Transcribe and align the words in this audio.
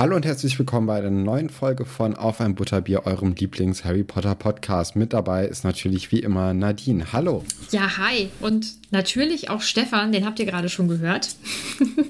Hallo 0.00 0.16
und 0.16 0.24
herzlich 0.24 0.58
willkommen 0.58 0.86
bei 0.86 0.96
einer 0.96 1.10
neuen 1.10 1.50
Folge 1.50 1.84
von 1.84 2.14
Auf 2.16 2.40
ein 2.40 2.54
Butterbier, 2.54 3.04
eurem 3.04 3.34
Lieblings-Harry 3.34 4.02
Potter 4.02 4.34
Podcast. 4.34 4.96
Mit 4.96 5.12
dabei 5.12 5.46
ist 5.46 5.62
natürlich 5.62 6.10
wie 6.10 6.20
immer 6.20 6.54
Nadine. 6.54 7.12
Hallo. 7.12 7.44
Ja, 7.70 7.98
hi. 7.98 8.30
Und 8.40 8.76
natürlich 8.92 9.50
auch 9.50 9.60
Stefan, 9.60 10.10
den 10.10 10.24
habt 10.24 10.38
ihr 10.38 10.46
gerade 10.46 10.70
schon 10.70 10.88
gehört. 10.88 11.36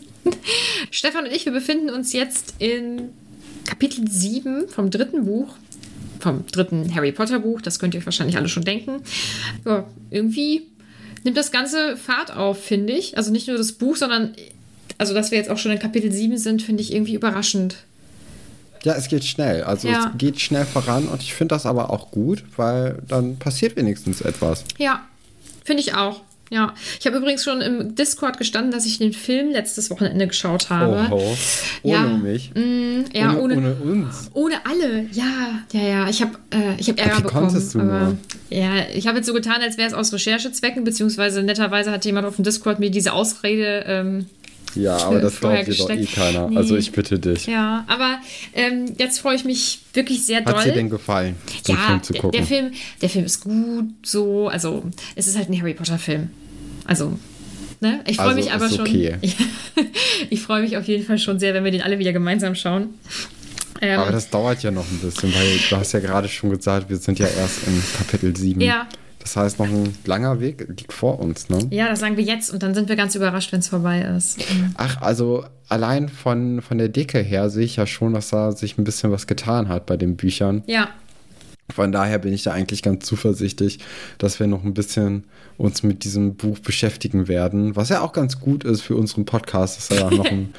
Stefan 0.92 1.24
und 1.24 1.32
ich, 1.32 1.46
wir 1.46 1.52
befinden 1.52 1.90
uns 1.90 2.12
jetzt 2.12 2.54
in 2.60 3.08
Kapitel 3.64 4.08
7 4.08 4.68
vom 4.68 4.90
dritten 4.90 5.24
Buch, 5.24 5.56
vom 6.20 6.46
dritten 6.46 6.94
Harry 6.94 7.10
Potter 7.10 7.40
Buch. 7.40 7.60
Das 7.60 7.80
könnt 7.80 7.94
ihr 7.94 7.98
euch 7.98 8.06
wahrscheinlich 8.06 8.36
alle 8.36 8.48
schon 8.48 8.62
denken. 8.62 9.02
Ja, 9.64 9.84
irgendwie 10.10 10.68
nimmt 11.24 11.36
das 11.36 11.50
Ganze 11.50 11.96
Fahrt 11.96 12.36
auf, 12.36 12.62
finde 12.62 12.92
ich. 12.92 13.16
Also 13.16 13.32
nicht 13.32 13.48
nur 13.48 13.56
das 13.56 13.72
Buch, 13.72 13.96
sondern 13.96 14.36
also 15.00 15.14
dass 15.14 15.30
wir 15.30 15.38
jetzt 15.38 15.48
auch 15.48 15.56
schon 15.56 15.72
in 15.72 15.78
Kapitel 15.78 16.12
7 16.12 16.36
sind, 16.36 16.62
finde 16.62 16.82
ich 16.82 16.92
irgendwie 16.92 17.14
überraschend. 17.14 17.76
Ja, 18.84 18.94
es 18.94 19.08
geht 19.08 19.24
schnell. 19.24 19.64
Also 19.64 19.88
ja. 19.88 20.10
es 20.12 20.18
geht 20.18 20.40
schnell 20.40 20.66
voran 20.66 21.08
und 21.08 21.22
ich 21.22 21.32
finde 21.32 21.54
das 21.54 21.64
aber 21.64 21.88
auch 21.88 22.10
gut, 22.10 22.44
weil 22.56 22.98
dann 23.08 23.38
passiert 23.38 23.76
wenigstens 23.76 24.20
etwas. 24.20 24.62
Ja, 24.78 25.02
finde 25.64 25.82
ich 25.82 25.94
auch. 25.94 26.20
Ja, 26.50 26.74
ich 26.98 27.06
habe 27.06 27.16
übrigens 27.16 27.44
schon 27.44 27.60
im 27.60 27.94
Discord 27.94 28.36
gestanden, 28.36 28.72
dass 28.72 28.84
ich 28.84 28.98
den 28.98 29.12
Film 29.12 29.52
letztes 29.52 29.88
Wochenende 29.88 30.26
geschaut 30.26 30.68
habe. 30.68 31.06
Oh, 31.12 31.36
ohne 31.84 31.94
ja, 31.94 32.06
mich. 32.18 32.50
Mm, 32.54 33.04
ja, 33.14 33.36
ohne, 33.36 33.56
ohne, 33.56 33.76
ohne, 33.80 33.92
uns. 33.92 34.30
Ohne 34.34 34.56
alle, 34.66 35.06
ja, 35.12 35.62
ja, 35.72 35.80
ja. 35.80 36.08
Ich 36.08 36.20
habe 36.20 36.32
äh, 36.50 36.74
ich 36.76 36.88
hab 36.88 36.98
Ärger 36.98 37.18
Wie 37.18 37.22
bekommen. 37.22 37.46
konntest 37.46 37.74
du 37.74 37.80
aber, 37.80 38.00
nur? 38.00 38.18
Ja, 38.50 38.72
ich 38.92 39.06
habe 39.06 39.18
jetzt 39.18 39.26
so 39.26 39.32
getan, 39.32 39.62
als 39.62 39.78
wäre 39.78 39.86
es 39.86 39.94
aus 39.94 40.12
Recherchezwecken, 40.12 40.82
beziehungsweise 40.82 41.44
netterweise 41.44 41.92
hat 41.92 42.04
jemand 42.04 42.26
auf 42.26 42.34
dem 42.34 42.44
Discord 42.44 42.80
mir 42.80 42.90
diese 42.90 43.12
Ausrede 43.12 43.84
ähm, 43.86 44.26
Ja, 44.74 44.96
aber 44.98 45.20
das 45.20 45.40
glaubt 45.40 45.66
dir 45.66 45.74
doch 45.74 45.90
eh 45.90 46.04
keiner. 46.04 46.48
Nee. 46.48 46.56
Also 46.56 46.76
ich 46.76 46.92
bitte 46.92 47.18
dich. 47.18 47.46
Ja, 47.46 47.84
aber 47.88 48.18
ähm, 48.54 48.94
jetzt 48.98 49.20
freue 49.20 49.36
ich 49.36 49.44
mich 49.44 49.80
wirklich 49.92 50.24
sehr 50.24 50.40
doll. 50.40 50.54
Hat 50.54 50.66
dir 50.66 50.72
denn 50.72 50.90
gefallen, 50.90 51.36
den 51.66 51.74
ja, 51.74 51.80
Film 51.82 52.02
zu 52.02 52.12
der, 52.12 52.22
gucken? 52.22 52.38
der 52.38 52.46
Film, 52.46 52.72
der 53.02 53.08
Film 53.10 53.24
ist 53.24 53.40
gut, 53.40 53.88
so, 54.02 54.48
also 54.48 54.84
es 55.16 55.26
ist 55.26 55.36
halt 55.36 55.48
ein 55.48 55.60
Harry 55.60 55.74
Potter 55.74 55.98
Film. 55.98 56.30
Also, 56.84 57.18
ne? 57.80 58.02
Ich 58.06 58.16
freue 58.16 58.28
Also 58.28 58.36
mich 58.40 58.52
aber 58.52 58.66
ist 58.66 58.76
schon. 58.76 58.86
okay. 58.86 59.16
ich 60.30 60.40
freue 60.42 60.62
mich 60.62 60.76
auf 60.76 60.86
jeden 60.86 61.04
Fall 61.04 61.18
schon 61.18 61.38
sehr, 61.38 61.54
wenn 61.54 61.64
wir 61.64 61.70
den 61.70 61.82
alle 61.82 61.98
wieder 61.98 62.12
gemeinsam 62.12 62.54
schauen. 62.54 62.94
Ähm, 63.82 63.98
Aber 63.98 64.12
das 64.12 64.28
dauert 64.28 64.62
ja 64.62 64.70
noch 64.70 64.84
ein 64.90 64.98
bisschen, 64.98 65.34
weil 65.34 65.58
du 65.70 65.76
hast 65.76 65.92
ja 65.92 66.00
gerade 66.00 66.28
schon 66.28 66.50
gesagt, 66.50 66.90
wir 66.90 66.98
sind 66.98 67.18
ja 67.18 67.26
erst 67.26 67.66
in 67.66 67.82
Kapitel 67.96 68.36
7. 68.36 68.60
Ja. 68.60 68.86
Das 69.20 69.36
heißt, 69.36 69.58
noch 69.58 69.66
ein 69.66 69.94
langer 70.06 70.40
Weg 70.40 70.66
liegt 70.68 70.92
vor 70.92 71.20
uns, 71.20 71.48
ne? 71.50 71.58
ja, 71.70 71.88
das 71.88 72.00
sagen 72.00 72.16
wir 72.16 72.24
jetzt 72.24 72.50
und 72.50 72.62
dann 72.62 72.74
sind 72.74 72.88
wir 72.88 72.96
ganz 72.96 73.14
überrascht, 73.14 73.52
wenn 73.52 73.60
es 73.60 73.68
vorbei 73.68 74.00
ist. 74.00 74.42
Ach, 74.76 75.00
also 75.02 75.44
allein 75.68 76.08
von, 76.08 76.62
von 76.62 76.78
der 76.78 76.88
Dicke 76.88 77.18
her 77.18 77.50
sehe 77.50 77.64
ich 77.64 77.76
ja 77.76 77.86
schon, 77.86 78.14
dass 78.14 78.30
da 78.30 78.52
sich 78.52 78.78
ein 78.78 78.84
bisschen 78.84 79.12
was 79.12 79.26
getan 79.26 79.68
hat 79.68 79.86
bei 79.86 79.96
den 79.96 80.16
Büchern. 80.16 80.62
Ja, 80.66 80.88
Von 81.70 81.92
daher 81.92 82.18
bin 82.18 82.32
ich 82.32 82.42
da 82.42 82.52
eigentlich 82.52 82.82
ganz 82.82 83.04
zuversichtlich, 83.04 83.78
dass 84.18 84.40
wir 84.40 84.46
noch 84.46 84.64
ein 84.64 84.74
bisschen 84.74 85.24
uns 85.58 85.82
mit 85.82 86.04
diesem 86.04 86.36
Buch 86.36 86.58
beschäftigen 86.58 87.28
werden. 87.28 87.76
Was 87.76 87.90
ja 87.90 88.00
auch 88.00 88.12
ganz 88.12 88.40
gut 88.40 88.64
ist 88.64 88.80
für 88.80 88.96
unseren 88.96 89.26
Podcast, 89.26 89.76
dass 89.76 89.90
er 89.90 90.10
ja 90.10 90.16
noch 90.16 90.24
ein, 90.30 90.54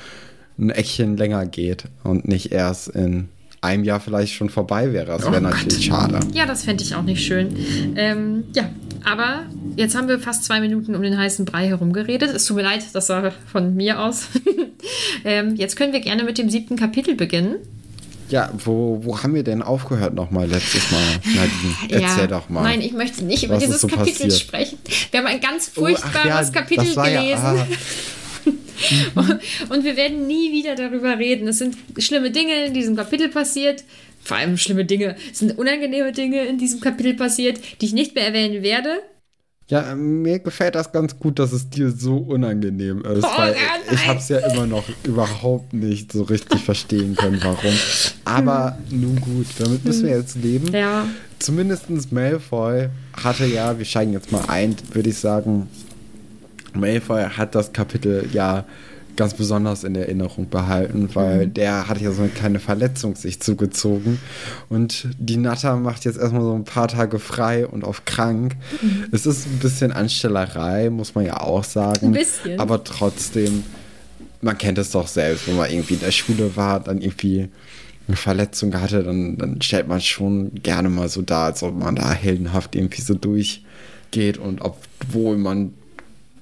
ein 0.59 0.69
Eckchen 0.69 1.17
länger 1.17 1.47
geht 1.47 1.85
und 2.03 2.27
nicht 2.27 2.51
erst 2.51 2.89
in 2.89 3.27
einem 3.61 3.83
Jahr 3.83 3.99
vielleicht 3.99 4.33
schon 4.33 4.49
vorbei 4.49 4.91
wäre. 4.91 5.05
Das 5.05 5.23
wäre 5.23 5.37
Oh 5.37 5.39
natürlich 5.41 5.85
schade. 5.85 6.19
ja, 6.33 6.45
das 6.45 6.63
fände 6.63 6.83
ich 6.83 6.95
auch 6.95 7.03
nicht 7.03 7.23
schön. 7.23 7.55
Ähm, 7.95 8.45
ja, 8.55 8.69
aber 9.05 9.43
jetzt 9.75 9.95
haben 9.95 10.07
wir 10.07 10.19
fast 10.19 10.45
zwei 10.45 10.59
Minuten 10.59 10.95
um 10.95 11.01
den 11.03 11.17
heißen 11.17 11.45
Brei 11.45 11.67
herum 11.67 11.93
geredet. 11.93 12.31
Es 12.35 12.45
tut 12.45 12.57
mir 12.57 12.63
leid, 12.63 12.83
das 12.93 13.09
war 13.09 13.31
von 13.51 13.75
mir 13.75 13.99
aus. 13.99 14.27
ähm, 15.25 15.55
jetzt 15.55 15.75
können 15.75 15.93
wir 15.93 15.99
gerne 15.99 16.23
mit 16.23 16.37
dem 16.39 16.49
siebten 16.49 16.75
Kapitel 16.75 17.13
beginnen. 17.15 17.55
Ja, 18.29 18.49
wo, 18.63 19.01
wo 19.03 19.21
haben 19.21 19.35
wir 19.35 19.43
denn 19.43 19.61
aufgehört 19.61 20.13
nochmal 20.13 20.47
letztes 20.47 20.89
Mal? 20.89 21.01
Nadine, 21.25 22.01
erzähl 22.03 22.21
ja. 22.21 22.27
doch 22.27 22.47
mal. 22.49 22.63
Nein, 22.63 22.79
ich 22.81 22.93
möchte 22.93 23.25
nicht 23.25 23.43
über 23.43 23.57
dieses 23.57 23.81
so 23.81 23.87
Kapitel 23.87 24.27
passiert? 24.27 24.33
sprechen. 24.33 24.77
Wir 25.11 25.19
haben 25.19 25.27
ein 25.27 25.41
ganz 25.41 25.69
Oh, 25.75 25.81
furchtbares 25.81 26.47
ja, 26.47 26.53
Kapitel 26.53 26.85
das 26.85 26.95
war 26.95 27.09
ja- 27.09 27.21
gelesen. 27.21 27.77
Und 29.69 29.83
wir 29.83 29.95
werden 29.95 30.27
nie 30.27 30.51
wieder 30.51 30.75
darüber 30.75 31.17
reden. 31.17 31.47
Es 31.47 31.59
sind 31.59 31.75
schlimme 31.97 32.31
Dinge 32.31 32.65
in 32.65 32.73
diesem 32.73 32.95
Kapitel 32.95 33.29
passiert. 33.29 33.83
Vor 34.23 34.37
allem 34.37 34.57
schlimme 34.57 34.85
Dinge. 34.85 35.15
Es 35.31 35.39
sind 35.39 35.57
unangenehme 35.57 36.11
Dinge 36.11 36.45
in 36.45 36.57
diesem 36.57 36.79
Kapitel 36.79 37.15
passiert, 37.15 37.59
die 37.81 37.85
ich 37.85 37.93
nicht 37.93 38.15
mehr 38.15 38.25
erwähnen 38.25 38.63
werde. 38.63 38.99
Ja, 39.67 39.95
mir 39.95 40.39
gefällt 40.39 40.75
das 40.75 40.91
ganz 40.91 41.17
gut, 41.17 41.39
dass 41.39 41.53
es 41.53 41.69
dir 41.69 41.91
so 41.91 42.17
unangenehm 42.17 43.05
ist, 43.05 43.23
Oh, 43.23 43.37
weil 43.37 43.55
ich 43.89 44.05
habe 44.05 44.19
es 44.19 44.27
ja 44.27 44.39
immer 44.39 44.67
noch 44.67 44.83
überhaupt 45.05 45.71
nicht 45.71 46.11
so 46.11 46.23
richtig 46.23 46.59
verstehen 46.59 47.15
können, 47.15 47.39
warum. 47.41 47.73
Aber 48.25 48.77
nun 48.89 49.15
gut, 49.21 49.45
damit 49.59 49.85
müssen 49.85 50.07
wir 50.07 50.17
jetzt 50.17 50.35
leben. 50.35 50.73
Ja. 50.73 51.07
Zumindest 51.39 52.11
Malfoy 52.11 52.89
hatte 53.13 53.45
ja, 53.45 53.77
wir 53.77 53.85
steigen 53.85 54.11
jetzt 54.11 54.33
mal 54.33 54.43
ein, 54.49 54.75
würde 54.91 55.09
ich 55.09 55.17
sagen, 55.17 55.69
Malfoy 56.73 57.23
hat 57.23 57.55
das 57.55 57.73
Kapitel 57.73 58.27
ja 58.31 58.65
ganz 59.15 59.33
besonders 59.33 59.83
in 59.83 59.95
Erinnerung 59.95 60.49
behalten, 60.49 61.09
weil 61.13 61.47
der 61.47 61.87
hat 61.87 61.99
ja 61.99 62.11
so 62.11 62.21
eine 62.21 62.31
kleine 62.31 62.59
Verletzung 62.59 63.15
sich 63.15 63.41
zugezogen 63.41 64.19
und 64.69 65.07
die 65.19 65.37
Natter 65.37 65.75
macht 65.77 66.05
jetzt 66.05 66.17
erstmal 66.17 66.41
so 66.41 66.55
ein 66.55 66.63
paar 66.63 66.87
Tage 66.87 67.19
frei 67.19 67.67
und 67.67 67.83
auf 67.83 68.05
krank. 68.05 68.55
Es 69.11 69.25
ist 69.25 69.47
ein 69.47 69.59
bisschen 69.59 69.91
Anstellerei, 69.91 70.89
muss 70.89 71.15
man 71.15 71.25
ja 71.25 71.39
auch 71.41 71.63
sagen. 71.63 72.07
Ein 72.07 72.11
bisschen. 72.13 72.59
Aber 72.59 72.83
trotzdem, 72.83 73.63
man 74.41 74.57
kennt 74.57 74.77
es 74.77 74.91
doch 74.91 75.07
selbst, 75.07 75.47
wenn 75.47 75.57
man 75.57 75.69
irgendwie 75.69 75.95
in 75.95 75.99
der 75.99 76.11
Schule 76.11 76.55
war, 76.55 76.79
dann 76.79 77.01
irgendwie 77.01 77.49
eine 78.07 78.17
Verletzung 78.17 78.73
hatte, 78.79 79.03
dann, 79.03 79.37
dann 79.37 79.61
stellt 79.61 79.87
man 79.87 80.01
schon 80.01 80.55
gerne 80.55 80.89
mal 80.89 81.09
so 81.09 81.21
dar, 81.21 81.45
als 81.45 81.63
ob 81.63 81.77
man 81.77 81.95
da 81.95 82.11
heldenhaft 82.11 82.75
irgendwie 82.75 83.01
so 83.01 83.13
durchgeht 83.13 84.37
und 84.37 84.61
obwohl 84.61 85.37
man 85.37 85.73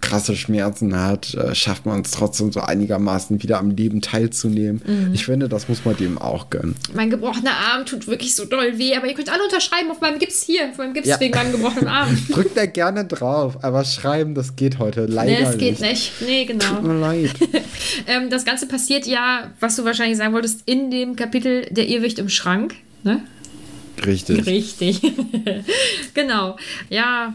krasse 0.09 0.35
Schmerzen 0.35 0.99
hat, 0.99 1.33
äh, 1.35 1.53
schafft 1.53 1.85
man 1.85 2.01
es 2.01 2.11
trotzdem 2.11 2.51
so 2.51 2.61
einigermaßen 2.61 3.41
wieder 3.43 3.59
am 3.59 3.69
Leben 3.71 4.01
teilzunehmen. 4.01 4.81
Mhm. 4.85 5.13
Ich 5.13 5.25
finde, 5.25 5.47
das 5.49 5.67
muss 5.69 5.85
man 5.85 5.95
dem 5.97 6.17
auch 6.17 6.49
gönnen. 6.49 6.75
Mein 6.93 7.09
gebrochener 7.09 7.51
Arm 7.51 7.85
tut 7.85 8.07
wirklich 8.07 8.35
so 8.35 8.45
doll 8.45 8.77
weh, 8.77 8.95
aber 8.95 9.07
ihr 9.07 9.13
könnt 9.13 9.31
alle 9.31 9.43
unterschreiben 9.43 9.91
auf 9.91 10.01
meinem 10.01 10.19
Gips 10.19 10.43
hier, 10.43 10.69
auf 10.71 10.77
meinem 10.77 10.93
Gips 10.93 11.07
Ja. 11.07 11.19
wegen 11.19 11.35
meinem 11.35 11.51
gebrochenen 11.51 11.87
Arm. 11.87 12.17
Drückt 12.29 12.57
da 12.57 12.65
gerne 12.65 13.05
drauf, 13.05 13.63
aber 13.63 13.85
schreiben, 13.85 14.33
das 14.35 14.55
geht 14.55 14.79
heute 14.79 15.05
leider 15.05 15.31
nee, 15.31 15.43
das 15.43 15.57
geht 15.57 15.79
nicht. 15.79 16.21
nicht. 16.21 16.21
Nee, 16.21 16.45
Tut 16.45 16.59
genau. 16.59 16.81
mir 16.81 16.99
leid. 16.99 17.31
Ähm, 18.07 18.29
das 18.29 18.45
Ganze 18.45 18.67
passiert 18.67 19.05
ja, 19.07 19.51
was 19.59 19.75
du 19.75 19.83
wahrscheinlich 19.85 20.17
sagen 20.17 20.33
wolltest, 20.33 20.61
in 20.65 20.89
dem 20.89 21.15
Kapitel 21.15 21.65
Der 21.71 21.87
Irrwicht 21.87 22.17
im 22.19 22.29
Schrank. 22.29 22.75
Ne? 23.03 23.21
Richtig. 24.05 24.45
Richtig. 24.45 25.01
genau. 26.13 26.55
Ja. 26.89 27.33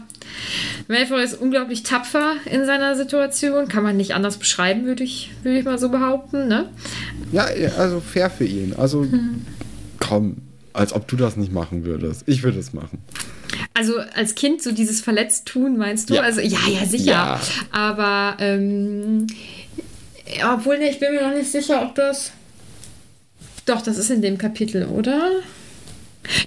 Malfoy 0.87 1.23
ist 1.23 1.33
unglaublich 1.39 1.83
tapfer 1.83 2.33
in 2.51 2.65
seiner 2.65 2.95
Situation. 2.95 3.67
Kann 3.67 3.83
man 3.83 3.97
nicht 3.97 4.13
anders 4.13 4.37
beschreiben, 4.37 4.85
würde 4.85 5.03
ich, 5.03 5.31
würde 5.43 5.59
ich 5.59 5.65
mal 5.65 5.77
so 5.79 5.89
behaupten. 5.89 6.47
Ne? 6.47 6.69
Ja, 7.31 7.45
also 7.77 7.99
fair 8.01 8.29
für 8.29 8.45
ihn. 8.45 8.73
Also 8.77 9.01
Mhm. 9.03 9.45
komm, 9.99 10.37
als 10.73 10.93
ob 10.93 11.07
du 11.07 11.15
das 11.15 11.35
nicht 11.37 11.51
machen 11.51 11.85
würdest. 11.85 12.23
Ich 12.25 12.43
würde 12.43 12.59
es 12.59 12.73
machen. 12.73 12.99
Also 13.73 13.93
als 14.15 14.35
Kind 14.35 14.61
so 14.61 14.71
dieses 14.71 15.01
Verletztun, 15.01 15.77
meinst 15.77 16.09
du? 16.09 16.15
Ja. 16.15 16.21
Also 16.21 16.41
ja, 16.41 16.59
ja, 16.67 16.85
sicher. 16.85 17.11
Ja. 17.11 17.41
Aber 17.71 18.35
ähm, 18.39 19.27
obwohl, 20.51 20.77
ne, 20.79 20.89
ich 20.89 20.99
bin 20.99 21.13
mir 21.13 21.21
noch 21.21 21.35
nicht 21.35 21.51
sicher, 21.51 21.81
ob 21.83 21.95
das. 21.95 22.31
Doch, 23.65 23.81
das 23.81 23.97
ist 23.97 24.09
in 24.11 24.21
dem 24.21 24.37
Kapitel, 24.37 24.85
oder? 24.85 25.29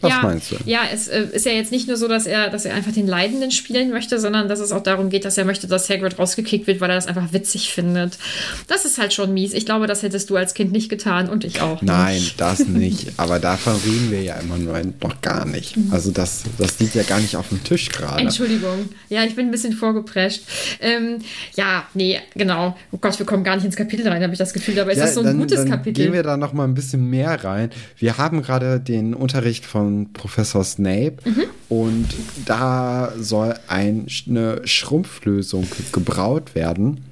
Was 0.00 0.10
ja, 0.10 0.20
meinst 0.22 0.50
du? 0.52 0.56
Ja, 0.64 0.80
es 0.92 1.08
äh, 1.08 1.26
ist 1.32 1.46
ja 1.46 1.52
jetzt 1.52 1.72
nicht 1.72 1.88
nur 1.88 1.96
so, 1.96 2.08
dass 2.08 2.26
er, 2.26 2.50
dass 2.50 2.64
er 2.64 2.74
einfach 2.74 2.92
den 2.92 3.06
Leidenden 3.06 3.50
spielen 3.50 3.90
möchte, 3.90 4.18
sondern 4.18 4.48
dass 4.48 4.60
es 4.60 4.72
auch 4.72 4.82
darum 4.82 5.10
geht, 5.10 5.24
dass 5.24 5.38
er 5.38 5.44
möchte, 5.44 5.66
dass 5.66 5.88
Hagrid 5.88 6.18
rausgekickt 6.18 6.66
wird, 6.66 6.80
weil 6.80 6.90
er 6.90 6.96
das 6.96 7.06
einfach 7.06 7.32
witzig 7.32 7.72
findet. 7.72 8.18
Das 8.66 8.84
ist 8.84 8.98
halt 8.98 9.12
schon 9.12 9.32
mies. 9.34 9.52
Ich 9.52 9.66
glaube, 9.66 9.86
das 9.86 10.02
hättest 10.02 10.30
du 10.30 10.36
als 10.36 10.54
Kind 10.54 10.72
nicht 10.72 10.88
getan 10.88 11.28
und 11.28 11.44
ich 11.44 11.60
auch. 11.60 11.82
Nein, 11.82 12.14
nicht. 12.14 12.40
das 12.40 12.66
nicht. 12.66 13.12
Aber 13.16 13.38
davon 13.38 13.74
reden 13.84 14.10
wir 14.10 14.22
ja 14.22 14.34
immer 14.36 14.58
nur 14.58 14.78
noch 15.00 15.20
gar 15.20 15.44
nicht. 15.44 15.76
Also 15.90 16.10
das, 16.10 16.42
das 16.58 16.78
liegt 16.78 16.94
ja 16.94 17.02
gar 17.02 17.20
nicht 17.20 17.36
auf 17.36 17.48
dem 17.48 17.62
Tisch 17.64 17.88
gerade. 17.90 18.20
Entschuldigung. 18.20 18.88
Ja, 19.08 19.24
ich 19.24 19.34
bin 19.34 19.46
ein 19.46 19.50
bisschen 19.50 19.72
vorgeprescht. 19.72 20.42
Ähm, 20.80 21.18
ja, 21.56 21.84
nee, 21.94 22.18
genau. 22.34 22.76
Oh 22.92 22.98
Gott, 22.98 23.18
wir 23.18 23.26
kommen 23.26 23.44
gar 23.44 23.56
nicht 23.56 23.64
ins 23.64 23.76
Kapitel 23.76 24.06
rein, 24.08 24.22
habe 24.22 24.32
ich 24.32 24.38
das 24.38 24.52
Gefühl. 24.52 24.78
Aber 24.80 24.92
es 24.92 24.98
Ja, 24.98 25.04
ist 25.04 25.14
so 25.14 25.20
ein 25.20 25.26
dann, 25.26 25.38
gutes 25.38 25.60
dann 25.60 25.70
Kapitel. 25.70 26.04
Gehen 26.04 26.12
wir 26.12 26.22
da 26.22 26.36
noch 26.36 26.52
mal 26.52 26.64
ein 26.64 26.74
bisschen 26.74 27.08
mehr 27.08 27.42
rein. 27.44 27.70
Wir 27.96 28.18
haben 28.18 28.42
gerade 28.42 28.80
den 28.80 29.14
Unterricht 29.14 29.64
von 29.68 30.12
Professor 30.12 30.64
Snape 30.64 31.16
Mhm. 31.24 31.42
und 31.68 32.06
da 32.46 33.12
soll 33.20 33.54
ein, 33.68 34.06
eine 34.26 34.60
Schrumpflösung 34.66 35.66
gebraut 35.92 36.54
werden. 36.54 37.04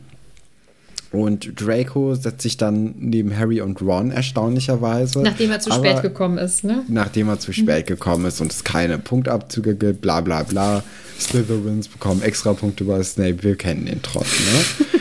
Und 1.13 1.61
Draco 1.61 2.15
setzt 2.15 2.43
sich 2.43 2.57
dann 2.57 2.95
neben 2.99 3.35
Harry 3.39 3.61
und 3.61 3.81
Ron 3.81 4.11
erstaunlicherweise. 4.11 5.21
Nachdem 5.23 5.51
er 5.53 5.61
zu 5.61 5.71
Aber- 5.71 5.85
spät 5.89 6.03
gekommen 6.03 6.37
ist, 6.37 6.65
ne? 6.65 6.83
nachdem 6.89 7.29
er 7.29 7.39
zu 7.39 7.53
spät 7.53 7.87
gekommen 7.87 8.27
ist 8.27 8.41
und 8.41 8.53
es 8.53 8.65
keine 8.65 8.99
Punktabzüge 8.99 9.77
gibt, 9.77 10.01
bla 10.03 10.21
bla 10.21 10.43
bla. 10.43 10.83
Slytherins 11.19 11.89
bekommen 11.89 12.21
extra 12.23 12.53
Punkte 12.53 12.85
bei 12.85 13.03
Snape, 13.03 13.43
wir 13.43 13.57
kennen 13.57 13.87
den 13.87 14.03
Trottel, 14.03 14.29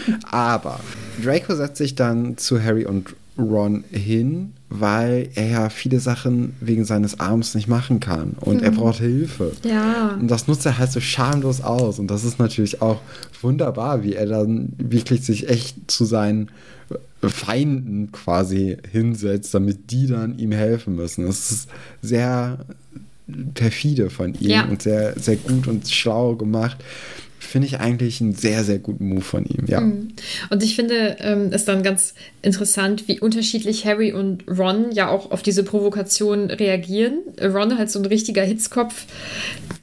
ne? 0.07 0.19
Aber 0.31 0.79
Draco 1.21 1.55
setzt 1.55 1.77
sich 1.77 1.95
dann 1.95 2.37
zu 2.37 2.63
Harry 2.63 2.85
und 2.85 3.13
Ron 3.37 3.83
hin, 3.91 4.53
weil 4.69 5.29
er 5.35 5.47
ja 5.47 5.69
viele 5.69 5.99
Sachen 5.99 6.53
wegen 6.61 6.85
seines 6.85 7.19
Arms 7.19 7.53
nicht 7.55 7.67
machen 7.67 7.99
kann 7.99 8.35
und 8.39 8.61
er 8.61 8.71
braucht 8.71 8.99
Hilfe. 8.99 9.51
Ja. 9.63 10.17
Und 10.19 10.29
das 10.29 10.47
nutzt 10.47 10.65
er 10.65 10.77
halt 10.77 10.91
so 10.91 10.99
schamlos 11.01 11.61
aus 11.61 11.99
und 11.99 12.07
das 12.07 12.23
ist 12.23 12.39
natürlich 12.39 12.81
auch 12.81 13.01
wunderbar, 13.41 14.03
wie 14.03 14.13
er 14.13 14.25
dann 14.25 14.73
wirklich 14.77 15.23
sich 15.23 15.49
echt 15.49 15.75
zu 15.91 16.05
seinen 16.05 16.49
Feinden 17.21 18.11
quasi 18.11 18.77
hinsetzt, 18.91 19.53
damit 19.53 19.91
die 19.91 20.07
dann 20.07 20.37
ihm 20.39 20.51
helfen 20.51 20.95
müssen. 20.95 21.25
Das 21.25 21.51
ist 21.51 21.69
sehr 22.01 22.59
perfide 23.53 24.09
von 24.09 24.33
ihm 24.35 24.49
Ja. 24.49 24.65
und 24.65 24.81
sehr, 24.81 25.19
sehr 25.19 25.35
gut 25.35 25.67
und 25.67 25.89
schlau 25.89 26.35
gemacht. 26.35 26.77
Finde 27.45 27.67
ich 27.67 27.79
eigentlich 27.79 28.21
einen 28.21 28.33
sehr, 28.33 28.63
sehr 28.63 28.79
guten 28.79 29.07
Move 29.09 29.21
von 29.21 29.45
ihm, 29.45 29.65
ja. 29.67 29.79
Und 29.79 30.63
ich 30.63 30.75
finde 30.75 31.17
ähm, 31.19 31.49
es 31.51 31.65
dann 31.65 31.83
ganz 31.83 32.13
interessant, 32.41 33.07
wie 33.07 33.19
unterschiedlich 33.19 33.85
Harry 33.85 34.13
und 34.13 34.43
Ron 34.47 34.91
ja 34.91 35.09
auch 35.09 35.31
auf 35.31 35.41
diese 35.41 35.63
Provokation 35.63 36.51
reagieren. 36.51 37.19
Ron 37.41 37.77
halt 37.77 37.91
so 37.91 37.99
ein 37.99 38.05
richtiger 38.05 38.43
Hitzkopf, 38.43 39.05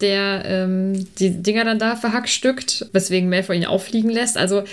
der 0.01 0.43
ähm, 0.45 1.07
die 1.19 1.31
Dinger 1.31 1.65
dann 1.65 1.79
da 1.79 1.97
verhackstückt, 1.97 2.87
weswegen 2.93 3.29
Malfoy 3.29 3.57
ihn 3.57 3.65
auffliegen 3.67 4.11
lässt. 4.11 4.37
Also 4.37 4.65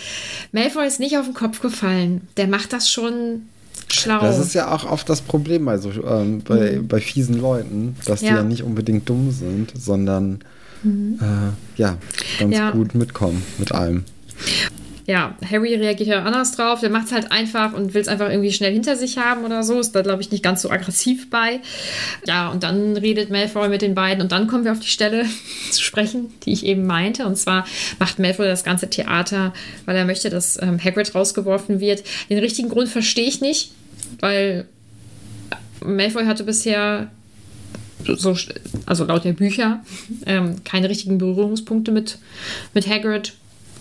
Malfoy 0.51 0.87
ist 0.87 0.99
nicht 0.99 1.17
auf 1.17 1.25
den 1.25 1.33
Kopf 1.33 1.61
gefallen. 1.61 2.21
Der 2.37 2.47
macht 2.47 2.73
das 2.73 2.91
schon 2.91 3.43
schlau. 3.87 4.21
Das 4.21 4.39
ist 4.39 4.53
ja 4.53 4.73
auch 4.73 4.89
oft 4.89 5.09
das 5.09 5.21
Problem 5.21 5.65
bei, 5.65 5.77
so, 5.77 5.91
ähm, 5.91 6.41
bei, 6.47 6.79
bei 6.81 6.99
fiesen 6.99 7.39
Leuten, 7.39 7.95
dass 8.05 8.19
die 8.19 8.25
Mhm. 8.25 8.31
Ja. 8.31 8.37
ja 8.37 8.43
nicht 8.43 8.63
unbedingt 8.63 9.09
dumm 9.09 9.31
sind, 9.31 9.73
sondern 9.75 10.39
äh, 10.83 11.79
ja, 11.81 11.97
ganz 12.39 12.55
Ja. 12.55 12.71
gut 12.71 12.95
mitkommen 12.95 13.43
mit 13.57 13.71
allem. 13.71 14.03
ja, 15.05 15.35
Harry 15.49 15.73
reagiert 15.75 16.07
ja 16.07 16.21
anders 16.23 16.51
drauf. 16.51 16.81
Der 16.81 16.91
macht 16.91 17.07
es 17.07 17.11
halt 17.11 17.31
einfach 17.31 17.73
und 17.73 17.95
will 17.95 18.01
es 18.01 18.07
einfach 18.07 18.29
irgendwie 18.29 18.51
schnell 18.51 18.71
hinter 18.71 18.95
sich 18.95 19.17
haben 19.17 19.43
oder 19.43 19.63
so. 19.63 19.79
Ist 19.79 19.93
da, 19.93 20.01
glaube 20.03 20.21
ich, 20.21 20.29
nicht 20.29 20.43
ganz 20.43 20.61
so 20.61 20.69
aggressiv 20.69 21.31
bei. 21.31 21.61
Ja, 22.27 22.49
und 22.49 22.61
dann 22.61 22.95
redet 22.95 23.31
Malfoy 23.31 23.69
mit 23.69 23.81
den 23.81 23.95
beiden 23.95 24.21
und 24.21 24.31
dann 24.31 24.45
kommen 24.45 24.65
wir 24.65 24.71
auf 24.71 24.79
die 24.79 24.87
Stelle 24.87 25.25
zu 25.71 25.81
sprechen, 25.81 26.27
die 26.45 26.51
ich 26.53 26.63
eben 26.63 26.85
meinte. 26.85 27.25
Und 27.25 27.37
zwar 27.37 27.65
macht 27.97 28.19
Malfoy 28.19 28.45
das 28.45 28.63
ganze 28.63 28.87
Theater, 28.89 29.51
weil 29.85 29.95
er 29.95 30.05
möchte, 30.05 30.29
dass 30.29 30.61
ähm, 30.61 30.79
Hagrid 30.83 31.15
rausgeworfen 31.15 31.79
wird. 31.79 32.03
Den 32.29 32.37
richtigen 32.37 32.69
Grund 32.69 32.87
verstehe 32.87 33.27
ich 33.27 33.41
nicht, 33.41 33.71
weil 34.19 34.65
Malfoy 35.83 36.25
hatte 36.25 36.43
bisher 36.43 37.09
so, 38.05 38.35
also 38.85 39.05
laut 39.05 39.25
der 39.25 39.33
Bücher, 39.33 39.81
ähm, 40.25 40.63
keine 40.63 40.89
richtigen 40.89 41.17
Berührungspunkte 41.17 41.91
mit, 41.91 42.17
mit 42.73 42.87
Hagrid. 42.87 43.33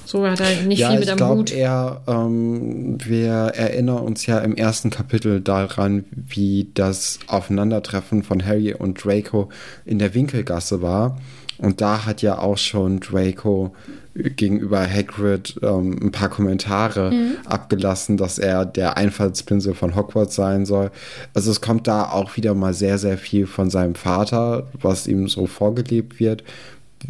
So 0.04 0.26
hat 0.26 0.40
er 0.40 0.62
nicht 0.62 0.78
ja, 0.78 0.90
viel 0.90 1.00
mit 1.00 1.10
am 1.10 1.18
glaube, 1.18 1.40
Hut. 1.40 1.52
er, 1.52 2.00
ähm, 2.06 2.96
wir 3.04 3.30
erinnern 3.30 3.98
uns 3.98 4.24
ja 4.24 4.38
im 4.38 4.56
ersten 4.56 4.88
Kapitel 4.88 5.42
daran, 5.42 6.06
wie 6.12 6.70
das 6.72 7.18
Aufeinandertreffen 7.26 8.22
von 8.22 8.42
Harry 8.44 8.72
und 8.72 9.04
Draco 9.04 9.50
in 9.84 9.98
der 9.98 10.14
Winkelgasse 10.14 10.80
war. 10.80 11.18
Und 11.58 11.80
da 11.80 12.06
hat 12.06 12.22
ja 12.22 12.38
auch 12.38 12.56
schon 12.56 13.00
Draco 13.00 13.74
gegenüber 14.14 14.88
Hagrid 14.88 15.58
ähm, 15.62 15.98
ein 16.02 16.12
paar 16.12 16.28
Kommentare 16.28 17.12
abgelassen, 17.46 18.16
dass 18.16 18.38
er 18.38 18.64
der 18.64 18.96
Einfallspinsel 18.96 19.74
von 19.74 19.94
Hogwarts 19.94 20.34
sein 20.34 20.66
soll. 20.66 20.90
Also 21.34 21.50
es 21.50 21.60
kommt 21.60 21.86
da 21.86 22.04
auch 22.10 22.36
wieder 22.36 22.54
mal 22.54 22.74
sehr, 22.74 22.98
sehr 22.98 23.18
viel 23.18 23.46
von 23.46 23.70
seinem 23.70 23.94
Vater, 23.94 24.66
was 24.80 25.06
ihm 25.06 25.28
so 25.28 25.46
vorgelebt 25.46 26.18
wird 26.20 26.42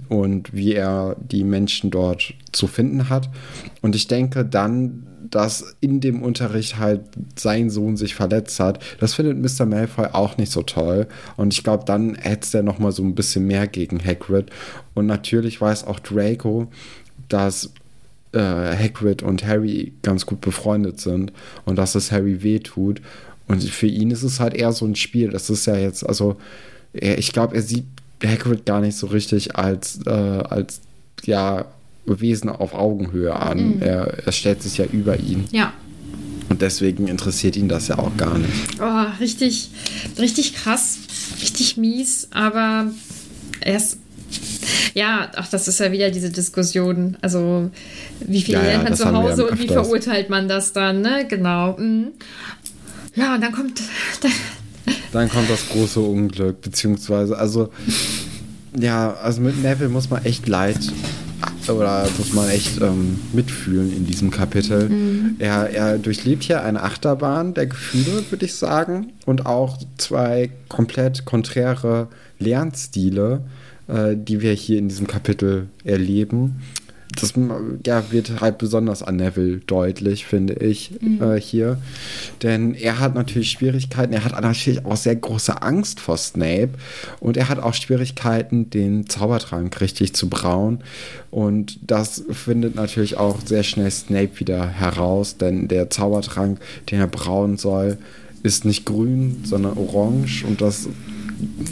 und 0.09 0.53
wie 0.55 0.75
er 0.75 1.17
die 1.21 1.45
Menschen 1.45 1.91
dort 1.91 2.35
zu 2.53 2.67
finden 2.67 3.09
hat. 3.09 3.29
Und 3.83 3.95
ich 3.95 4.09
denke 4.09 4.45
dann, 4.45 5.07
dass 5.31 5.77
in 5.81 6.01
dem 6.01 6.23
Unterricht 6.23 6.79
halt 6.79 7.03
sein 7.37 7.71
Sohn 7.71 7.97
sich 7.97 8.15
verletzt 8.15 8.61
hat, 8.61 8.83
das 9.01 9.15
findet 9.15 9.39
Mr. 9.39 9.67
Malfoy 9.67 10.07
auch 10.13 10.37
nicht 10.39 10.53
so 10.53 10.63
toll. 10.63 11.07
Und 11.37 11.53
ich 11.53 11.65
glaube, 11.65 11.85
dann 11.85 12.15
hetzt 12.15 12.55
er 12.55 12.63
noch 12.63 12.79
mal 12.79 12.93
so 12.93 13.03
ein 13.03 13.15
bisschen 13.15 13.47
mehr 13.47 13.67
gegen 13.67 14.03
Hagrid. 14.03 14.51
Und 14.95 15.07
natürlich 15.07 15.61
weiß 15.61 15.85
auch 15.85 16.01
Draco, 16.01 16.69
dass 17.29 17.73
äh, 18.33 18.39
Hagrid 18.39 19.23
und 19.23 19.47
Harry 19.47 19.93
ganz 20.03 20.27
gut 20.27 20.41
befreundet 20.41 21.01
sind 21.01 21.33
und 21.65 21.77
dass 21.77 21.95
es 21.95 22.13
Harry 22.13 22.43
wehtut. 22.43 23.03
Und 23.47 23.63
für 23.65 23.87
ihn 23.87 24.11
ist 24.11 24.23
es 24.23 24.41
halt 24.41 24.55
eher 24.55 24.73
so 24.73 24.87
ein 24.87 24.95
Spiel. 24.95 25.31
Das 25.31 25.51
ist 25.51 25.67
ja 25.67 25.77
jetzt, 25.77 26.07
also, 26.07 26.37
ich 26.93 27.33
glaube, 27.33 27.55
er 27.55 27.63
sieht 27.63 27.85
Hagrid 28.25 28.67
gar 28.67 28.81
nicht 28.81 28.97
so 28.97 29.07
richtig 29.09 29.57
als, 29.57 30.01
äh, 30.07 30.11
als 30.11 30.81
ja, 31.25 31.67
Wesen 32.07 32.49
auf 32.49 32.75
Augenhöhe 32.75 33.35
an. 33.35 33.81
Er, 33.81 34.27
er 34.27 34.33
stellt 34.33 34.63
sich 34.63 34.79
ja 34.79 34.87
über 34.87 35.19
ihn. 35.19 35.45
Ja. 35.53 35.73
Und 36.49 36.63
deswegen 36.63 37.09
interessiert 37.09 37.57
ihn 37.57 37.69
das 37.69 37.89
ja 37.89 37.99
auch 37.99 38.17
gar 38.17 38.39
nicht. 38.39 38.81
Oh, 38.81 39.07
richtig, 39.21 39.71
richtig 40.19 40.55
krass, 40.55 40.99
richtig 41.43 41.77
mies, 41.77 42.29
aber 42.33 42.91
er 43.61 43.77
ist. 43.77 43.99
Ja, 44.95 45.31
ach, 45.37 45.49
das 45.49 45.69
ist 45.69 45.81
ja 45.81 45.93
wieder 45.93 46.11
diese 46.11 46.31
Diskussion. 46.31 47.17
Also, 47.21 47.71
wie 48.21 48.43
viel 48.43 48.55
Ja, 48.55 48.61
ja, 48.61 48.67
lernt 48.67 48.83
man 48.85 48.93
das 48.93 49.01
zu 49.01 49.13
Hause 49.13 49.47
und 49.47 49.61
wie 49.61 49.69
verurteilt 49.69 50.31
man 50.31 50.49
das 50.49 50.73
dann, 50.73 51.03
ne? 51.03 51.27
Genau. 51.29 51.77
mhm. 51.79 52.09
Ja, 53.15 53.35
und 53.35 53.43
dann 53.43 53.53
kommt. 53.53 53.83
Dann 54.23 54.33
kommt 55.29 55.49
das 55.49 55.69
große 55.69 56.01
Unglück, 56.01 56.61
beziehungsweise, 56.61 57.37
also, 57.39 57.71
ja, 58.79 59.15
also 59.15 59.41
mit 59.41 59.63
Neville 59.63 59.89
muss 59.89 60.11
man 60.11 60.25
echt 60.25 60.47
leid 60.47 60.79
oder 61.69 62.07
muss 62.19 62.33
man 62.33 62.49
echt 62.49 62.81
ähm, 62.81 63.19
mitfühlen 63.33 63.95
in 63.95 64.07
diesem 64.07 64.31
Kapitel. 64.31 64.91
Er, 65.39 65.71
er 65.71 65.99
durchlebt 65.99 66.45
hier 66.45 66.63
eine 66.63 66.83
Achterbahn 66.83 67.55
der 67.55 67.67
Gefühle, 67.67 68.25
würde 68.31 68.45
ich 68.45 68.55
sagen, 68.55 69.13
und 69.27 69.47
auch 69.47 69.79
zwei 69.99 70.51
komplett 70.69 71.25
konträre 71.25 72.09
Lernstile, 72.39 73.43
äh, 73.89 74.17
die 74.17 74.41
wir 74.41 74.53
hier 74.53 74.79
in 74.79 74.89
diesem 74.89 75.07
Kapitel 75.07 75.69
erleben. 75.85 76.63
Das 77.21 77.35
ja, 77.87 78.11
wird 78.11 78.41
halt 78.41 78.59
besonders 78.59 79.03
an 79.03 79.17
Neville 79.17 79.59
deutlich, 79.59 80.27
finde 80.27 80.55
ich, 80.55 80.93
äh, 81.21 81.41
hier. 81.41 81.79
Denn 82.43 82.75
er 82.75 83.01
hat 83.01 83.15
natürlich 83.15 83.51
Schwierigkeiten, 83.51 84.13
er 84.13 84.25
hat 84.25 84.41
natürlich 84.41 84.85
auch 84.85 84.97
sehr 84.97 85.17
große 85.17 85.63
Angst 85.63 86.01
vor 86.01 86.17
Snape 86.17 86.71
und 87.21 87.37
er 87.37 87.49
hat 87.49 87.59
auch 87.59 87.75
Schwierigkeiten, 87.75 88.71
den 88.71 89.09
Zaubertrank 89.09 89.81
richtig 89.81 90.15
zu 90.15 90.29
brauen. 90.29 90.81
Und 91.31 91.79
das 91.83 92.25
findet 92.31 92.75
natürlich 92.75 93.17
auch 93.17 93.41
sehr 93.45 93.63
schnell 93.63 93.91
Snape 93.91 94.39
wieder 94.39 94.67
heraus, 94.67 95.37
denn 95.37 95.69
der 95.69 95.91
Zaubertrank, 95.91 96.61
den 96.91 97.01
er 97.01 97.07
brauen 97.07 97.57
soll, 97.57 97.99
ist 98.43 98.65
nicht 98.65 98.85
grün, 98.85 99.43
sondern 99.45 99.77
orange 99.77 100.45
und 100.47 100.61
das 100.61 100.89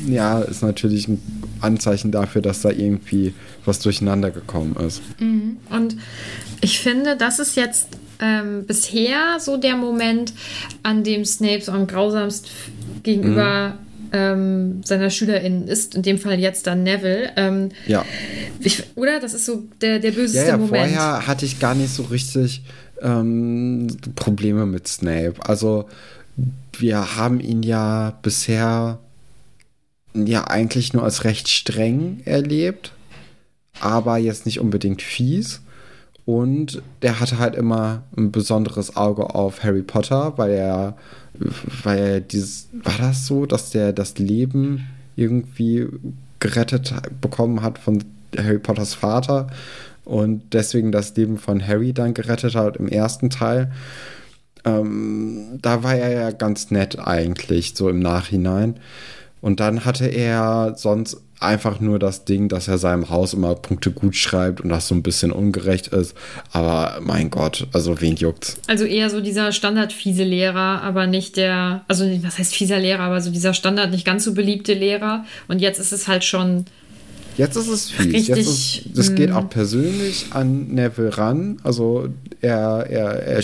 ja, 0.07 0.41
ist 0.41 0.63
natürlich 0.63 1.09
ein 1.09 1.21
Anzeichen 1.61 2.13
dafür, 2.13 2.43
dass 2.43 2.63
da 2.63 2.71
irgendwie 2.71 3.35
was 3.67 3.79
durcheinander 3.81 4.31
gekommen 4.31 4.77
ist. 4.87 5.03
Und 5.19 5.97
ich 6.61 6.81
finde, 6.81 7.17
das 7.17 7.39
ist 7.39 7.57
jetzt 7.57 7.89
ähm, 8.21 8.65
bisher 8.67 9.39
so 9.41 9.57
der 9.57 9.77
Moment, 9.77 10.33
an 10.83 11.05
dem 11.05 11.25
Snape 11.25 11.61
so 11.63 11.73
am 11.73 11.87
grausamst 11.87 12.49
gegenüber 13.03 13.77
ähm, 14.13 14.81
seiner 14.85 15.11
SchülerInnen 15.11 15.69
ist. 15.69 15.95
In 15.97 16.03
dem 16.03 16.19
Fall 16.19 16.39
jetzt 16.39 16.67
dann 16.67 16.83
Neville. 16.83 17.33
Ähm, 17.37 17.71
Ja. 17.87 18.05
ich, 18.61 18.85
oder? 18.95 19.21
Das 19.21 19.35
ist 19.35 19.45
so 19.47 19.65
der, 19.81 19.99
der 19.99 20.13
Ja, 20.13 20.17
böseste 20.17 20.47
ja, 20.49 20.57
Moment. 20.57 20.71
vorher 20.95 21.27
hatte 21.27 21.45
ich 21.45 21.59
gar 21.59 21.75
nicht 21.75 21.93
so 21.93 22.05
richtig 22.05 22.63
ähm, 23.03 23.89
Probleme 24.15 24.65
mit 24.65 24.89
Snape. 24.89 25.35
Also 25.41 25.87
wir 26.79 27.17
haben 27.17 27.41
ihn 27.41 27.63
ja 27.63 28.17
bisher 28.23 28.99
ja 30.15 30.47
eigentlich 30.47 30.95
nur 30.95 31.03
als 31.03 31.25
recht 31.25 31.49
streng 31.49 32.21
erlebt, 32.25 32.93
aber 33.81 34.19
jetzt 34.19 34.47
nicht 34.47 34.61
unbedingt 34.61 35.03
fies. 35.03 35.61
Und 36.25 36.83
der 37.03 37.21
hatte 37.21 37.39
halt 37.39 37.55
immer 37.55 38.03
ein 38.17 38.33
besonderes 38.33 38.97
Auge 38.97 39.35
auf 39.35 39.63
Harry 39.63 39.83
Potter, 39.83 40.33
weil 40.37 40.51
er, 40.51 40.97
weil 41.85 41.99
er 41.99 42.21
dieses, 42.21 42.69
war 42.73 42.99
das 42.99 43.27
so, 43.27 43.47
dass 43.47 43.71
der 43.71 43.93
das 43.93 44.19
Leben 44.19 44.89
irgendwie 45.15 45.87
gerettet 46.41 46.93
bekommen 47.21 47.63
hat 47.63 47.79
von 47.79 48.03
Harry 48.37 48.59
Potters 48.59 48.95
Vater 48.95 49.49
und 50.05 50.53
deswegen 50.53 50.93
das 50.93 51.17
Leben 51.17 51.39
von 51.39 51.67
Harry 51.67 51.93
dann 51.93 52.15
gerettet 52.15 52.55
hat 52.55 52.77
im 52.77 52.89
ersten 52.89 53.31
Teil. 53.31 53.73
Ähm, 54.65 55.59
da 55.63 55.83
war 55.83 55.95
er 55.95 56.13
ja 56.13 56.31
ganz 56.31 56.71
nett 56.71 56.99
eigentlich, 56.99 57.75
so 57.75 57.89
im 57.89 58.01
Nachhinein. 58.01 58.79
Und 59.47 59.61
dann 59.61 59.85
hatte 59.85 60.07
er 60.07 60.75
sonst 60.77 61.19
einfach 61.39 61.79
nur 61.79 62.01
das 62.01 62.25
Ding, 62.25 62.49
dass 62.49 62.67
er 62.67 62.79
seinem 62.79 63.11
Haus 63.11 63.33
immer 63.33 63.55
Punkte 63.55 63.93
gut 63.93 64.17
schreibt 64.17 64.61
und 64.61 64.71
das 64.71 64.89
so 64.89 64.95
ein 64.97 65.05
bisschen 65.05 65.31
ungerecht 65.31 65.87
ist. 65.87 66.17
Aber 66.51 66.99
mein 67.01 67.31
Gott, 67.31 67.69
also 67.73 68.01
wen 68.01 68.17
juckt's? 68.17 68.57
Also 68.67 68.85
eher 68.85 69.09
so 69.09 69.21
dieser 69.21 69.53
Standard-fiese 69.53 70.25
Lehrer, 70.25 70.83
aber 70.83 71.07
nicht 71.07 71.37
der, 71.37 71.85
also 71.87 72.05
was 72.25 72.41
heißt 72.41 72.57
fieser 72.57 72.81
Lehrer, 72.81 73.05
aber 73.05 73.21
so 73.21 73.31
dieser 73.31 73.55
Standard 73.55 73.93
nicht 73.93 74.05
ganz 74.05 74.25
so 74.25 74.35
beliebte 74.35 74.75
Lehrer. 74.75 75.25
Und 75.47 75.61
jetzt 75.61 75.79
ist 75.79 75.93
es 75.93 76.09
halt 76.09 76.25
schon, 76.25 76.65
Jetzt 77.37 77.55
ist 77.55 77.69
es 77.69 77.91
fies. 77.91 78.15
Richtig, 78.15 78.39
ist, 78.39 78.83
das 78.95 79.15
geht 79.15 79.31
mm. 79.31 79.37
auch 79.37 79.49
persönlich 79.49 80.27
an 80.31 80.75
Neville 80.75 81.17
ran. 81.17 81.59
Also 81.63 82.09
Er, 82.43 82.87
er, 82.89 83.23
er 83.23 83.43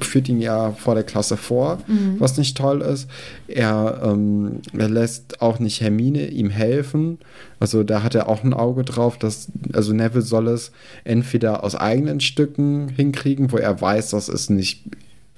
führt 0.00 0.28
ihn 0.28 0.40
ja 0.40 0.72
vor 0.72 0.94
der 0.94 1.04
Klasse 1.04 1.36
vor, 1.36 1.78
mhm. 1.86 2.16
was 2.18 2.36
nicht 2.36 2.56
toll 2.56 2.82
ist. 2.82 3.08
Er, 3.48 4.00
ähm, 4.04 4.60
er 4.76 4.88
lässt 4.88 5.42
auch 5.42 5.58
nicht 5.58 5.80
Hermine 5.80 6.28
ihm 6.28 6.50
helfen. 6.50 7.18
Also 7.60 7.82
da 7.82 8.02
hat 8.02 8.14
er 8.14 8.28
auch 8.28 8.44
ein 8.44 8.54
Auge 8.54 8.84
drauf, 8.84 9.18
dass, 9.18 9.48
also 9.72 9.92
Neville 9.92 10.22
soll 10.22 10.48
es 10.48 10.72
entweder 11.04 11.64
aus 11.64 11.74
eigenen 11.74 12.20
Stücken 12.20 12.88
hinkriegen, 12.88 13.50
wo 13.52 13.56
er 13.56 13.80
weiß, 13.80 14.10
dass 14.10 14.28
es 14.28 14.50
nicht 14.50 14.84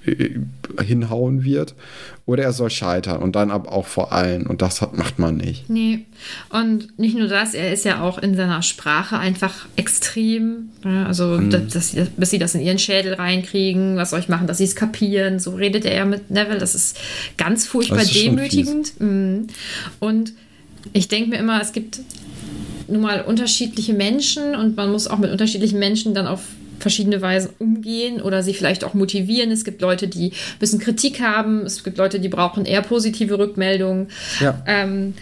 hinhauen 0.03 1.43
wird. 1.43 1.75
Oder 2.25 2.43
er 2.43 2.53
soll 2.53 2.69
scheitern 2.69 3.21
und 3.21 3.35
dann 3.35 3.51
aber 3.51 3.71
auch 3.71 3.85
vor 3.85 4.13
allen. 4.13 4.47
Und 4.47 4.61
das 4.61 4.81
hat, 4.81 4.97
macht 4.97 5.19
man 5.19 5.37
nicht. 5.37 5.69
Nee, 5.69 6.05
und 6.49 6.97
nicht 6.97 7.17
nur 7.17 7.27
das, 7.27 7.53
er 7.53 7.73
ist 7.73 7.83
ja 7.83 8.01
auch 8.01 8.17
in 8.17 8.35
seiner 8.35 8.61
Sprache 8.61 9.17
einfach 9.17 9.67
extrem, 9.75 10.69
also 10.83 11.39
mhm. 11.39 11.49
dass, 11.49 11.67
dass 11.67 11.91
sie, 11.91 12.07
bis 12.15 12.29
sie 12.29 12.39
das 12.39 12.55
in 12.55 12.61
ihren 12.61 12.79
Schädel 12.79 13.15
reinkriegen, 13.15 13.97
was 13.97 14.11
soll 14.11 14.19
ich 14.19 14.29
machen, 14.29 14.47
dass 14.47 14.59
sie 14.59 14.63
es 14.63 14.75
kapieren, 14.75 15.39
so 15.39 15.55
redet 15.55 15.85
er 15.85 15.95
ja 15.95 16.05
mit 16.05 16.31
Neville, 16.31 16.59
das 16.59 16.73
ist 16.73 16.97
ganz 17.37 17.67
furchtbar 17.67 18.01
ist 18.01 18.15
demütigend. 18.15 18.99
mhm. 18.99 19.47
und 19.99 20.33
ich 20.93 21.07
denke 21.07 21.29
mir 21.31 21.37
immer, 21.37 21.61
es 21.61 21.73
gibt 21.73 21.99
nun 22.87 23.01
mal 23.01 23.21
unterschiedliche 23.21 23.93
Menschen 23.93 24.55
und 24.55 24.75
man 24.75 24.91
muss 24.91 25.07
auch 25.07 25.17
mit 25.17 25.31
unterschiedlichen 25.31 25.79
Menschen 25.79 26.13
dann 26.13 26.27
auf 26.27 26.41
verschiedene 26.81 27.21
Weisen 27.21 27.51
umgehen 27.59 28.21
oder 28.21 28.43
sie 28.43 28.53
vielleicht 28.53 28.83
auch 28.83 28.93
motivieren. 28.93 29.51
Es 29.51 29.63
gibt 29.63 29.81
Leute, 29.81 30.07
die 30.07 30.29
ein 30.29 30.59
bisschen 30.59 30.79
Kritik 30.79 31.21
haben. 31.21 31.65
Es 31.65 31.83
gibt 31.83 31.97
Leute, 31.97 32.19
die 32.19 32.29
brauchen 32.29 32.65
eher 32.65 32.81
positive 32.81 33.37
Rückmeldungen. 33.37 34.07
Ja. 34.39 34.61
Ähm, 34.65 35.13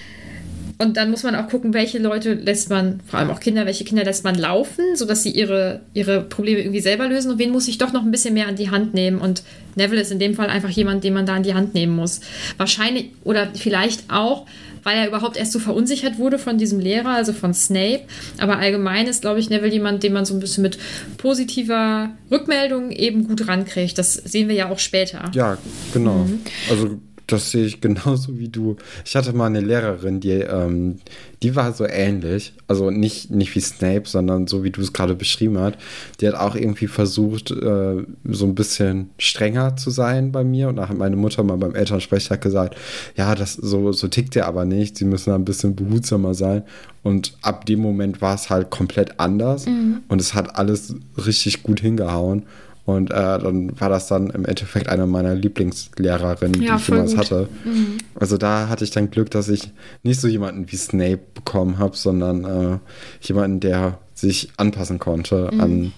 und 0.82 0.96
dann 0.96 1.12
muss 1.12 1.24
man 1.24 1.36
auch 1.36 1.50
gucken, 1.50 1.74
welche 1.74 2.00
Leute 2.00 2.36
lässt 2.36 2.70
man, 2.70 3.02
vor 3.06 3.20
allem 3.20 3.30
auch 3.32 3.42
Kinder, 3.42 3.66
welche 3.66 3.84
Kinder 3.84 4.06
lässt 4.06 4.24
man 4.24 4.36
laufen, 4.36 4.96
sodass 4.96 5.24
sie 5.24 5.32
ihre, 5.32 5.82
ihre 5.94 6.22
Probleme 6.22 6.62
irgendwie 6.62 6.80
selber 6.80 7.10
lösen 7.10 7.32
und 7.32 7.38
wen 7.38 7.52
muss 7.52 7.68
ich 7.68 7.78
doch 7.78 7.92
noch 7.92 8.04
ein 8.04 8.12
bisschen 8.12 8.34
mehr 8.34 8.48
an 8.48 8.56
die 8.56 8.70
Hand 8.70 8.94
nehmen. 8.94 9.20
Und 9.20 9.44
Neville 9.76 10.00
ist 10.00 10.12
in 10.14 10.20
dem 10.20 10.36
Fall 10.36 10.48
einfach 10.48 10.70
jemand, 10.70 11.04
den 11.04 11.14
man 11.14 11.26
da 11.26 11.36
an 11.36 11.44
die 11.44 11.54
Hand 11.54 11.74
nehmen 11.74 11.94
muss. 11.94 12.22
Wahrscheinlich 12.56 13.12
oder 13.26 13.50
vielleicht 13.56 14.10
auch, 14.10 14.46
weil 14.84 14.98
er 14.98 15.08
überhaupt 15.08 15.38
erst 15.38 15.52
so 15.52 15.60
verunsichert 15.60 16.18
wurde 16.18 16.40
von 16.40 16.58
diesem 16.58 16.80
Lehrer, 16.80 17.10
also 17.10 17.34
von 17.34 17.54
Snape. 17.54 18.02
Aber 18.40 18.58
allgemein 18.58 19.08
ist, 19.08 19.22
glaube 19.22 19.40
ich, 19.40 19.50
Neville 19.50 19.74
jemand, 19.74 20.04
den 20.04 20.14
man 20.14 20.26
so 20.26 20.34
ein 20.34 20.40
bisschen 20.40 20.64
mit 20.64 20.78
positiver 21.18 22.12
Rückmeldung 22.32 22.92
eben 22.92 23.28
gut 23.28 23.48
rankriegt. 23.48 23.98
Das 23.98 24.14
sehen 24.14 24.48
wir 24.48 24.56
ja 24.56 24.70
auch 24.70 24.80
später. 24.80 25.32
Ja, 25.34 25.58
genau. 25.94 26.20
Mhm. 26.20 26.42
Also 26.70 27.00
das 27.32 27.52
sehe 27.52 27.66
ich 27.66 27.82
genauso 27.82 28.38
wie 28.38 28.50
du. 28.50 28.76
Ich 29.06 29.16
hatte 29.16 29.34
mal 29.34 29.48
eine 29.48 29.62
Lehrerin, 29.62 30.20
die, 30.20 30.32
ähm, 30.32 31.00
die 31.42 31.56
war 31.56 31.74
so 31.74 31.86
ähnlich. 31.86 32.54
Also 32.68 32.92
nicht, 32.92 33.32
nicht 33.32 33.56
wie 33.56 33.60
Snape, 33.60 34.04
sondern 34.06 34.48
so 34.48 34.64
wie 34.64 34.72
du 34.72 34.82
es 34.82 34.94
gerade 34.94 35.16
beschrieben 35.16 35.58
hast. 35.58 35.76
Die 36.20 36.28
hat 36.28 36.36
auch 36.36 36.56
irgendwie 36.56 36.88
versucht, 36.88 37.52
äh, 37.52 38.04
so 38.26 38.46
ein 38.46 38.56
bisschen 38.56 39.10
strenger 39.18 39.76
zu 39.78 39.90
sein 39.90 40.32
bei 40.32 40.44
mir. 40.44 40.70
Und 40.70 40.78
da 40.78 40.90
hat 40.90 40.98
meine 40.98 41.16
Mutter 41.16 41.44
mal 41.44 41.58
beim 41.58 41.76
Elternsprecher 41.76 42.38
gesagt, 42.38 42.76
ja, 43.16 43.36
das 43.36 43.54
so, 43.54 43.92
so 43.92 44.08
tickt 44.08 44.36
er 44.36 44.48
aber 44.48 44.66
nicht. 44.66 44.98
Sie 44.98 45.06
müssen 45.06 45.30
da 45.30 45.36
ein 45.36 45.46
bisschen 45.46 45.76
behutsamer 45.76 46.34
sein. 46.34 46.64
Und 47.04 47.38
ab 47.42 47.66
dem 47.66 47.80
Moment 47.80 48.22
war 48.22 48.36
es 48.36 48.50
halt 48.50 48.70
komplett 48.70 49.20
anders. 49.20 49.66
Mhm. 49.66 50.02
Und 50.08 50.20
es 50.20 50.34
hat 50.34 50.58
alles 50.58 50.96
richtig 51.18 51.64
gut 51.64 51.80
hingehauen. 51.80 52.44
Und 52.90 53.12
äh, 53.12 53.14
dann 53.14 53.80
war 53.80 53.90
das 53.90 54.08
dann 54.08 54.30
im 54.30 54.46
Endeffekt 54.46 54.90
eine 54.90 55.06
meiner 55.06 55.36
Lieblingslehrerinnen, 55.36 56.62
ja, 56.62 56.76
die 56.76 56.82
ich 56.82 56.88
jemals 56.88 57.12
gut. 57.12 57.20
hatte. 57.20 57.50
Mhm. 57.64 57.98
Also 58.16 58.38
da 58.38 58.68
hatte 58.68 58.84
ich 58.84 58.92
dann 58.92 59.12
Glück, 59.12 59.30
dass 59.32 59.50
ich 59.50 59.72
nicht 60.04 60.20
so 60.20 60.28
jemanden 60.28 60.72
wie 60.72 60.76
Snape 60.76 61.20
bekommen 61.34 61.78
habe, 61.78 61.96
sondern 61.96 62.46
äh, 62.46 62.78
jemanden, 63.22 63.60
der 63.60 64.00
sich 64.14 64.50
anpassen 64.58 65.00
konnte 65.00 65.50
mhm. 65.52 65.62
an 65.62 65.92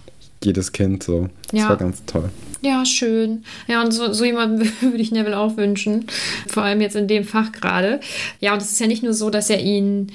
jedes 0.43 0.71
Kind. 0.71 1.03
So. 1.03 1.29
Das 1.51 1.61
ja. 1.61 1.69
war 1.69 1.77
ganz 1.77 2.03
toll. 2.05 2.29
Ja, 2.61 2.85
schön. 2.85 3.43
Ja, 3.67 3.81
und 3.83 3.91
so, 3.91 4.13
so 4.13 4.23
jemanden 4.23 4.69
würde 4.81 5.01
ich 5.01 5.11
Neville 5.11 5.37
auch 5.37 5.57
wünschen. 5.57 6.05
Vor 6.47 6.63
allem 6.63 6.81
jetzt 6.81 6.95
in 6.95 7.07
dem 7.07 7.23
Fach 7.23 7.51
gerade. 7.51 7.99
Ja, 8.39 8.53
und 8.53 8.61
es 8.61 8.71
ist 8.71 8.79
ja 8.79 8.87
nicht 8.87 9.03
nur 9.03 9.13
so, 9.13 9.29
dass 9.29 9.49
er 9.49 9.59
ihn 9.59 10.11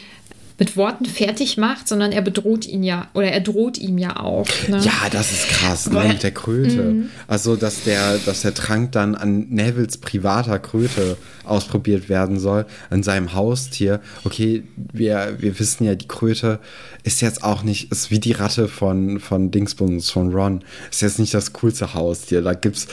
mit 0.59 0.77
Worten 0.77 1.05
fertig 1.05 1.59
macht, 1.59 1.87
sondern 1.87 2.13
er 2.13 2.23
bedroht 2.23 2.67
ihn 2.67 2.83
ja 2.83 3.09
oder 3.13 3.27
er 3.27 3.41
droht 3.41 3.77
ihm 3.77 3.99
ja 3.99 4.19
auch. 4.19 4.47
Ne? 4.69 4.81
Ja, 4.83 5.09
das 5.11 5.33
ist 5.33 5.49
krass, 5.49 5.91
ne, 5.91 6.05
mit 6.09 6.23
der 6.23 6.31
Kröte. 6.31 6.83
Mhm. 6.83 7.11
Also, 7.29 7.57
dass 7.57 7.85
der, 7.85 8.19
dass 8.19 8.43
der 8.43 8.55
Trank 8.55 8.93
dann 8.93 9.15
an 9.15 9.49
Nevils 9.51 9.99
privater 9.99 10.59
Kröte 10.59 11.19
ausprobiert 11.45 12.09
werden 12.09 12.39
soll, 12.39 12.65
an 12.89 13.03
seinem 13.03 13.35
Haustier. 13.35 14.01
Okay, 14.25 14.63
wir, 14.77 15.37
wir 15.39 15.59
wissen 15.59 15.85
ja, 15.85 15.95
die 15.95 16.09
Kröte 16.09 16.59
ist 17.03 17.21
jetzt 17.21 17.45
auch 17.45 17.63
nicht, 17.63 17.93
ist 17.93 18.11
wie 18.11 18.19
die 18.19 18.33
Ratte 18.33 18.69
von, 18.69 19.21
von 19.21 19.51
Dingsbums, 19.51 20.11
von 20.11 20.33
Ron. 20.33 20.65
Ist 20.91 21.03
jetzt 21.03 21.19
nicht 21.19 21.35
das 21.35 21.53
coolste 21.53 21.93
Haustier. 21.93 22.41
Da 22.41 22.55
gibt 22.55 22.77
es 22.77 22.89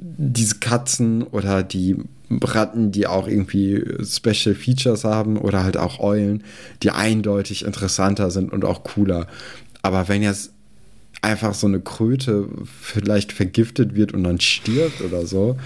diese 0.00 0.56
Katzen 0.56 1.22
oder 1.22 1.62
die 1.62 1.96
Ratten, 2.30 2.92
die 2.92 3.06
auch 3.06 3.26
irgendwie 3.26 3.84
Special 4.04 4.54
Features 4.54 5.04
haben 5.04 5.36
oder 5.36 5.64
halt 5.64 5.76
auch 5.76 5.98
Eulen, 5.98 6.44
die 6.82 6.90
eindeutig 6.90 7.64
interessanter 7.64 8.30
sind 8.30 8.52
und 8.52 8.64
auch 8.64 8.84
cooler. 8.84 9.26
Aber 9.82 10.08
wenn 10.08 10.22
jetzt 10.22 10.52
einfach 11.22 11.54
so 11.54 11.66
eine 11.66 11.80
Kröte 11.80 12.48
vielleicht 12.80 13.32
vergiftet 13.32 13.94
wird 13.94 14.12
und 14.12 14.24
dann 14.24 14.40
stirbt 14.40 15.02
oder 15.02 15.26
so, 15.26 15.58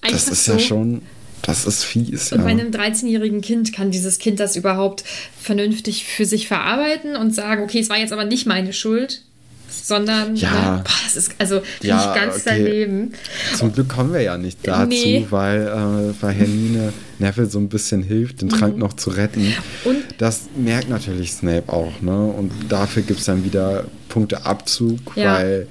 einfach 0.00 0.10
das 0.10 0.28
ist 0.28 0.44
so. 0.46 0.52
ja 0.52 0.58
schon. 0.58 1.02
Das 1.42 1.64
ist 1.64 1.84
fies. 1.84 2.32
Und 2.32 2.40
ja. 2.40 2.44
bei 2.44 2.50
einem 2.50 2.70
13-jährigen 2.70 3.40
Kind 3.40 3.72
kann 3.72 3.90
dieses 3.90 4.18
Kind 4.18 4.40
das 4.40 4.56
überhaupt 4.56 5.04
vernünftig 5.40 6.04
für 6.04 6.26
sich 6.26 6.48
verarbeiten 6.48 7.16
und 7.16 7.34
sagen, 7.34 7.62
okay, 7.62 7.78
es 7.78 7.88
war 7.88 7.98
jetzt 7.98 8.12
aber 8.12 8.26
nicht 8.26 8.46
meine 8.46 8.74
Schuld 8.74 9.22
sondern 9.70 10.36
ja, 10.36 10.50
ne, 10.50 10.84
boah, 10.84 10.94
das 11.04 11.16
ist 11.16 11.32
also 11.38 11.62
ja, 11.82 11.96
nicht 11.96 12.14
ganz 12.14 12.34
okay. 12.36 12.64
daneben. 12.64 13.12
Zum 13.56 13.72
Glück 13.72 13.88
kommen 13.88 14.12
wir 14.12 14.22
ja 14.22 14.36
nicht 14.36 14.58
dazu, 14.66 14.88
nee. 14.88 15.26
weil, 15.30 15.66
äh, 15.66 16.22
weil 16.22 16.34
Hermine 16.34 16.92
Neville 17.18 17.46
so 17.48 17.58
ein 17.58 17.68
bisschen 17.68 18.02
hilft, 18.02 18.42
den 18.42 18.48
mhm. 18.48 18.52
Trank 18.52 18.76
noch 18.76 18.94
zu 18.94 19.10
retten. 19.10 19.54
Und 19.84 19.96
das 20.18 20.42
merkt 20.56 20.88
natürlich 20.88 21.32
Snape 21.32 21.72
auch, 21.72 22.00
ne? 22.00 22.16
Und 22.16 22.52
dafür 22.68 23.02
gibt 23.02 23.20
es 23.20 23.26
dann 23.26 23.44
wieder 23.44 23.84
Punkteabzug, 24.08 25.16
ja. 25.16 25.34
weil 25.34 25.66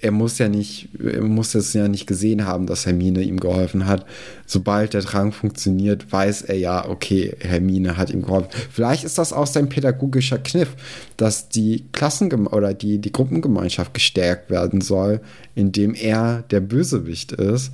er 0.00 0.10
muss 0.10 0.38
ja 0.38 0.48
nicht, 0.48 0.88
er 1.02 1.22
muss 1.22 1.54
es 1.54 1.72
ja 1.72 1.88
nicht 1.88 2.06
gesehen 2.06 2.46
haben, 2.46 2.66
dass 2.66 2.86
Hermine 2.86 3.22
ihm 3.22 3.40
geholfen 3.40 3.86
hat. 3.86 4.06
Sobald 4.46 4.94
der 4.94 5.02
Trank 5.02 5.34
funktioniert, 5.34 6.12
weiß 6.12 6.42
er 6.42 6.56
ja, 6.56 6.88
okay, 6.88 7.34
Hermine 7.40 7.96
hat 7.96 8.10
ihm 8.10 8.22
geholfen. 8.22 8.48
Vielleicht 8.70 9.04
ist 9.04 9.18
das 9.18 9.32
auch 9.32 9.46
sein 9.46 9.68
pädagogischer 9.68 10.38
Kniff, 10.38 10.74
dass 11.16 11.48
die 11.48 11.84
Klassen 11.92 12.32
oder 12.46 12.74
die, 12.74 12.98
die 12.98 13.12
Gruppengemeinschaft 13.12 13.94
gestärkt 13.94 14.50
werden 14.50 14.80
soll, 14.80 15.20
indem 15.54 15.94
er 15.94 16.44
der 16.50 16.60
Bösewicht 16.60 17.32
ist 17.32 17.72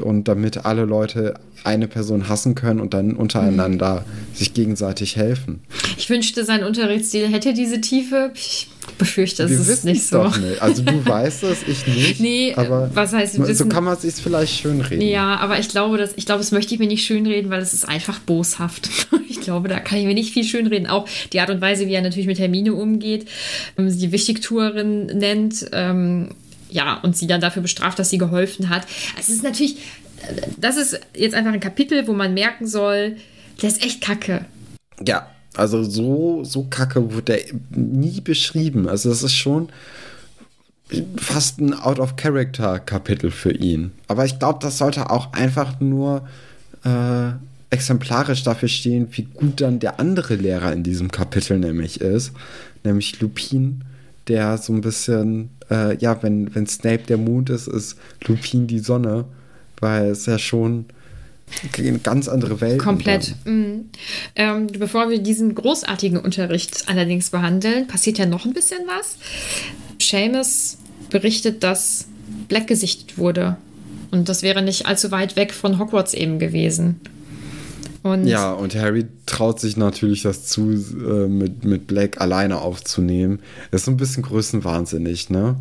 und 0.00 0.28
damit 0.28 0.64
alle 0.64 0.84
Leute 0.84 1.34
eine 1.64 1.86
Person 1.86 2.28
hassen 2.28 2.54
können 2.54 2.80
und 2.80 2.92
dann 2.94 3.12
untereinander 3.12 4.04
mhm. 4.06 4.36
sich 4.36 4.54
gegenseitig 4.54 5.16
helfen. 5.16 5.60
Ich 5.96 6.10
wünschte, 6.10 6.44
sein 6.44 6.64
Unterrichtsstil 6.64 7.28
hätte 7.28 7.54
diese 7.54 7.80
Tiefe. 7.80 8.32
Ich 8.34 8.68
befürchte, 8.98 9.44
es 9.44 9.68
ist 9.68 9.84
nicht 9.84 10.06
so. 10.06 10.24
Doch 10.24 10.36
nicht. 10.38 10.60
Also 10.60 10.82
du 10.82 11.06
weißt 11.06 11.44
es, 11.44 11.62
ich 11.66 11.86
nicht. 11.94 12.20
Nee, 12.20 12.54
aber 12.56 12.90
was 12.94 13.12
heißt 13.12 13.38
wissen? 13.38 13.54
So 13.54 13.66
kann 13.66 13.84
man 13.84 13.94
es 13.94 14.02
sich 14.02 14.14
vielleicht 14.14 14.60
schönreden. 14.60 15.06
Ja, 15.06 15.36
aber 15.36 15.58
ich 15.58 15.68
glaube, 15.68 15.98
das, 15.98 16.12
ich 16.16 16.26
glaube, 16.26 16.40
das 16.40 16.50
möchte 16.50 16.74
ich 16.74 16.80
mir 16.80 16.88
nicht 16.88 17.04
schönreden, 17.04 17.50
weil 17.50 17.62
es 17.62 17.74
ist 17.74 17.88
einfach 17.88 18.18
boshaft. 18.20 18.90
Ich 19.28 19.46
glaube, 19.46 19.68
da 19.68 19.80
kann 19.80 19.98
ich 19.98 20.04
mir 20.04 20.14
nicht 20.14 20.32
viel 20.32 20.44
schönreden. 20.44 20.86
Auch 20.86 21.08
die 21.32 21.40
Art 21.40 21.50
und 21.50 21.60
Weise, 21.60 21.88
wie 21.88 21.94
er 21.94 22.02
natürlich 22.02 22.28
mit 22.28 22.38
Hermine 22.38 22.74
umgeht, 22.74 23.26
ähm, 23.76 23.90
sie 23.90 23.98
die 23.98 24.12
Wichtigtuerin 24.12 25.06
nennt. 25.06 25.66
Ja, 26.72 26.94
und 27.02 27.16
sie 27.16 27.26
dann 27.26 27.42
dafür 27.42 27.60
bestraft, 27.60 27.98
dass 27.98 28.08
sie 28.08 28.16
geholfen 28.16 28.70
hat. 28.70 28.86
Es 29.20 29.28
ist 29.28 29.42
natürlich, 29.42 29.76
das 30.56 30.78
ist 30.78 30.98
jetzt 31.14 31.34
einfach 31.34 31.52
ein 31.52 31.60
Kapitel, 31.60 32.06
wo 32.06 32.14
man 32.14 32.32
merken 32.32 32.66
soll, 32.66 33.16
der 33.60 33.68
ist 33.68 33.84
echt 33.84 34.00
kacke. 34.00 34.46
Ja, 35.06 35.28
also 35.54 35.84
so, 35.84 36.44
so 36.44 36.64
kacke 36.64 37.12
wurde 37.12 37.22
der 37.22 37.40
nie 37.70 38.22
beschrieben. 38.22 38.88
Also 38.88 39.10
das 39.10 39.22
ist 39.22 39.34
schon 39.34 39.68
fast 41.16 41.60
ein 41.60 41.74
Out-of-Character-Kapitel 41.74 43.30
für 43.30 43.52
ihn. 43.52 43.92
Aber 44.08 44.24
ich 44.24 44.38
glaube, 44.38 44.58
das 44.62 44.78
sollte 44.78 45.10
auch 45.10 45.34
einfach 45.34 45.78
nur 45.80 46.26
äh, 46.84 47.32
exemplarisch 47.70 48.42
dafür 48.44 48.68
stehen, 48.68 49.08
wie 49.12 49.22
gut 49.22 49.60
dann 49.60 49.78
der 49.78 50.00
andere 50.00 50.36
Lehrer 50.36 50.72
in 50.72 50.82
diesem 50.82 51.10
Kapitel 51.10 51.58
nämlich 51.58 52.00
ist. 52.00 52.32
Nämlich 52.82 53.20
Lupin, 53.20 53.84
der 54.28 54.58
so 54.58 54.72
ein 54.72 54.80
bisschen, 54.80 55.50
äh, 55.70 55.96
ja, 55.98 56.22
wenn, 56.22 56.54
wenn 56.54 56.66
Snape 56.66 57.04
der 57.04 57.18
Mond 57.18 57.50
ist, 57.50 57.68
ist 57.68 57.96
Lupin 58.26 58.66
die 58.66 58.78
Sonne. 58.78 59.24
Weil 59.80 60.10
es 60.10 60.26
ja 60.26 60.38
schon 60.38 60.86
eine 61.76 61.98
ganz 61.98 62.28
andere 62.28 62.60
Welt. 62.60 62.78
Komplett. 62.78 63.34
Mhm. 63.44 63.90
Ähm, 64.36 64.66
bevor 64.68 65.10
wir 65.10 65.18
diesen 65.18 65.54
großartigen 65.54 66.18
Unterricht 66.18 66.84
allerdings 66.86 67.30
behandeln, 67.30 67.86
passiert 67.86 68.18
ja 68.18 68.26
noch 68.26 68.44
ein 68.44 68.52
bisschen 68.52 68.80
was. 68.86 69.16
Seamus 70.00 70.78
berichtet, 71.10 71.62
dass 71.62 72.06
Black 72.48 72.66
gesichtet 72.66 73.18
wurde. 73.18 73.56
Und 74.10 74.28
das 74.28 74.42
wäre 74.42 74.62
nicht 74.62 74.86
allzu 74.86 75.10
weit 75.10 75.36
weg 75.36 75.52
von 75.52 75.78
Hogwarts 75.78 76.14
eben 76.14 76.38
gewesen. 76.38 77.00
Und 78.02 78.26
ja, 78.26 78.52
und 78.52 78.74
Harry 78.74 79.06
traut 79.26 79.60
sich 79.60 79.76
natürlich 79.76 80.22
das 80.22 80.46
zu, 80.46 80.72
äh, 80.72 81.28
mit, 81.28 81.64
mit 81.64 81.86
Black 81.86 82.20
alleine 82.20 82.60
aufzunehmen. 82.60 83.40
Das 83.70 83.82
ist 83.82 83.84
so 83.84 83.90
ein 83.92 83.96
bisschen 83.96 84.24
größenwahnsinnig, 84.24 85.30
ne? 85.30 85.56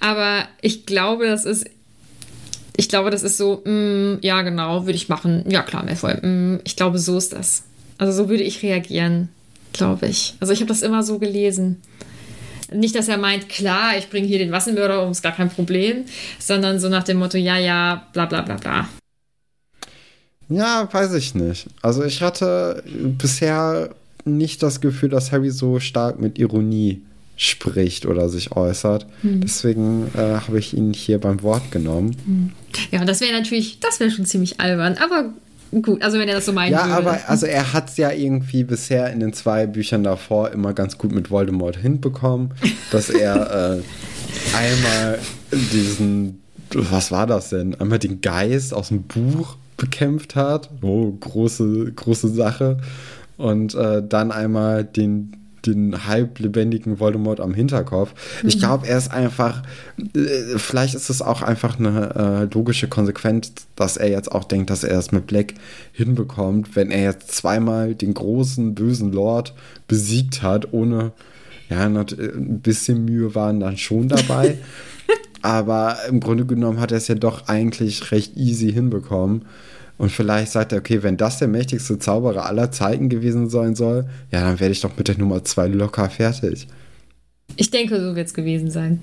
Aber 0.00 0.44
ich 0.60 0.86
glaube, 0.86 1.26
das 1.26 1.44
ist. 1.44 1.66
Ich 2.76 2.88
glaube, 2.88 3.10
das 3.10 3.24
ist 3.24 3.36
so, 3.36 3.62
mm, 3.64 4.18
ja, 4.22 4.42
genau, 4.42 4.86
würde 4.86 4.96
ich 4.96 5.08
machen. 5.08 5.44
Ja, 5.48 5.62
klar, 5.62 5.84
Malfoy. 5.84 6.14
Mm, 6.14 6.60
ich 6.64 6.76
glaube, 6.76 6.98
so 6.98 7.18
ist 7.18 7.32
das. 7.32 7.64
Also 7.98 8.12
so 8.12 8.28
würde 8.28 8.44
ich 8.44 8.62
reagieren, 8.62 9.28
glaube 9.72 10.06
ich. 10.06 10.34
Also 10.38 10.52
ich 10.52 10.60
habe 10.60 10.68
das 10.68 10.82
immer 10.82 11.02
so 11.02 11.18
gelesen. 11.18 11.82
Nicht, 12.72 12.94
dass 12.94 13.08
er 13.08 13.18
meint, 13.18 13.48
klar, 13.48 13.98
ich 13.98 14.10
bringe 14.10 14.28
hier 14.28 14.38
den 14.38 14.52
Wassenmörder 14.52 15.02
um, 15.04 15.10
ist 15.10 15.22
gar 15.22 15.32
kein 15.32 15.50
Problem, 15.50 16.04
sondern 16.38 16.78
so 16.78 16.88
nach 16.88 17.02
dem 17.02 17.18
Motto, 17.18 17.36
ja, 17.38 17.58
ja, 17.58 18.06
bla 18.12 18.26
bla 18.26 18.42
bla 18.42 18.56
bla. 18.56 18.88
Ja, 20.48 20.88
weiß 20.90 21.14
ich 21.14 21.34
nicht. 21.34 21.66
Also 21.82 22.04
ich 22.04 22.22
hatte 22.22 22.82
bisher 23.18 23.90
nicht 24.24 24.62
das 24.62 24.80
Gefühl, 24.80 25.08
dass 25.08 25.32
Harry 25.32 25.50
so 25.50 25.80
stark 25.80 26.20
mit 26.20 26.38
Ironie 26.38 27.02
spricht 27.36 28.04
oder 28.04 28.28
sich 28.28 28.52
äußert. 28.52 29.06
Hm. 29.22 29.40
Deswegen 29.40 30.10
äh, 30.14 30.40
habe 30.40 30.58
ich 30.58 30.76
ihn 30.76 30.92
hier 30.92 31.18
beim 31.20 31.42
Wort 31.42 31.70
genommen. 31.70 32.16
Hm. 32.24 32.52
Ja, 32.90 33.04
das 33.04 33.20
wäre 33.20 33.32
natürlich, 33.32 33.78
das 33.80 34.00
wäre 34.00 34.10
schon 34.10 34.26
ziemlich 34.26 34.60
albern, 34.60 34.96
aber 35.02 35.30
gut, 35.80 36.02
also 36.02 36.18
wenn 36.18 36.28
er 36.28 36.34
das 36.34 36.46
so 36.46 36.52
meint. 36.52 36.72
Ja, 36.72 36.84
würde. 36.84 36.94
aber 36.94 37.18
also 37.28 37.46
er 37.46 37.72
hat 37.72 37.90
es 37.90 37.96
ja 37.96 38.10
irgendwie 38.10 38.64
bisher 38.64 39.12
in 39.12 39.20
den 39.20 39.32
zwei 39.32 39.66
Büchern 39.66 40.02
davor 40.02 40.50
immer 40.50 40.72
ganz 40.72 40.98
gut 40.98 41.12
mit 41.12 41.30
Voldemort 41.30 41.76
hinbekommen, 41.76 42.54
dass 42.90 43.08
er 43.08 43.76
äh, 43.76 44.56
einmal 44.56 45.18
diesen, 45.52 46.42
was 46.72 47.12
war 47.12 47.28
das 47.28 47.50
denn? 47.50 47.76
Einmal 47.76 48.00
den 48.00 48.20
Geist 48.20 48.74
aus 48.74 48.88
dem 48.88 49.04
Buch 49.04 49.56
bekämpft 49.78 50.36
hat. 50.36 50.68
Oh, 50.82 51.10
große, 51.12 51.92
große 51.92 52.28
Sache. 52.28 52.76
Und 53.38 53.74
äh, 53.74 54.02
dann 54.06 54.30
einmal 54.30 54.84
den, 54.84 55.36
den 55.64 56.06
halb 56.06 56.38
lebendigen 56.40 57.00
Voldemort 57.00 57.40
am 57.40 57.54
Hinterkopf. 57.54 58.12
Mhm. 58.42 58.48
Ich 58.48 58.58
glaube, 58.58 58.86
er 58.86 58.98
ist 58.98 59.10
einfach, 59.10 59.62
äh, 60.14 60.58
vielleicht 60.58 60.94
ist 60.94 61.08
es 61.08 61.22
auch 61.22 61.40
einfach 61.40 61.78
eine 61.78 62.48
äh, 62.50 62.54
logische 62.54 62.88
Konsequenz, 62.88 63.52
dass 63.76 63.96
er 63.96 64.10
jetzt 64.10 64.32
auch 64.32 64.44
denkt, 64.44 64.68
dass 64.68 64.84
er 64.84 64.98
es 64.98 65.12
mit 65.12 65.26
Black 65.26 65.54
hinbekommt, 65.92 66.76
wenn 66.76 66.90
er 66.90 67.04
jetzt 67.04 67.32
zweimal 67.32 67.94
den 67.94 68.12
großen, 68.12 68.74
bösen 68.74 69.12
Lord 69.12 69.54
besiegt 69.86 70.42
hat, 70.42 70.72
ohne, 70.72 71.12
ja, 71.70 71.84
ein 71.86 72.60
bisschen 72.60 73.04
Mühe 73.04 73.34
waren 73.34 73.60
dann 73.60 73.78
schon 73.78 74.08
dabei. 74.08 74.58
Aber 75.42 75.98
im 76.08 76.18
Grunde 76.18 76.44
genommen 76.44 76.80
hat 76.80 76.90
er 76.90 76.98
es 76.98 77.06
ja 77.06 77.14
doch 77.14 77.46
eigentlich 77.46 78.10
recht 78.10 78.36
easy 78.36 78.72
hinbekommen. 78.72 79.44
Und 79.98 80.12
vielleicht 80.12 80.52
sagt 80.52 80.72
er, 80.72 80.78
okay, 80.78 81.02
wenn 81.02 81.16
das 81.16 81.38
der 81.38 81.48
mächtigste 81.48 81.98
Zauberer 81.98 82.46
aller 82.46 82.70
Zeiten 82.70 83.08
gewesen 83.08 83.50
sein 83.50 83.74
soll, 83.74 84.06
ja, 84.30 84.40
dann 84.40 84.60
werde 84.60 84.72
ich 84.72 84.80
doch 84.80 84.96
mit 84.96 85.08
der 85.08 85.18
Nummer 85.18 85.44
2 85.44 85.66
locker 85.68 86.08
fertig. 86.08 86.68
Ich 87.56 87.70
denke, 87.70 88.00
so 88.00 88.14
wird 88.14 88.28
es 88.28 88.34
gewesen 88.34 88.70
sein. 88.70 89.00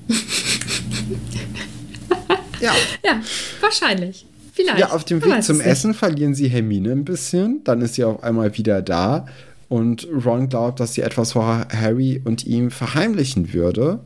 ja. 2.62 2.74
Ja, 3.04 3.22
wahrscheinlich. 3.60 4.26
Vielleicht. 4.54 4.80
Ja, 4.80 4.92
auf 4.92 5.04
dem 5.04 5.22
Weg 5.24 5.44
zum 5.44 5.60
Essen 5.60 5.90
nicht. 5.90 6.00
verlieren 6.00 6.34
sie 6.34 6.48
Hermine 6.48 6.94
ein 6.94 7.04
bisschen. 7.04 7.62
Dann 7.66 7.82
ist 7.82 7.96
sie 7.96 8.06
auf 8.06 8.24
einmal 8.24 8.58
wieder 8.58 8.82
da. 8.82 9.26
Und 9.68 10.08
Ron 10.26 10.48
glaubt, 10.48 10.80
dass 10.80 10.94
sie 10.94 11.02
etwas 11.02 11.34
vor 11.34 11.68
Harry 11.74 12.22
und 12.24 12.46
ihm 12.46 12.72
verheimlichen 12.72 13.52
würde. 13.52 14.00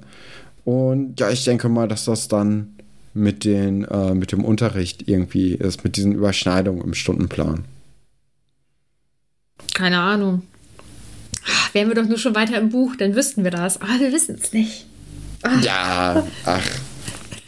Und 0.65 1.19
ja, 1.19 1.29
ich 1.29 1.43
denke 1.43 1.69
mal, 1.69 1.88
dass 1.88 2.05
das 2.05 2.27
dann 2.27 2.78
mit, 3.13 3.43
den, 3.43 3.83
äh, 3.85 4.13
mit 4.13 4.31
dem 4.31 4.43
Unterricht 4.43 5.07
irgendwie 5.07 5.53
ist, 5.53 5.83
mit 5.83 5.97
diesen 5.97 6.13
Überschneidungen 6.13 6.83
im 6.83 6.93
Stundenplan? 6.93 7.65
Keine 9.73 9.99
Ahnung. 9.99 10.43
Ach, 11.45 11.73
wären 11.73 11.87
wir 11.87 11.95
doch 11.95 12.05
nur 12.05 12.17
schon 12.17 12.35
weiter 12.35 12.57
im 12.57 12.69
Buch, 12.69 12.95
dann 12.95 13.15
wüssten 13.15 13.43
wir 13.43 13.51
das. 13.51 13.81
Aber 13.81 14.00
wir 14.00 14.11
wissen 14.11 14.37
es 14.41 14.53
nicht. 14.53 14.85
Ach. 15.43 15.63
Ja, 15.63 16.27
ach. 16.45 16.69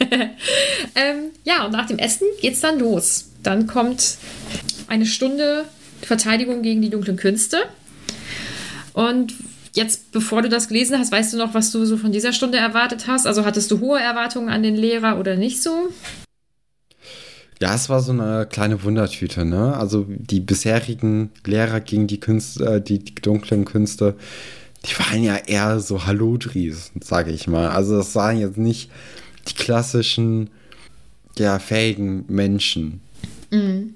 ähm, 0.00 1.30
ja, 1.44 1.64
und 1.66 1.72
nach 1.72 1.86
dem 1.86 1.98
Essen 1.98 2.26
geht's 2.40 2.60
dann 2.60 2.78
los. 2.78 3.28
Dann 3.42 3.66
kommt 3.66 4.16
eine 4.88 5.06
Stunde 5.06 5.64
Verteidigung 6.00 6.62
gegen 6.62 6.82
die 6.82 6.90
dunklen 6.90 7.16
Künste. 7.16 7.58
Und 8.92 9.34
Jetzt, 9.74 10.12
bevor 10.12 10.42
du 10.42 10.48
das 10.48 10.68
gelesen 10.68 10.98
hast, 10.98 11.12
weißt 11.12 11.32
du 11.32 11.38
noch, 11.38 11.54
was 11.54 11.70
du 11.70 11.84
so 11.86 11.96
von 11.96 12.12
dieser 12.12 12.32
Stunde 12.32 12.58
erwartet 12.58 13.06
hast? 13.06 13.26
Also 13.26 13.44
hattest 13.44 13.70
du 13.70 13.80
hohe 13.80 13.98
Erwartungen 13.98 14.50
an 14.50 14.62
den 14.62 14.76
Lehrer 14.76 15.18
oder 15.18 15.36
nicht 15.36 15.62
so? 15.62 15.88
Ja, 17.60 17.74
es 17.74 17.88
war 17.88 18.00
so 18.00 18.12
eine 18.12 18.46
kleine 18.50 18.82
Wundertüte, 18.82 19.44
ne? 19.44 19.74
Also 19.76 20.04
die 20.08 20.40
bisherigen 20.40 21.30
Lehrer 21.46 21.80
gegen 21.80 22.06
die 22.06 22.20
Künste, 22.20 22.64
äh, 22.64 22.80
die, 22.82 22.98
die 22.98 23.14
dunklen 23.14 23.64
Künste, 23.64 24.16
die 24.84 24.98
waren 24.98 25.22
ja 25.22 25.36
eher 25.36 25.80
so 25.80 26.04
Hallodris, 26.04 26.90
sage 27.00 27.30
ich 27.30 27.46
mal. 27.46 27.68
Also 27.68 27.96
das 27.96 28.14
waren 28.14 28.38
jetzt 28.38 28.58
nicht 28.58 28.90
die 29.48 29.54
klassischen, 29.54 30.50
ja, 31.38 31.58
fähigen 31.58 32.24
Menschen. 32.28 33.00
Mhm. 33.50 33.94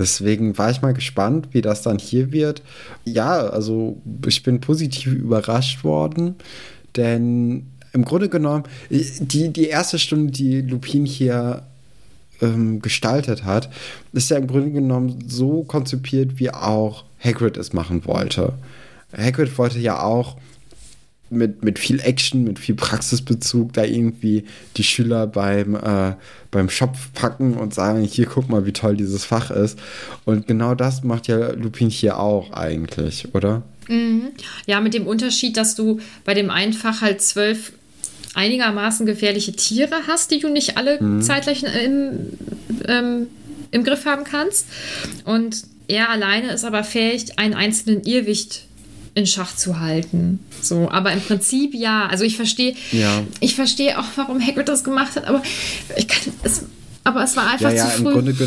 Deswegen 0.00 0.56
war 0.56 0.70
ich 0.70 0.80
mal 0.80 0.94
gespannt, 0.94 1.48
wie 1.52 1.60
das 1.60 1.82
dann 1.82 1.98
hier 1.98 2.32
wird. 2.32 2.62
Ja, 3.04 3.40
also 3.48 4.00
ich 4.26 4.42
bin 4.42 4.58
positiv 4.62 5.12
überrascht 5.12 5.84
worden, 5.84 6.36
denn 6.96 7.66
im 7.92 8.06
Grunde 8.06 8.30
genommen, 8.30 8.64
die, 8.88 9.52
die 9.52 9.66
erste 9.66 9.98
Stunde, 9.98 10.32
die 10.32 10.62
Lupin 10.62 11.04
hier 11.04 11.64
ähm, 12.40 12.80
gestaltet 12.80 13.44
hat, 13.44 13.68
ist 14.14 14.30
ja 14.30 14.38
im 14.38 14.46
Grunde 14.46 14.70
genommen 14.70 15.22
so 15.26 15.64
konzipiert, 15.64 16.38
wie 16.40 16.50
auch 16.50 17.04
Hagrid 17.22 17.58
es 17.58 17.74
machen 17.74 18.06
wollte. 18.06 18.54
Hagrid 19.14 19.58
wollte 19.58 19.80
ja 19.80 20.02
auch 20.02 20.38
mit, 21.30 21.64
mit 21.64 21.78
viel 21.78 22.00
Action, 22.00 22.44
mit 22.44 22.58
viel 22.58 22.74
Praxisbezug 22.74 23.72
da 23.72 23.84
irgendwie 23.84 24.44
die 24.76 24.84
Schüler 24.84 25.26
beim, 25.26 25.76
äh, 25.76 26.14
beim 26.50 26.68
Schopf 26.68 27.12
packen 27.14 27.54
und 27.54 27.72
sagen, 27.72 28.02
hier 28.02 28.26
guck 28.26 28.48
mal, 28.48 28.66
wie 28.66 28.72
toll 28.72 28.96
dieses 28.96 29.24
Fach 29.24 29.50
ist. 29.50 29.78
Und 30.24 30.46
genau 30.46 30.74
das 30.74 31.04
macht 31.04 31.28
ja 31.28 31.52
Lupin 31.52 31.90
hier 31.90 32.18
auch 32.18 32.52
eigentlich, 32.52 33.28
oder? 33.34 33.62
Mhm. 33.88 34.28
Ja, 34.66 34.80
mit 34.80 34.94
dem 34.94 35.06
Unterschied, 35.06 35.56
dass 35.56 35.74
du 35.74 36.00
bei 36.24 36.34
dem 36.34 36.50
einen 36.50 36.72
Fach 36.72 37.00
halt 37.00 37.22
zwölf 37.22 37.72
einigermaßen 38.34 39.06
gefährliche 39.06 39.52
Tiere 39.52 39.96
hast, 40.06 40.30
die 40.30 40.38
du 40.38 40.48
nicht 40.48 40.76
alle 40.76 41.00
mhm. 41.00 41.22
zeitgleich 41.22 41.62
im, 41.62 42.12
ähm, 42.86 43.26
im 43.70 43.84
Griff 43.84 44.04
haben 44.04 44.24
kannst. 44.24 44.66
Und 45.24 45.64
er 45.88 46.10
alleine 46.10 46.52
ist 46.52 46.64
aber 46.64 46.84
fähig, 46.84 47.38
einen 47.38 47.54
einzelnen 47.54 48.04
Irrwicht 48.04 48.66
in 49.14 49.26
Schach 49.26 49.54
zu 49.54 49.80
halten. 49.80 50.40
So, 50.60 50.90
aber 50.90 51.12
im 51.12 51.20
Prinzip 51.20 51.74
ja. 51.74 52.06
Also 52.06 52.24
ich 52.24 52.36
verstehe, 52.36 52.74
ja. 52.92 53.22
ich 53.40 53.54
verstehe 53.54 53.98
auch, 53.98 54.04
warum 54.16 54.40
Hagrid 54.40 54.68
das 54.68 54.84
gemacht 54.84 55.16
hat, 55.16 55.26
aber 55.26 55.42
ich 55.96 56.08
kann 56.08 56.32
es. 56.42 56.64
Aber 57.02 57.24
es 57.24 57.34
war 57.34 57.48
einfach 57.48 57.70
ja, 57.70 57.76
ja, 57.76 57.84
zu 57.86 58.02
früh. 58.02 58.08
Im 58.08 58.12
Grunde, 58.12 58.32
äh, 58.32 58.46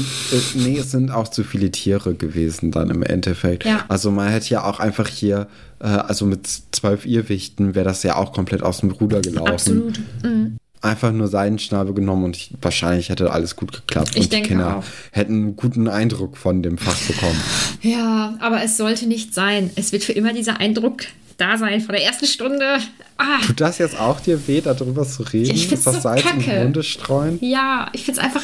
nee, 0.54 0.78
es 0.78 0.91
sind 0.91 1.10
auch 1.10 1.28
zu 1.28 1.43
viele 1.43 1.71
Tiere 1.71 2.13
gewesen 2.13 2.69
dann 2.69 2.91
im 2.91 3.02
Endeffekt. 3.02 3.65
Ja. 3.65 3.84
Also 3.88 4.12
man 4.12 4.30
hätte 4.30 4.49
ja 4.52 4.63
auch 4.63 4.80
einfach 4.80 5.08
hier, 5.08 5.47
äh, 5.80 5.88
also 5.88 6.28
mit 6.28 6.47
zwölf 6.71 7.08
Irrwichten 7.08 7.73
wäre 7.73 7.86
das 7.86 8.04
ja 8.04 8.15
auch 8.15 8.32
komplett 8.32 8.62
aus 8.62 8.82
dem 8.82 8.91
Ruder 8.91 9.21
gelaufen. 9.21 9.52
Absolut. 9.54 9.99
Mhm 10.23 10.58
einfach 10.84 11.12
nur 11.12 11.28
seinen 11.28 11.60
Schnabel 11.60 11.93
genommen 11.93 12.26
und 12.26 12.36
ich, 12.36 12.52
wahrscheinlich 12.62 13.10
hätte 13.10 13.32
alles 13.32 13.56
gut 13.56 13.72
geklappt. 13.72 14.12
Ich 14.15 14.26
und 14.26 14.34
die 14.34 14.41
Kinder 14.41 14.78
auch. 14.78 14.84
hätten 15.12 15.34
einen 15.34 15.56
guten 15.56 15.88
Eindruck 15.88 16.38
von 16.38 16.62
dem 16.62 16.78
Fach 16.78 17.00
bekommen. 17.08 17.39
Ja, 17.82 18.36
aber 18.39 18.63
es 18.63 18.78
sollte 18.78 19.08
nicht 19.08 19.34
sein. 19.34 19.69
Es 19.76 19.91
wird 19.91 20.04
für 20.06 20.13
immer 20.13 20.32
dieser 20.32 20.60
Eindruck 20.62 21.04
da 21.38 21.58
sein 21.58 21.82
von 21.82 21.93
der 21.93 22.04
ersten 22.06 22.28
Stunde. 22.28 22.78
Ah. 23.17 23.39
Tut 23.46 23.60
das 23.60 23.78
jetzt 23.78 24.00
auch 24.00 24.22
dir 24.22 24.48
weh, 24.48 24.62
darüber 24.62 25.06
zu 25.06 25.24
reden? 25.24 25.54
Ich 25.54 25.69
Ist 25.72 25.86
das 25.86 25.96
so 25.96 26.00
Salz 26.02 26.24
kacke. 26.24 26.50
in 26.52 26.63
Wunde 26.67 26.84
streuen? 26.84 27.39
Ja, 27.41 27.89
ich 27.91 28.06
finde 28.06 28.22
es 28.22 28.26
einfach. 28.26 28.43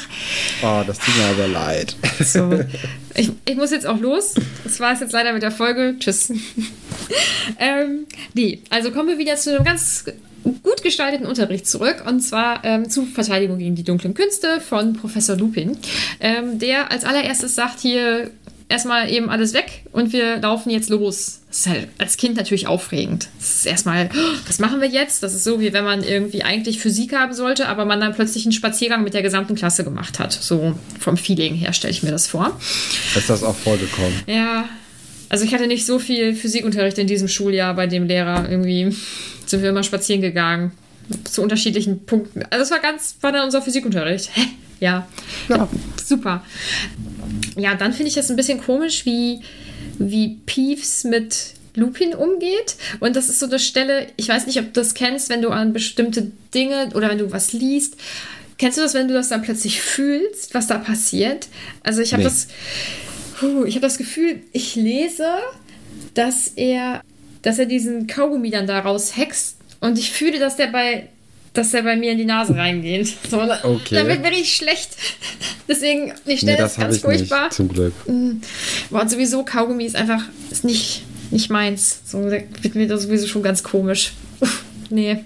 Oh, 0.61 0.83
das 0.85 0.99
tut 0.99 1.15
mir 1.15 1.25
aber 1.25 1.47
leid. 1.47 1.95
So. 2.23 2.59
Ich, 3.15 3.31
ich 3.45 3.55
muss 3.55 3.71
jetzt 3.71 3.85
auch 3.87 3.99
los. 3.99 4.35
Das 4.63 4.79
war 4.79 4.93
es 4.93 4.99
jetzt 5.01 5.11
leider 5.11 5.33
mit 5.33 5.41
der 5.41 5.51
Folge. 5.51 5.95
Tschüss. 5.99 6.31
ähm, 7.59 8.05
nee, 8.33 8.61
also 8.69 8.91
kommen 8.91 9.09
wir 9.09 9.17
wieder 9.17 9.35
zu 9.35 9.53
einem 9.55 9.65
ganz 9.65 10.05
gut 10.43 10.83
gestalteten 10.83 11.25
Unterricht 11.25 11.67
zurück 11.67 12.03
und 12.07 12.21
zwar 12.21 12.63
ähm, 12.63 12.89
zu 12.89 13.05
Verteidigung 13.05 13.59
gegen 13.59 13.75
die 13.75 13.83
dunklen 13.83 14.13
Künste 14.13 14.61
von 14.61 14.93
Professor 14.93 15.35
Lupin, 15.35 15.77
ähm, 16.19 16.59
der 16.59 16.91
als 16.91 17.05
allererstes 17.05 17.55
sagt 17.55 17.79
hier 17.79 18.31
erstmal 18.69 19.11
eben 19.11 19.29
alles 19.29 19.53
weg 19.53 19.83
und 19.91 20.13
wir 20.13 20.37
laufen 20.37 20.69
jetzt 20.69 20.89
los. 20.89 21.41
Das 21.49 21.59
ist 21.59 21.67
halt 21.67 21.87
als 21.97 22.17
Kind 22.17 22.37
natürlich 22.37 22.67
aufregend. 22.67 23.27
Das 23.39 23.49
ist 23.55 23.65
erstmal, 23.65 24.09
oh, 24.13 24.37
was 24.47 24.59
machen 24.59 24.79
wir 24.79 24.87
jetzt? 24.87 25.23
Das 25.23 25.33
ist 25.33 25.43
so, 25.43 25.59
wie 25.59 25.73
wenn 25.73 25.83
man 25.83 26.03
irgendwie 26.03 26.43
eigentlich 26.43 26.79
Physik 26.79 27.13
haben 27.13 27.33
sollte, 27.33 27.67
aber 27.67 27.85
man 27.85 27.99
dann 27.99 28.13
plötzlich 28.13 28.45
einen 28.45 28.51
Spaziergang 28.51 29.03
mit 29.03 29.15
der 29.15 29.23
gesamten 29.23 29.55
Klasse 29.55 29.83
gemacht 29.83 30.19
hat. 30.19 30.31
So 30.31 30.75
vom 30.99 31.17
Feeling 31.17 31.55
her 31.55 31.73
stelle 31.73 31.91
ich 31.91 32.03
mir 32.03 32.11
das 32.11 32.27
vor. 32.27 32.59
Ist 33.15 33.29
das 33.29 33.43
auch 33.43 33.55
vorgekommen? 33.55 34.13
Ja. 34.27 34.69
Also 35.29 35.45
ich 35.45 35.53
hatte 35.53 35.67
nicht 35.67 35.85
so 35.85 35.99
viel 35.99 36.35
Physikunterricht 36.35 36.97
in 36.97 37.07
diesem 37.07 37.27
Schuljahr 37.27 37.75
bei 37.75 37.87
dem 37.87 38.07
Lehrer. 38.07 38.49
Irgendwie 38.49 38.95
sind 39.45 39.61
wir 39.61 39.69
immer 39.69 39.83
spazieren 39.83 40.21
gegangen. 40.21 40.71
Zu 41.23 41.41
unterschiedlichen 41.41 42.05
Punkten. 42.05 42.43
Also 42.49 42.63
es 42.63 42.71
war 42.71 42.79
ganz, 42.79 43.15
war 43.21 43.31
dann 43.31 43.45
unser 43.45 43.61
Physikunterricht. 43.61 44.29
Hä? 44.33 44.41
Ja. 44.79 45.07
ja. 45.49 45.67
Super. 46.03 46.43
ja, 47.57 47.75
dann 47.75 47.93
finde 47.93 48.09
ich 48.09 48.15
das 48.15 48.29
ein 48.29 48.35
bisschen 48.35 48.61
komisch, 48.61 49.05
wie, 49.05 49.41
wie 49.97 50.37
Peeves 50.45 51.03
mit 51.03 51.53
Lupin 51.75 52.13
umgeht. 52.15 52.75
Und 52.99 53.15
das 53.15 53.29
ist 53.29 53.39
so 53.39 53.45
eine 53.45 53.59
Stelle, 53.59 54.07
ich 54.17 54.29
weiß 54.29 54.47
nicht, 54.47 54.59
ob 54.59 54.65
du 54.73 54.79
das 54.81 54.93
kennst, 54.93 55.29
wenn 55.29 55.41
du 55.41 55.49
an 55.49 55.73
bestimmte 55.73 56.31
Dinge 56.53 56.89
oder 56.95 57.09
wenn 57.09 57.17
du 57.17 57.31
was 57.31 57.53
liest. 57.53 57.95
Kennst 58.57 58.77
du 58.77 58.81
das, 58.81 58.93
wenn 58.93 59.07
du 59.07 59.13
das 59.13 59.29
dann 59.29 59.41
plötzlich 59.41 59.81
fühlst, 59.81 60.53
was 60.53 60.67
da 60.67 60.77
passiert? 60.77 61.47
Also 61.83 62.01
ich 62.01 62.13
habe 62.13 62.23
Nee. 62.23 62.29
das, 62.29 62.47
puh, 63.39 63.65
ich 63.65 63.75
habe 63.75 63.85
das 63.85 63.97
Gefühl, 63.97 64.41
ich 64.51 64.75
lese, 64.75 65.27
dass 66.13 66.47
er, 66.55 67.01
dass 67.41 67.59
er 67.59 67.65
diesen 67.65 68.07
Kaugummi 68.07 68.49
dann 68.49 68.67
daraus 68.67 69.15
hext 69.15 69.57
und 69.79 69.97
ich 69.97 70.11
fühle, 70.11 70.39
dass 70.39 70.57
der 70.57 70.67
bei, 70.67 71.07
dass 71.53 71.71
der 71.71 71.83
bei 71.83 71.95
mir 71.95 72.11
in 72.11 72.17
die 72.17 72.25
Nase 72.25 72.55
reingeht. 72.55 73.15
So, 73.29 73.41
Okay. 73.41 74.05
Wird 74.07 74.21
mir 74.21 74.29
richtig 74.29 74.55
schlecht. 74.55 74.89
Deswegen, 75.67 76.13
ich 76.25 76.25
Nee, 76.25 76.37
stelle 76.37 76.57
das 76.57 76.75
das 76.75 76.83
ganz 76.83 76.97
ich 76.97 77.03
nicht, 77.03 77.17
furchtbar. 77.19 77.49
zum 77.49 77.69
Glück. 77.69 77.93
Und 78.05 78.41
sowieso 79.07 79.43
Kaugummi 79.43 79.85
ist 79.85 79.95
einfach 79.95 80.23
ist 80.51 80.63
nicht, 80.63 81.03
nicht 81.31 81.49
meins. 81.49 82.01
So 82.05 82.29
wird 82.29 82.75
mir 82.75 82.87
das 82.87 83.03
sowieso 83.03 83.27
schon 83.27 83.43
ganz 83.43 83.63
komisch. 83.63 84.13
Nee. 84.89 85.23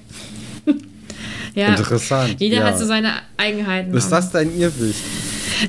ja. 1.56 1.69
Interessant. 1.69 2.36
Jeder 2.39 2.58
ja. 2.58 2.63
hat 2.65 2.78
so 2.78 2.86
seine 2.86 3.13
Eigenheiten. 3.38 3.93
Ist 3.95 4.10
das 4.10 4.32
dein 4.32 4.56
Irrwicht? 4.60 4.99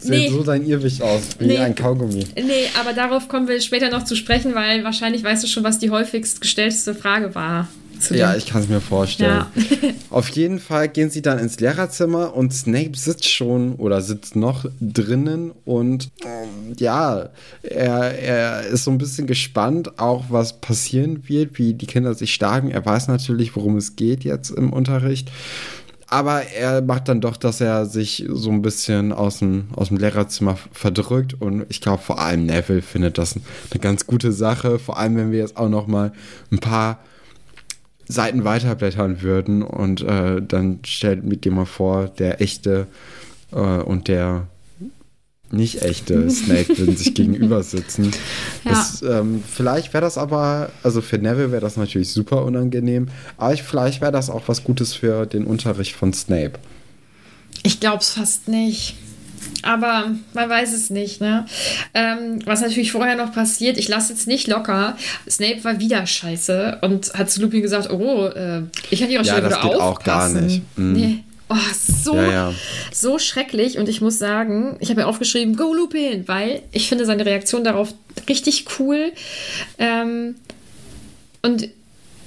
Sieht 0.01 0.11
Nee. 0.11 0.29
so 0.31 0.43
dein 0.43 0.67
Irrwicht 0.67 1.03
aus, 1.03 1.23
wie 1.39 1.47
Nee. 1.47 1.59
ein 1.59 1.75
Kaugummi. 1.75 2.27
Nee, 2.37 2.67
aber 2.81 2.93
darauf 2.93 3.29
kommen 3.29 3.49
wir 3.49 3.61
später 3.61 3.91
noch 3.91 4.05
zu 4.05 4.17
sprechen, 4.17 4.55
weil 4.55 4.85
wahrscheinlich 4.85 5.23
weißt 5.25 5.43
du 5.45 5.49
schon, 5.49 5.65
was 5.65 5.79
die 5.79 5.91
häufigst 5.91 6.41
gestellte 6.41 6.95
Frage 6.95 7.35
war. 7.35 7.69
Ja, 8.11 8.35
ich 8.35 8.45
kann 8.47 8.61
es 8.61 8.69
mir 8.69 8.81
vorstellen. 8.83 9.47
Ja. 9.55 9.91
Auf 10.11 10.29
jeden 10.31 10.59
Fall 10.59 10.89
gehen 10.89 11.09
sie 11.11 11.23
dann 11.23 11.39
ins 11.39 11.59
Lehrerzimmer 11.61 12.35
und 12.37 12.53
Snape 12.53 12.91
sitzt 12.97 13.29
schon 13.31 13.77
oder 13.77 14.03
sitzt 14.03 14.37
noch 14.37 14.67
drinnen 14.81 15.53
und 15.65 16.11
ähm, 16.25 16.75
ja, 16.77 17.31
er, 17.63 18.19
er 18.19 18.67
ist 18.67 18.85
so 18.85 18.91
ein 18.91 18.99
bisschen 18.99 19.27
gespannt, 19.27 19.99
auch 19.99 20.25
was 20.29 20.61
passieren 20.61 21.23
wird, 21.29 21.57
wie 21.59 21.73
die 21.73 21.87
Kinder 21.87 22.15
sich 22.15 22.35
schlagen. 22.35 22.71
Er 22.71 22.85
weiß 22.85 23.09
natürlich, 23.09 23.57
worum 23.57 23.77
es 23.79 23.97
geht 23.97 24.25
jetzt 24.25 24.51
im 24.51 24.73
Unterricht. 24.73 25.31
Aber 26.15 26.43
er 26.43 26.81
macht 26.81 27.09
dann 27.09 27.21
doch, 27.21 27.37
dass 27.37 27.61
er 27.61 27.87
sich 27.87 28.25
so 28.29 28.49
ein 28.53 28.63
bisschen 28.63 29.13
aus 29.13 29.41
dem, 29.41 29.67
aus 29.75 29.89
dem 29.89 29.97
Lehrerzimmer 29.97 30.57
verdrückt. 30.71 31.35
Und 31.35 31.67
ich 31.71 31.81
glaube, 31.81 32.05
vor 32.05 32.21
allem 32.21 32.47
Neville 32.47 32.83
findet 32.83 33.19
das 33.19 33.35
eine 33.35 33.81
ganz 33.81 34.07
gute 34.07 34.31
Sache. 34.31 34.79
Vor 34.79 34.97
allem, 34.97 35.17
wenn 35.17 35.33
wir 35.33 35.41
jetzt 35.41 35.57
auch 35.57 35.69
noch 35.69 35.89
mal 35.89 36.13
ein 36.53 36.61
paar 36.61 37.01
Seiten 38.07 38.45
weiterblättern 38.45 39.23
würden 39.23 39.65
und 39.65 40.03
äh, 40.03 40.41
dann 40.41 40.79
stellt 40.85 41.25
mit 41.25 41.45
dir 41.45 41.51
mal 41.51 41.67
vor, 41.67 42.07
der 42.07 42.41
echte 42.41 42.87
äh, 43.51 43.57
und 43.57 44.07
der 44.07 44.47
nicht 45.51 45.83
echte 45.83 46.29
Snape 46.31 46.77
würden 46.79 46.97
sich 46.97 47.15
gegenüber 47.15 47.63
sitzen. 47.63 48.11
Ja. 48.65 48.71
Das, 48.73 49.03
ähm, 49.03 49.43
vielleicht 49.49 49.93
wäre 49.93 50.03
das 50.03 50.19
aber, 50.19 50.71
also 50.83 51.01
für 51.01 51.19
Neville 51.19 51.53
wäre 51.53 51.61
das 51.61 51.77
natürlich 51.77 52.11
super 52.11 52.45
unangenehm, 52.45 53.09
aber 53.37 53.55
ich, 53.55 53.63
vielleicht 53.63 54.01
wäre 54.01 54.13
das 54.13 54.31
auch 54.31 54.43
was 54.49 54.65
Gutes 54.65 54.95
für 54.95 55.27
den 55.27 55.45
Unterricht 55.45 55.95
von 55.95 56.13
Snape. 56.13 56.53
Ich 57.63 57.81
glaub's 57.81 58.11
fast 58.11 58.49
nicht. 58.49 58.97
Aber 59.63 60.11
man 60.33 60.49
weiß 60.49 60.73
es 60.75 60.89
nicht, 60.91 61.21
ne? 61.21 61.45
Ähm, 61.93 62.39
was 62.47 62.63
natürlich 62.63 62.93
vorher 62.93 63.15
noch 63.17 63.33
passiert, 63.33 63.77
ich 63.79 63.89
lasse 63.89 64.13
jetzt 64.13 64.27
nicht 64.27 64.47
locker. 64.49 64.97
Snape 65.29 65.63
war 65.65 65.81
wieder 65.81 66.07
scheiße 66.07 66.79
und 66.83 67.13
hat 67.15 67.31
zu 67.31 67.43
Lupin 67.43 67.61
gesagt, 67.63 67.91
oh, 67.91 68.27
äh, 68.27 68.63
ich 68.91 69.01
kann 69.01 69.11
ihre 69.11 69.23
Ja, 69.23 69.33
Stelle 69.35 69.49
das 69.51 69.59
wieder 69.63 69.71
geht 69.73 69.81
auch 69.81 70.03
gar 70.03 70.27
aufpassen. 70.29 70.47
nicht. 70.47 70.63
Mhm. 70.79 70.93
Nee. 70.93 71.24
Oh, 71.49 71.57
so, 71.75 72.17
Ja, 72.17 72.31
ja. 72.31 72.55
so 72.93 73.19
schrecklich. 73.19 73.79
Und 73.79 73.89
ich 73.89 74.01
muss 74.01 74.19
sagen, 74.19 74.77
ich 74.81 74.91
habe 74.91 75.01
mir 75.01 75.07
aufgeschrieben, 75.07 75.57
go 75.57 75.75
Lupin, 75.75 76.27
weil 76.27 76.63
ich 76.73 76.89
finde 76.89 77.05
seine 77.05 77.27
Reaktion 77.27 77.65
darauf 77.65 77.95
richtig 78.29 78.67
cool. 78.79 79.13
Ähm, 79.79 80.37
und 81.43 81.69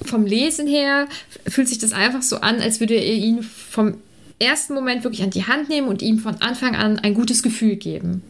vom 0.04 0.24
Lesen 0.24 0.66
her 0.66 1.08
fühlt 1.46 1.68
sich 1.68 1.78
das 1.78 1.92
einfach 1.92 2.22
so 2.22 2.36
an, 2.36 2.60
als 2.60 2.80
würde 2.80 2.94
er 2.94 3.14
ihn 3.14 3.42
vom 3.42 3.94
ersten 4.38 4.74
Moment 4.74 5.02
wirklich 5.02 5.22
an 5.22 5.30
die 5.30 5.46
Hand 5.46 5.68
nehmen 5.68 5.88
und 5.88 6.02
ihm 6.02 6.18
von 6.18 6.36
Anfang 6.40 6.76
an 6.76 6.98
ein 7.00 7.14
gutes 7.14 7.42
Gefühl 7.42 7.76
geben. 7.76 8.22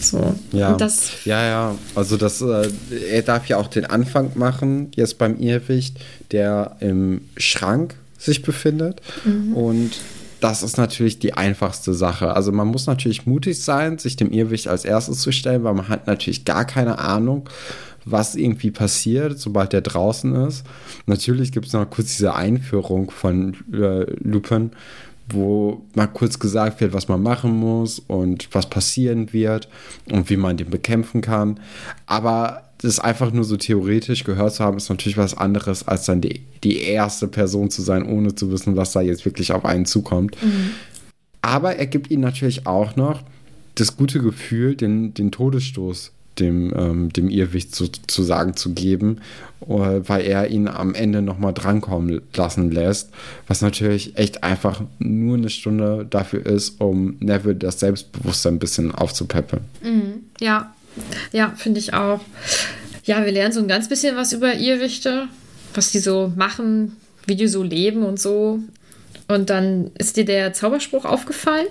So. 0.00 0.34
Ja, 0.52 0.74
das, 0.74 1.24
ja, 1.24 1.44
ja. 1.44 1.74
Also 1.94 2.16
das, 2.16 2.40
äh, 2.40 2.70
er 3.10 3.22
darf 3.22 3.46
ja 3.46 3.56
auch 3.56 3.66
den 3.66 3.84
Anfang 3.84 4.30
machen, 4.36 4.92
jetzt 4.94 5.18
beim 5.18 5.38
Irrwicht, 5.38 5.96
der 6.30 6.76
im 6.80 7.22
Schrank 7.36 7.94
sich 8.18 8.42
befindet. 8.42 9.00
Und 9.54 9.92
das 10.40 10.62
ist 10.62 10.76
natürlich 10.76 11.18
die 11.18 11.34
einfachste 11.34 11.94
Sache. 11.94 12.34
Also 12.34 12.52
man 12.52 12.68
muss 12.68 12.86
natürlich 12.86 13.26
mutig 13.26 13.62
sein, 13.62 13.98
sich 13.98 14.16
dem 14.16 14.30
Irrwicht 14.30 14.68
als 14.68 14.84
erstes 14.84 15.20
zu 15.20 15.32
stellen, 15.32 15.64
weil 15.64 15.74
man 15.74 15.88
hat 15.88 16.06
natürlich 16.06 16.44
gar 16.44 16.64
keine 16.64 16.98
Ahnung, 16.98 17.48
was 18.04 18.34
irgendwie 18.36 18.70
passiert, 18.70 19.38
sobald 19.38 19.72
der 19.72 19.80
draußen 19.80 20.34
ist. 20.46 20.64
Natürlich 21.06 21.52
gibt 21.52 21.66
es 21.66 21.72
noch 21.72 21.88
kurz 21.90 22.16
diese 22.16 22.34
Einführung 22.34 23.10
von 23.10 23.56
äh, 23.72 24.04
Lupin, 24.22 24.70
wo 25.28 25.82
mal 25.94 26.06
kurz 26.06 26.38
gesagt 26.38 26.80
wird, 26.80 26.92
was 26.92 27.08
man 27.08 27.22
machen 27.22 27.52
muss 27.52 27.98
und 27.98 28.48
was 28.52 28.70
passieren 28.70 29.32
wird 29.32 29.68
und 30.10 30.30
wie 30.30 30.36
man 30.36 30.56
den 30.56 30.70
bekämpfen 30.70 31.20
kann. 31.20 31.60
Aber 32.06 32.67
das 32.78 33.00
einfach 33.00 33.32
nur 33.32 33.44
so 33.44 33.56
theoretisch 33.56 34.24
gehört 34.24 34.54
zu 34.54 34.64
haben, 34.64 34.76
ist 34.76 34.88
natürlich 34.88 35.16
was 35.16 35.36
anderes, 35.36 35.86
als 35.86 36.06
dann 36.06 36.20
die, 36.20 36.42
die 36.62 36.80
erste 36.82 37.26
Person 37.26 37.70
zu 37.70 37.82
sein, 37.82 38.04
ohne 38.04 38.34
zu 38.34 38.50
wissen, 38.52 38.76
was 38.76 38.92
da 38.92 39.00
jetzt 39.00 39.24
wirklich 39.24 39.52
auf 39.52 39.64
einen 39.64 39.86
zukommt. 39.86 40.36
Aber 41.42 41.76
er 41.76 41.86
gibt 41.86 42.10
ihnen 42.10 42.22
natürlich 42.22 42.66
auch 42.66 42.96
noch 42.96 43.22
das 43.74 43.96
gute 43.96 44.20
Gefühl, 44.20 44.74
den, 44.74 45.14
den 45.14 45.30
Todesstoß 45.30 46.12
dem, 46.38 46.72
ähm, 46.76 47.12
dem 47.12 47.28
Irrwicht 47.28 47.74
sozusagen 47.74 48.56
zu 48.56 48.72
geben, 48.72 49.18
äh, 49.62 49.66
weil 49.66 50.24
er 50.24 50.48
ihn 50.48 50.68
am 50.68 50.94
Ende 50.94 51.22
nochmal 51.22 51.52
drankommen 51.52 52.22
lassen 52.34 52.70
lässt, 52.70 53.10
was 53.46 53.60
natürlich 53.60 54.16
echt 54.16 54.44
einfach 54.44 54.82
nur 54.98 55.36
eine 55.36 55.50
Stunde 55.50 56.06
dafür 56.08 56.46
ist, 56.46 56.80
um 56.80 57.16
Neville 57.20 57.56
das 57.56 57.80
Selbstbewusstsein 57.80 58.54
ein 58.54 58.58
bisschen 58.58 58.92
aufzupeppeln. 58.92 59.62
ja, 60.40 60.74
ja, 61.32 61.52
finde 61.56 61.80
ich 61.80 61.94
auch. 61.94 62.20
Ja, 63.04 63.24
wir 63.24 63.32
lernen 63.32 63.52
so 63.52 63.60
ein 63.60 63.68
ganz 63.68 63.88
bisschen 63.88 64.16
was 64.16 64.32
über 64.32 64.54
Irrwichte, 64.54 65.28
was 65.74 65.92
die 65.92 65.98
so 65.98 66.32
machen, 66.36 66.96
wie 67.26 67.36
die 67.36 67.48
so 67.48 67.62
leben 67.62 68.02
und 68.02 68.20
so. 68.20 68.60
Und 69.28 69.50
dann 69.50 69.90
ist 69.98 70.16
dir 70.16 70.24
der 70.24 70.52
Zauberspruch 70.52 71.04
aufgefallen? 71.04 71.66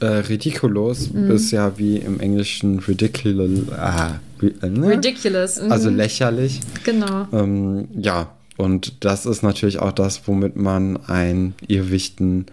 Äh, 0.00 0.06
ridiculous 0.06 1.10
ist 1.28 1.50
ja 1.50 1.76
wie 1.78 1.98
im 1.98 2.20
Englischen 2.20 2.78
ridiculous. 2.78 3.68
Ah, 3.70 4.18
ne? 4.40 4.88
Ridiculous. 4.88 5.60
mhm. 5.60 5.70
Also 5.70 5.90
lächerlich. 5.90 6.60
Genau. 6.84 7.28
Ähm, 7.32 7.88
ja, 7.94 8.30
und 8.56 9.04
das 9.04 9.26
ist 9.26 9.42
natürlich 9.42 9.78
auch 9.78 9.92
das, 9.92 10.22
womit 10.26 10.56
man 10.56 10.96
ein 11.06 11.54
Irrwichten 11.66 12.46
äh, 12.46 12.52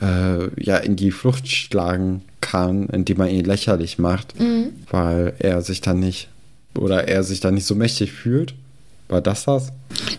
ja 0.00 0.76
in 0.78 0.96
die 0.96 1.10
Flucht 1.10 1.48
schlagen 1.48 2.22
kann, 2.40 2.88
indem 2.88 3.18
man 3.18 3.30
ihn 3.30 3.44
lächerlich 3.44 3.98
macht, 3.98 4.34
weil 4.90 5.34
er 5.38 5.62
sich 5.62 5.80
dann 5.80 6.00
nicht 6.00 6.28
oder 6.76 7.08
er 7.08 7.22
sich 7.22 7.40
dann 7.40 7.54
nicht 7.54 7.66
so 7.66 7.74
mächtig 7.74 8.12
fühlt. 8.12 8.54
War 9.08 9.20
das 9.20 9.44
das? 9.44 9.72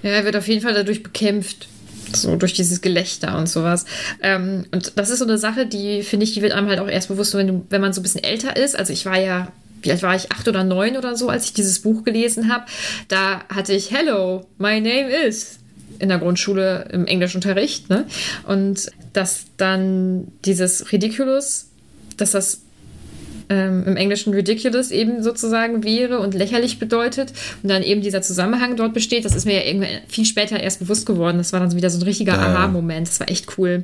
Ja, 0.04 0.12
er 0.12 0.26
wird 0.26 0.36
auf 0.36 0.48
jeden 0.48 0.62
Fall 0.62 0.74
dadurch 0.74 1.04
bekämpft. 1.04 1.68
So 2.14 2.36
durch 2.36 2.54
dieses 2.54 2.82
Gelächter 2.82 3.36
und 3.38 3.50
sowas. 3.50 3.86
Ähm, 4.22 4.66
und 4.72 4.94
das 4.96 5.10
ist 5.10 5.20
so 5.20 5.26
eine 5.26 5.40
Sache, 5.40 5.66
die, 5.66 6.04
finde 6.04 6.24
ich, 6.24 6.34
die 6.34 6.42
wird 6.44 6.54
einem 6.54 6.70
halt 6.70 6.80
auch 6.80 6.88
erst 6.88 7.08
bewusst, 7.08 7.34
wenn, 7.34 7.48
du, 7.48 7.66
wenn 7.70 7.82
man 7.82 7.94
so 7.94 8.00
ein 8.00 8.04
bisschen 8.04 8.24
älter 8.24 8.56
ist. 8.56 8.78
Also 8.78 8.94
ich 8.94 9.06
war 9.08 9.20
ja, 9.20 9.52
wie 9.82 9.92
alt 9.92 10.04
war 10.04 10.16
ich? 10.16 10.32
Acht 10.32 10.48
oder 10.48 10.64
neun 10.64 10.98
oder 10.98 11.18
so, 11.18 11.30
als 11.30 11.46
ich 11.46 11.54
dieses 11.54 11.80
Buch 11.80 12.04
gelesen 12.04 12.54
habe. 12.54 12.66
Da 13.08 13.44
hatte 13.50 13.74
ich 13.74 13.92
Hello, 13.92 14.46
my 14.60 14.80
name 14.80 15.10
is 15.10 15.58
in 16.00 16.10
der 16.10 16.20
Grundschule 16.20 16.88
im 16.92 17.06
Englischunterricht. 17.06 17.90
Ne? 17.90 18.06
Und 18.48 18.92
dass 19.14 19.46
dann 19.58 20.28
dieses 20.44 20.92
Ridiculous, 20.92 21.68
dass 22.18 22.32
das 22.32 22.62
ähm, 23.50 23.84
im 23.86 23.96
Englischen 23.96 24.34
ridiculous 24.34 24.92
eben 24.92 25.24
sozusagen 25.24 25.84
wäre 25.84 26.20
und 26.20 26.34
lächerlich 26.34 26.80
bedeutet 26.80 27.34
und 27.62 27.70
dann 27.70 27.84
eben 27.84 28.02
dieser 28.02 28.22
Zusammenhang 28.22 28.76
dort 28.76 28.94
besteht, 28.94 29.26
das 29.26 29.36
ist 29.36 29.46
mir 29.46 29.56
ja 29.56 29.66
irgendwann 29.66 29.90
viel 30.08 30.26
später 30.26 30.60
erst 30.60 30.80
bewusst 30.80 31.06
geworden. 31.06 31.38
Das 31.38 31.54
war 31.54 31.60
dann 31.60 31.76
wieder 31.76 31.90
so 31.90 32.00
ein 32.00 32.04
richtiger 32.04 32.34
Ja, 32.34 32.42
ja. 32.42 32.56
Aha-Moment. 32.56 33.08
Das 33.08 33.20
war 33.20 33.30
echt 33.30 33.58
cool. 33.58 33.84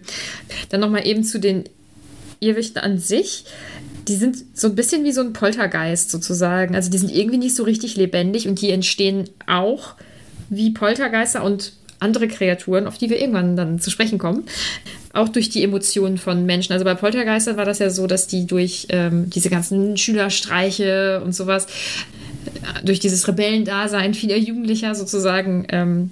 Dann 0.70 0.80
nochmal 0.80 1.06
eben 1.06 1.24
zu 1.24 1.40
den 1.40 1.66
Irrwichten 2.40 2.80
an 2.80 2.98
sich. 2.98 3.46
Die 4.08 4.16
sind 4.16 4.38
so 4.54 4.68
ein 4.68 4.76
bisschen 4.76 5.04
wie 5.04 5.12
so 5.12 5.22
ein 5.22 5.34
Poltergeist 5.34 6.10
sozusagen. 6.10 6.76
Also 6.76 6.90
die 6.90 6.98
sind 6.98 7.14
irgendwie 7.14 7.38
nicht 7.38 7.56
so 7.56 7.64
richtig 7.64 7.96
lebendig 7.96 8.48
und 8.48 8.62
die 8.62 8.72
entstehen 8.72 9.30
auch 9.46 9.94
wie 10.50 10.72
Poltergeister 10.72 11.44
und 11.44 11.74
andere 12.02 12.28
Kreaturen, 12.28 12.88
auf 12.88 12.98
die 12.98 13.10
wir 13.10 13.20
irgendwann 13.20 13.56
dann 13.56 13.80
zu 13.80 13.90
sprechen 13.90 14.18
kommen, 14.18 14.44
auch 15.14 15.30
durch 15.30 15.50
die 15.50 15.64
Emotionen 15.64 16.18
von 16.18 16.46
Menschen. 16.46 16.74
Also 16.74 16.84
bei 16.84 16.96
Poltergeistern 16.96 17.58
war 17.58 17.66
das 17.66 17.80
ja 17.80 17.90
so, 17.90 18.08
dass 18.08 18.28
die 18.28 18.48
durch 18.48 18.88
ähm, 18.90 19.30
diese 19.30 19.50
ganzen 19.50 19.98
Schülerstreiche 19.98 21.22
und 21.24 21.36
sowas, 21.36 21.66
äh, 21.66 22.86
durch 22.86 23.00
dieses 23.00 23.28
Rebellendasein 23.28 24.14
vieler 24.14 24.38
Jugendlicher 24.38 24.96
sozusagen 24.96 25.68
ähm, 25.70 26.10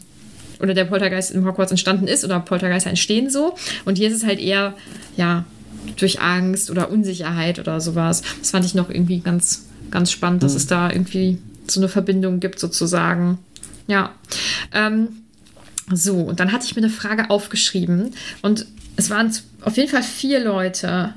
oder 0.62 0.74
der 0.74 0.86
Poltergeist 0.86 1.32
in 1.32 1.46
Hogwarts 1.46 1.72
entstanden 1.72 2.08
ist 2.08 2.24
oder 2.24 2.40
Poltergeister 2.40 2.90
entstehen 2.90 3.30
so. 3.30 3.56
Und 3.86 3.98
hier 3.98 4.10
ist 4.10 4.16
es 4.16 4.26
halt 4.26 4.40
eher, 4.40 4.76
ja, 5.18 5.46
durch 5.96 6.22
Angst 6.22 6.70
oder 6.70 6.92
Unsicherheit 6.92 7.58
oder 7.58 7.82
sowas. 7.82 8.22
Das 8.40 8.52
fand 8.52 8.66
ich 8.66 8.76
noch 8.76 8.90
irgendwie 8.90 9.22
ganz, 9.22 9.66
ganz 9.90 10.12
spannend, 10.12 10.44
dass 10.44 10.52
mhm. 10.52 10.58
es 10.58 10.68
da 10.68 10.92
irgendwie 10.92 11.40
so 11.68 11.80
eine 11.80 11.88
Verbindung 11.88 12.40
gibt, 12.40 12.60
sozusagen. 12.60 13.40
Ja. 13.88 14.12
Ähm, 14.74 15.10
so, 15.94 16.18
und 16.22 16.40
dann 16.40 16.52
hatte 16.52 16.66
ich 16.66 16.76
mir 16.76 16.82
eine 16.82 16.92
Frage 16.92 17.30
aufgeschrieben 17.30 18.12
und 18.42 18.66
es 18.96 19.10
waren 19.10 19.32
auf 19.62 19.78
jeden 19.78 19.90
Fall 19.90 20.04
vier 20.04 20.44
Leute, 20.44 21.14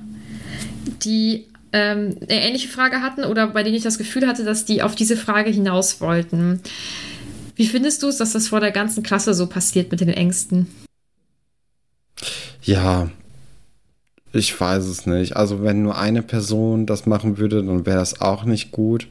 die 1.04 1.46
ähm, 1.72 2.16
eine 2.22 2.40
ähnliche 2.42 2.68
Frage 2.68 3.00
hatten 3.00 3.24
oder 3.24 3.48
bei 3.48 3.62
denen 3.62 3.76
ich 3.76 3.82
das 3.82 3.98
Gefühl 3.98 4.26
hatte, 4.26 4.44
dass 4.44 4.64
die 4.64 4.82
auf 4.82 4.94
diese 4.94 5.16
Frage 5.16 5.50
hinaus 5.50 6.00
wollten. 6.00 6.60
Wie 7.56 7.66
findest 7.66 8.02
du 8.02 8.08
es, 8.08 8.18
dass 8.18 8.32
das 8.32 8.48
vor 8.48 8.60
der 8.60 8.70
ganzen 8.70 9.02
Klasse 9.02 9.34
so 9.34 9.46
passiert 9.46 9.90
mit 9.90 10.00
den 10.00 10.08
Ängsten? 10.08 10.66
Ja, 12.62 13.10
ich 14.32 14.58
weiß 14.58 14.84
es 14.86 15.06
nicht. 15.06 15.36
Also 15.36 15.62
wenn 15.62 15.82
nur 15.82 15.98
eine 15.98 16.22
Person 16.22 16.86
das 16.86 17.06
machen 17.06 17.38
würde, 17.38 17.62
dann 17.62 17.84
wäre 17.84 17.98
das 17.98 18.20
auch 18.20 18.44
nicht 18.44 18.70
gut. 18.70 19.08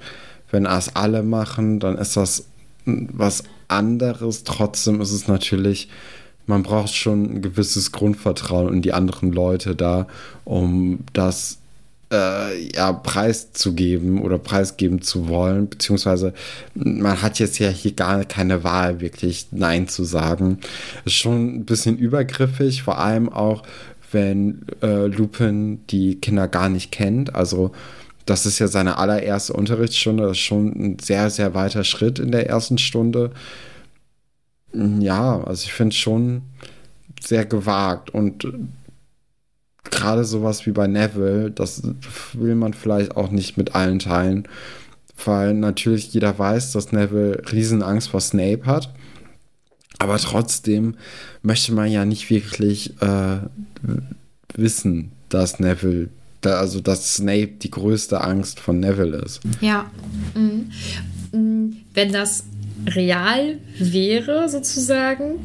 Wenn 0.50 0.66
es 0.66 0.96
alle 0.96 1.24
machen, 1.24 1.80
dann 1.80 1.98
ist 1.98 2.18
das 2.18 2.46
was 2.86 3.44
anderes. 3.72 4.44
Trotzdem 4.44 5.02
ist 5.02 5.12
es 5.12 5.28
natürlich, 5.28 5.90
man 6.46 6.64
braucht 6.64 6.94
schon 6.94 7.36
ein 7.36 7.42
gewisses 7.42 7.92
Grundvertrauen 7.92 8.74
in 8.74 8.82
die 8.82 8.94
anderen 8.94 9.32
Leute 9.32 9.76
da, 9.76 10.08
um 10.44 11.00
das 11.14 11.58
äh, 12.12 12.70
ja, 12.76 12.92
preiszugeben 12.92 14.22
oder 14.22 14.38
preisgeben 14.38 15.02
zu 15.02 15.28
wollen, 15.28 15.70
beziehungsweise 15.70 16.34
man 16.76 17.22
hat 17.22 17.40
jetzt 17.40 17.58
ja 17.60 17.70
hier 17.70 17.94
gar 17.94 18.26
keine 18.26 18.64
Wahl, 18.64 19.00
wirklich 19.00 19.48
Nein 19.52 19.88
zu 19.88 20.04
sagen. 20.04 20.60
Ist 21.06 21.16
schon 21.16 21.56
ein 21.56 21.66
bisschen 21.66 21.98
übergriffig, 21.98 22.84
vor 22.84 23.00
allem 23.00 23.30
auch, 23.30 23.64
wenn 24.12 24.66
äh, 24.82 25.06
Lupin 25.06 25.80
die 25.90 26.16
Kinder 26.16 26.50
gar 26.50 26.68
nicht 26.68 26.92
kennt. 26.92 27.34
Also 27.34 27.72
das 28.32 28.46
ist 28.46 28.60
ja 28.60 28.70
seine 28.70 28.98
allererste 28.98 29.52
Unterrichtsstunde, 29.52 30.24
das 30.24 30.38
ist 30.38 30.44
schon 30.44 30.68
ein 30.68 31.00
sehr, 31.00 31.30
sehr 31.30 31.54
weiter 31.54 31.84
Schritt 31.84 32.18
in 32.18 32.32
der 32.32 32.48
ersten 32.48 32.78
Stunde. 32.78 33.32
Ja, 34.74 35.44
also 35.44 35.66
ich 35.66 35.74
finde 35.74 35.94
es 35.94 36.00
schon 36.00 36.44
sehr 37.20 37.46
gewagt 37.46 38.10
und 38.12 38.48
gerade 39.84 40.24
sowas 40.24 40.66
wie 40.66 40.72
bei 40.72 40.88
Neville, 40.88 41.52
das 41.52 41.84
will 42.32 42.56
man 42.56 42.74
vielleicht 42.74 43.18
auch 43.18 43.32
nicht 43.32 43.58
mit 43.58 43.76
allen 43.76 44.00
teilen, 44.00 44.48
weil 45.26 45.54
natürlich 45.54 46.14
jeder 46.14 46.40
weiß, 46.40 46.72
dass 46.72 46.94
Neville 46.94 47.42
Riesenangst 47.52 48.12
vor 48.12 48.22
Snape 48.22 48.66
hat. 48.66 48.94
Aber 50.00 50.18
trotzdem 50.20 50.96
möchte 51.42 51.74
man 51.74 51.92
ja 51.92 52.06
nicht 52.06 52.30
wirklich 52.30 52.96
äh, 53.02 53.40
wissen, 54.56 55.12
dass 55.28 55.60
Neville, 55.60 56.08
da, 56.42 56.60
also 56.60 56.82
dass 56.82 57.16
Snape 57.16 57.52
die 57.62 57.72
größte 57.72 58.22
Angst 58.22 58.60
von 58.60 58.80
Neville 58.80 59.18
ist. 59.18 59.42
Ja. 59.62 59.90
Mhm. 60.36 60.72
mhm. 61.32 61.78
Wenn 61.94 62.12
das 62.12 62.46
real 62.88 63.58
wäre, 63.78 64.50
sozusagen, 64.50 65.40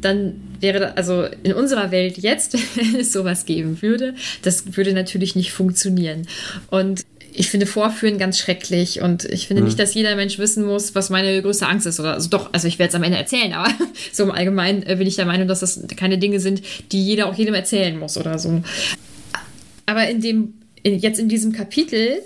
dann 0.00 0.34
wäre, 0.60 0.96
also 0.96 1.26
in 1.42 1.52
unserer 1.52 1.90
Welt 1.90 2.18
jetzt, 2.18 2.54
wenn 2.76 3.00
es 3.00 3.12
sowas 3.12 3.46
geben 3.46 3.80
würde, 3.82 4.14
das 4.42 4.76
würde 4.76 4.92
natürlich 4.92 5.36
nicht 5.36 5.52
funktionieren. 5.52 6.26
Und 6.70 7.04
ich 7.36 7.50
finde 7.50 7.66
Vorführen 7.66 8.16
ganz 8.16 8.38
schrecklich 8.38 9.00
und 9.00 9.24
ich 9.24 9.48
finde 9.48 9.62
mhm. 9.62 9.68
nicht, 9.68 9.78
dass 9.78 9.92
jeder 9.92 10.14
Mensch 10.14 10.38
wissen 10.38 10.64
muss, 10.64 10.94
was 10.94 11.10
meine 11.10 11.42
größte 11.42 11.66
Angst 11.66 11.86
ist. 11.86 11.98
Oder 11.98 12.14
also 12.14 12.30
doch, 12.30 12.50
also 12.52 12.68
ich 12.68 12.78
werde 12.78 12.90
es 12.90 12.94
am 12.94 13.02
Ende 13.02 13.18
erzählen, 13.18 13.52
aber 13.52 13.68
so 14.12 14.22
im 14.22 14.30
Allgemeinen 14.30 14.84
äh, 14.84 14.96
bin 14.96 15.06
ich 15.06 15.16
der 15.16 15.26
Meinung, 15.26 15.48
dass 15.48 15.60
das 15.60 15.80
keine 15.96 16.18
Dinge 16.18 16.38
sind, 16.40 16.62
die 16.92 17.04
jeder 17.04 17.26
auch 17.26 17.34
jedem 17.34 17.54
erzählen 17.54 17.98
muss 17.98 18.16
oder 18.16 18.38
so. 18.38 18.62
Aber 19.86 20.08
in 20.08 20.20
dem, 20.20 20.54
in, 20.82 20.98
jetzt 20.98 21.18
in 21.18 21.28
diesem 21.28 21.52
Kapitel 21.52 22.22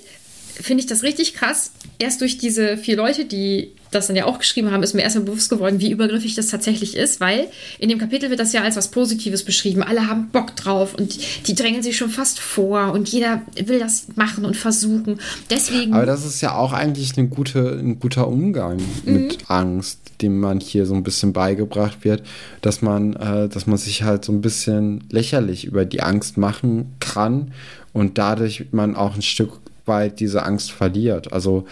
finde 0.61 0.83
ich 0.83 0.87
das 0.87 1.03
richtig 1.03 1.35
krass. 1.35 1.73
Erst 1.99 2.21
durch 2.21 2.39
diese 2.39 2.77
vier 2.77 2.97
Leute, 2.97 3.25
die 3.25 3.73
das 3.91 4.09
dann 4.09 4.17
ja 4.17 4.27
auch 4.27 4.39
geschrieben 4.39 4.71
haben, 4.71 4.83
ist 4.83 4.95
mir 4.95 5.03
erstmal 5.03 5.25
bewusst 5.25 5.49
geworden, 5.51 5.81
wie 5.81 5.91
übergriffig 5.91 6.35
das 6.35 6.49
tatsächlich 6.49 6.97
ist, 6.97 7.21
weil 7.21 7.49
in 7.79 7.89
dem 7.89 7.99
Kapitel 7.99 8.29
wird 8.31 8.41
das 8.41 8.53
ja 8.53 8.63
als 8.63 8.77
was 8.77 8.91
Positives 8.91 9.45
beschrieben. 9.45 9.83
Alle 9.83 10.07
haben 10.07 10.29
Bock 10.29 10.55
drauf 10.57 10.95
und 10.95 11.19
die 11.47 11.55
drängen 11.55 11.83
sich 11.83 11.97
schon 11.97 12.11
fast 12.11 12.39
vor 12.39 12.93
und 12.93 13.09
jeder 13.09 13.43
will 13.65 13.79
das 13.79 14.09
machen 14.17 14.45
und 14.45 14.57
versuchen. 14.57 15.21
Deswegen. 15.51 15.95
Aber 15.95 16.07
das 16.07 16.25
ist 16.25 16.41
ja 16.41 16.55
auch 16.55 16.73
eigentlich 16.73 17.17
eine 17.17 17.29
gute, 17.29 17.79
ein 17.79 17.99
guter 17.99 18.29
Umgang 18.29 18.79
mhm. 19.05 19.15
mit 19.15 19.51
Angst, 19.51 19.99
dem 20.23 20.41
man 20.41 20.61
hier 20.61 20.87
so 20.87 20.95
ein 20.95 21.03
bisschen 21.03 21.33
beigebracht 21.33 22.05
wird, 22.05 22.23
dass 22.61 22.83
man, 22.83 23.15
äh, 23.15 23.49
dass 23.49 23.67
man 23.67 23.79
sich 23.79 24.03
halt 24.03 24.25
so 24.25 24.33
ein 24.33 24.41
bisschen 24.41 25.05
lächerlich 25.11 25.65
über 25.65 25.85
die 25.85 26.03
Angst 26.03 26.37
machen 26.37 26.95
kann 27.01 27.53
und 27.93 28.19
dadurch 28.19 28.67
man 28.73 28.97
auch 28.97 29.15
ein 29.15 29.23
Stück 29.23 29.53
weit 29.87 30.21
diese 30.21 30.45
Angst 30.45 30.71
verliert. 30.71 31.33
Also 31.33 31.67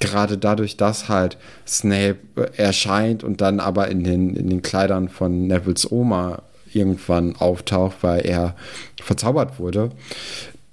gerade 0.00 0.36
dadurch, 0.36 0.76
dass 0.76 1.08
halt 1.08 1.38
Snape 1.66 2.18
erscheint 2.56 3.24
und 3.24 3.40
dann 3.40 3.60
aber 3.60 3.88
in 3.88 4.04
den, 4.04 4.34
in 4.36 4.48
den 4.50 4.62
Kleidern 4.62 5.08
von 5.08 5.46
Nevils 5.46 5.90
Oma 5.90 6.42
irgendwann 6.72 7.36
auftaucht, 7.36 7.96
weil 8.02 8.26
er 8.26 8.56
verzaubert 9.00 9.58
wurde. 9.58 9.90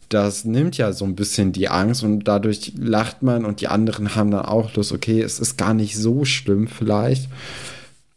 Das 0.09 0.43
nimmt 0.43 0.77
ja 0.77 0.91
so 0.91 1.05
ein 1.05 1.15
bisschen 1.15 1.51
die 1.51 1.69
Angst 1.69 2.03
und 2.03 2.23
dadurch 2.23 2.73
lacht 2.77 3.21
man 3.21 3.45
und 3.45 3.61
die 3.61 3.67
anderen 3.67 4.15
haben 4.15 4.31
dann 4.31 4.45
auch 4.45 4.73
Lust, 4.73 4.91
okay, 4.91 5.21
es 5.21 5.39
ist 5.39 5.57
gar 5.57 5.73
nicht 5.73 5.95
so 5.95 6.25
schlimm 6.25 6.67
vielleicht. 6.67 7.29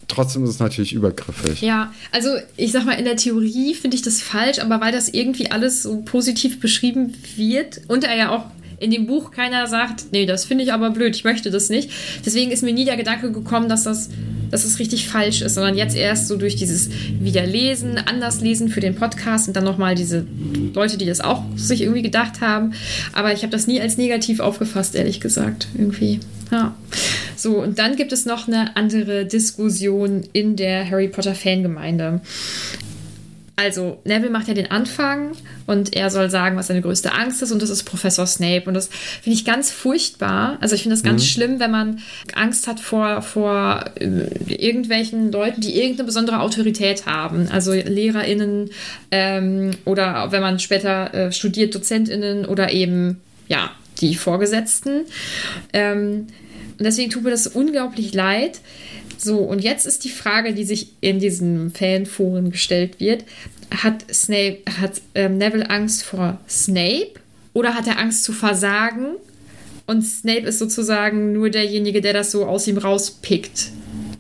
Trotzdem 0.09 0.45
ist 0.45 0.51
es 0.51 0.59
natürlich 0.59 0.93
übergriffig. 0.93 1.63
Ja, 1.63 1.93
also 2.11 2.29
ich 2.57 2.73
sag 2.73 2.85
mal, 2.85 2.93
in 2.95 3.05
der 3.05 3.17
Theorie 3.17 3.75
finde 3.75 3.97
ich 3.97 4.03
das 4.03 4.21
falsch, 4.21 4.59
aber 4.59 4.81
weil 4.81 4.93
das 4.93 5.09
irgendwie 5.09 5.51
alles 5.51 5.83
so 5.83 6.03
positiv 6.03 6.61
beschrieben 6.61 7.15
wird 7.37 7.81
und 7.89 8.05
er 8.05 8.17
ja 8.17 8.31
auch 8.31 8.45
in 8.83 8.91
dem 8.91 9.07
Buch 9.07 9.31
keiner 9.31 9.67
sagt, 9.69 10.07
nee, 10.11 10.27
das 10.27 10.45
finde 10.45 10.65
ich 10.65 10.73
aber 10.73 10.91
blöd, 10.91 11.15
ich 11.15 11.25
möchte 11.25 11.51
das 11.51 11.69
nicht. 11.69 11.91
Deswegen 12.27 12.51
ist 12.51 12.63
mir 12.63 12.73
nie 12.73 12.85
der 12.85 12.97
Gedanke 12.97 13.31
gekommen, 13.31 13.69
dass 13.69 13.85
das, 13.85 14.11
dass 14.51 14.65
das 14.65 14.81
richtig 14.81 15.09
falsch 15.09 15.41
ist, 15.41 15.55
sondern 15.55 15.77
jetzt 15.77 15.97
erst 15.97 16.27
so 16.27 16.37
durch 16.37 16.57
dieses 16.57 16.91
Wiederlesen, 17.21 17.97
Anderslesen 17.99 18.69
für 18.69 18.81
den 18.81 18.97
Podcast 18.97 19.47
und 19.47 19.55
dann 19.55 19.65
nochmal 19.65 19.95
diese 19.95 20.27
Leute, 20.75 20.99
die 20.99 21.07
das 21.07 21.21
auch 21.21 21.45
sich 21.55 21.83
irgendwie 21.83 22.03
gedacht 22.03 22.41
haben. 22.41 22.73
Aber 23.13 23.33
ich 23.33 23.43
habe 23.43 23.53
das 23.53 23.69
nie 23.69 23.81
als 23.81 23.99
negativ 23.99 24.41
aufgefasst, 24.41 24.97
ehrlich 24.97 25.21
gesagt, 25.21 25.69
irgendwie. 25.79 26.19
Ja. 26.51 26.75
So, 27.37 27.63
und 27.63 27.79
dann 27.79 27.97
gibt 27.97 28.13
es 28.13 28.27
noch 28.27 28.49
eine 28.49 28.77
andere 28.77 29.25
Diskussion 29.27 30.23
in 30.33 30.57
der 30.57 30.91
Harry 30.91 31.09
Potter 31.09 31.35
Fangemeinde. 31.35 32.21
Also, 33.55 34.01
Neville 34.05 34.31
macht 34.31 34.49
ja 34.49 34.55
den 34.55 34.71
Anfang 34.71 35.33
und 35.67 35.95
er 35.95 36.11
soll 36.11 36.31
sagen, 36.31 36.57
was 36.57 36.69
seine 36.69 36.81
größte 36.81 37.13
Angst 37.13 37.43
ist, 37.43 37.53
und 37.53 37.61
das 37.61 37.71
ist 37.71 37.85
Professor 37.85 38.27
Snape. 38.27 38.65
Und 38.67 38.75
das 38.75 38.89
finde 38.89 39.37
ich 39.37 39.45
ganz 39.45 39.71
furchtbar. 39.71 40.57
Also, 40.61 40.75
ich 40.75 40.83
finde 40.83 40.97
das 40.97 41.03
ganz 41.03 41.23
mhm. 41.23 41.27
schlimm, 41.27 41.61
wenn 41.61 41.71
man 41.71 42.01
Angst 42.35 42.67
hat 42.67 42.81
vor, 42.81 43.23
vor 43.23 43.85
äh, 43.97 44.07
irgendwelchen 44.55 45.31
Leuten, 45.31 45.61
die 45.61 45.77
irgendeine 45.77 46.07
besondere 46.07 46.41
Autorität 46.41 47.07
haben. 47.07 47.49
Also 47.49 47.73
LehrerInnen 47.73 48.71
ähm, 49.11 49.73
oder 49.85 50.33
wenn 50.33 50.41
man 50.41 50.59
später 50.59 51.13
äh, 51.15 51.33
studiert, 51.33 51.75
DozentInnen 51.75 52.45
oder 52.47 52.73
eben, 52.73 53.21
ja, 53.49 53.71
die 54.01 54.15
Vorgesetzten. 54.15 55.03
Ähm, 55.73 56.27
und 56.79 56.85
deswegen 56.85 57.11
tut 57.11 57.25
mir 57.25 57.31
das 57.31 57.47
unglaublich 57.47 58.15
leid. 58.15 58.61
So, 59.19 59.39
und 59.39 59.61
jetzt 59.61 59.87
ist 59.87 60.05
die 60.05 60.11
Frage, 60.11 60.53
die 60.53 60.65
sich 60.65 60.89
in 61.01 61.19
diesen 61.19 61.71
Fanforen 61.73 62.51
gestellt 62.51 62.99
wird: 62.99 63.25
Hat 63.71 64.05
Snape, 64.13 64.59
hat 64.81 65.01
ähm, 65.15 65.39
Neville 65.39 65.71
Angst 65.71 66.03
vor 66.03 66.39
Snape 66.49 67.13
oder 67.53 67.75
hat 67.75 67.87
er 67.87 67.99
Angst 67.99 68.25
zu 68.25 68.33
versagen? 68.33 69.17
Und 69.87 70.03
Snape 70.03 70.47
ist 70.47 70.59
sozusagen 70.59 71.33
nur 71.33 71.51
derjenige, 71.51 72.01
der 72.01 72.13
das 72.13 72.31
so 72.31 72.47
aus 72.47 72.67
ihm 72.67 72.79
rauspickt. 72.79 73.71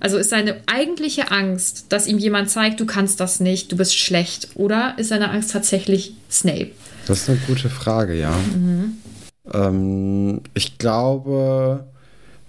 Also 0.00 0.18
ist 0.18 0.30
seine 0.30 0.56
eigentliche 0.66 1.30
Angst, 1.30 1.86
dass 1.90 2.08
ihm 2.08 2.18
jemand 2.18 2.50
zeigt, 2.50 2.80
du 2.80 2.86
kannst 2.86 3.20
das 3.20 3.38
nicht, 3.38 3.70
du 3.70 3.76
bist 3.76 3.96
schlecht, 3.96 4.48
oder 4.56 4.94
ist 4.98 5.08
seine 5.08 5.30
Angst 5.30 5.52
tatsächlich 5.52 6.14
Snape? 6.28 6.72
Das 7.06 7.22
ist 7.22 7.28
eine 7.30 7.38
gute 7.46 7.70
Frage, 7.70 8.18
ja. 8.18 8.32
Mhm. 8.32 8.96
Ähm, 9.52 10.40
ich 10.54 10.78
glaube, 10.78 11.86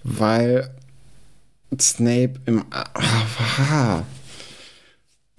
weil 0.04 0.70
Snape 1.80 2.34
im. 2.46 2.66
Ah, 3.72 4.04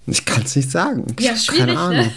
ich 0.07 0.25
kann 0.25 0.43
es 0.43 0.55
nicht 0.55 0.69
sagen. 0.69 1.05
Ja, 1.19 1.35
schwierig, 1.35 1.65
Keine 1.65 1.79
Ahnung. 1.79 2.05
Ne? 2.05 2.11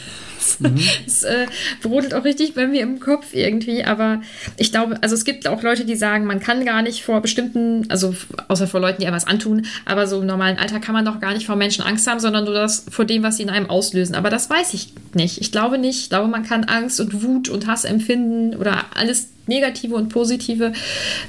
Mhm. 0.59 0.79
Es 1.07 1.23
äh, 1.23 1.47
brodelt 1.83 2.15
auch 2.15 2.25
richtig 2.25 2.55
bei 2.55 2.67
mir 2.67 2.83
im 2.83 3.01
Kopf 3.01 3.27
irgendwie, 3.33 3.85
aber 3.85 4.21
ich 4.57 4.71
glaube, 4.73 4.99
also 5.03 5.15
es 5.15 5.25
gibt 5.25 5.49
auch 5.49 5.63
Leute, 5.63 5.85
die 5.85 5.97
sagen, 5.97 6.27
man 6.27 6.41
kann 6.41 6.65
gar 6.65 6.83
nicht 6.83 7.03
vor 7.03 7.21
bestimmten, 7.21 7.87
also 7.91 8.15
außer 8.49 8.67
vor 8.67 8.81
Leuten, 8.81 9.01
die 9.01 9.07
einem 9.07 9.17
was 9.17 9.27
antun, 9.27 9.67
aber 9.85 10.07
so 10.07 10.21
im 10.21 10.27
normalen 10.27 10.59
Alter 10.59 10.81
kann 10.81 10.95
man 10.95 11.05
doch 11.05 11.21
gar 11.21 11.35
nicht 11.35 11.47
vor 11.47 11.57
Menschen 11.57 11.85
Angst 11.85 12.07
haben, 12.07 12.21
sondern 12.21 12.45
nur 12.45 12.55
das 12.55 12.85
vor 12.91 13.05
dem, 13.05 13.23
was 13.23 13.37
sie 13.37 13.43
in 13.43 13.51
einem 13.51 13.71
auslösen. 13.71 14.15
Aber 14.15 14.31
das 14.31 14.49
weiß 14.51 14.75
ich 14.75 14.93
nicht. 15.15 15.41
Ich 15.41 15.53
glaube 15.53 15.79
nicht. 15.79 16.01
Ich 16.01 16.09
glaube, 16.09 16.29
man 16.29 16.45
kann 16.45 16.65
Angst 16.65 17.01
und 17.01 17.23
Wut 17.23 17.49
und 17.49 17.67
Hass 17.67 17.85
empfinden 17.85 18.55
oder 18.57 18.85
alles 18.95 19.29
Negative 19.47 19.95
und 19.95 20.11
Positive, 20.11 20.73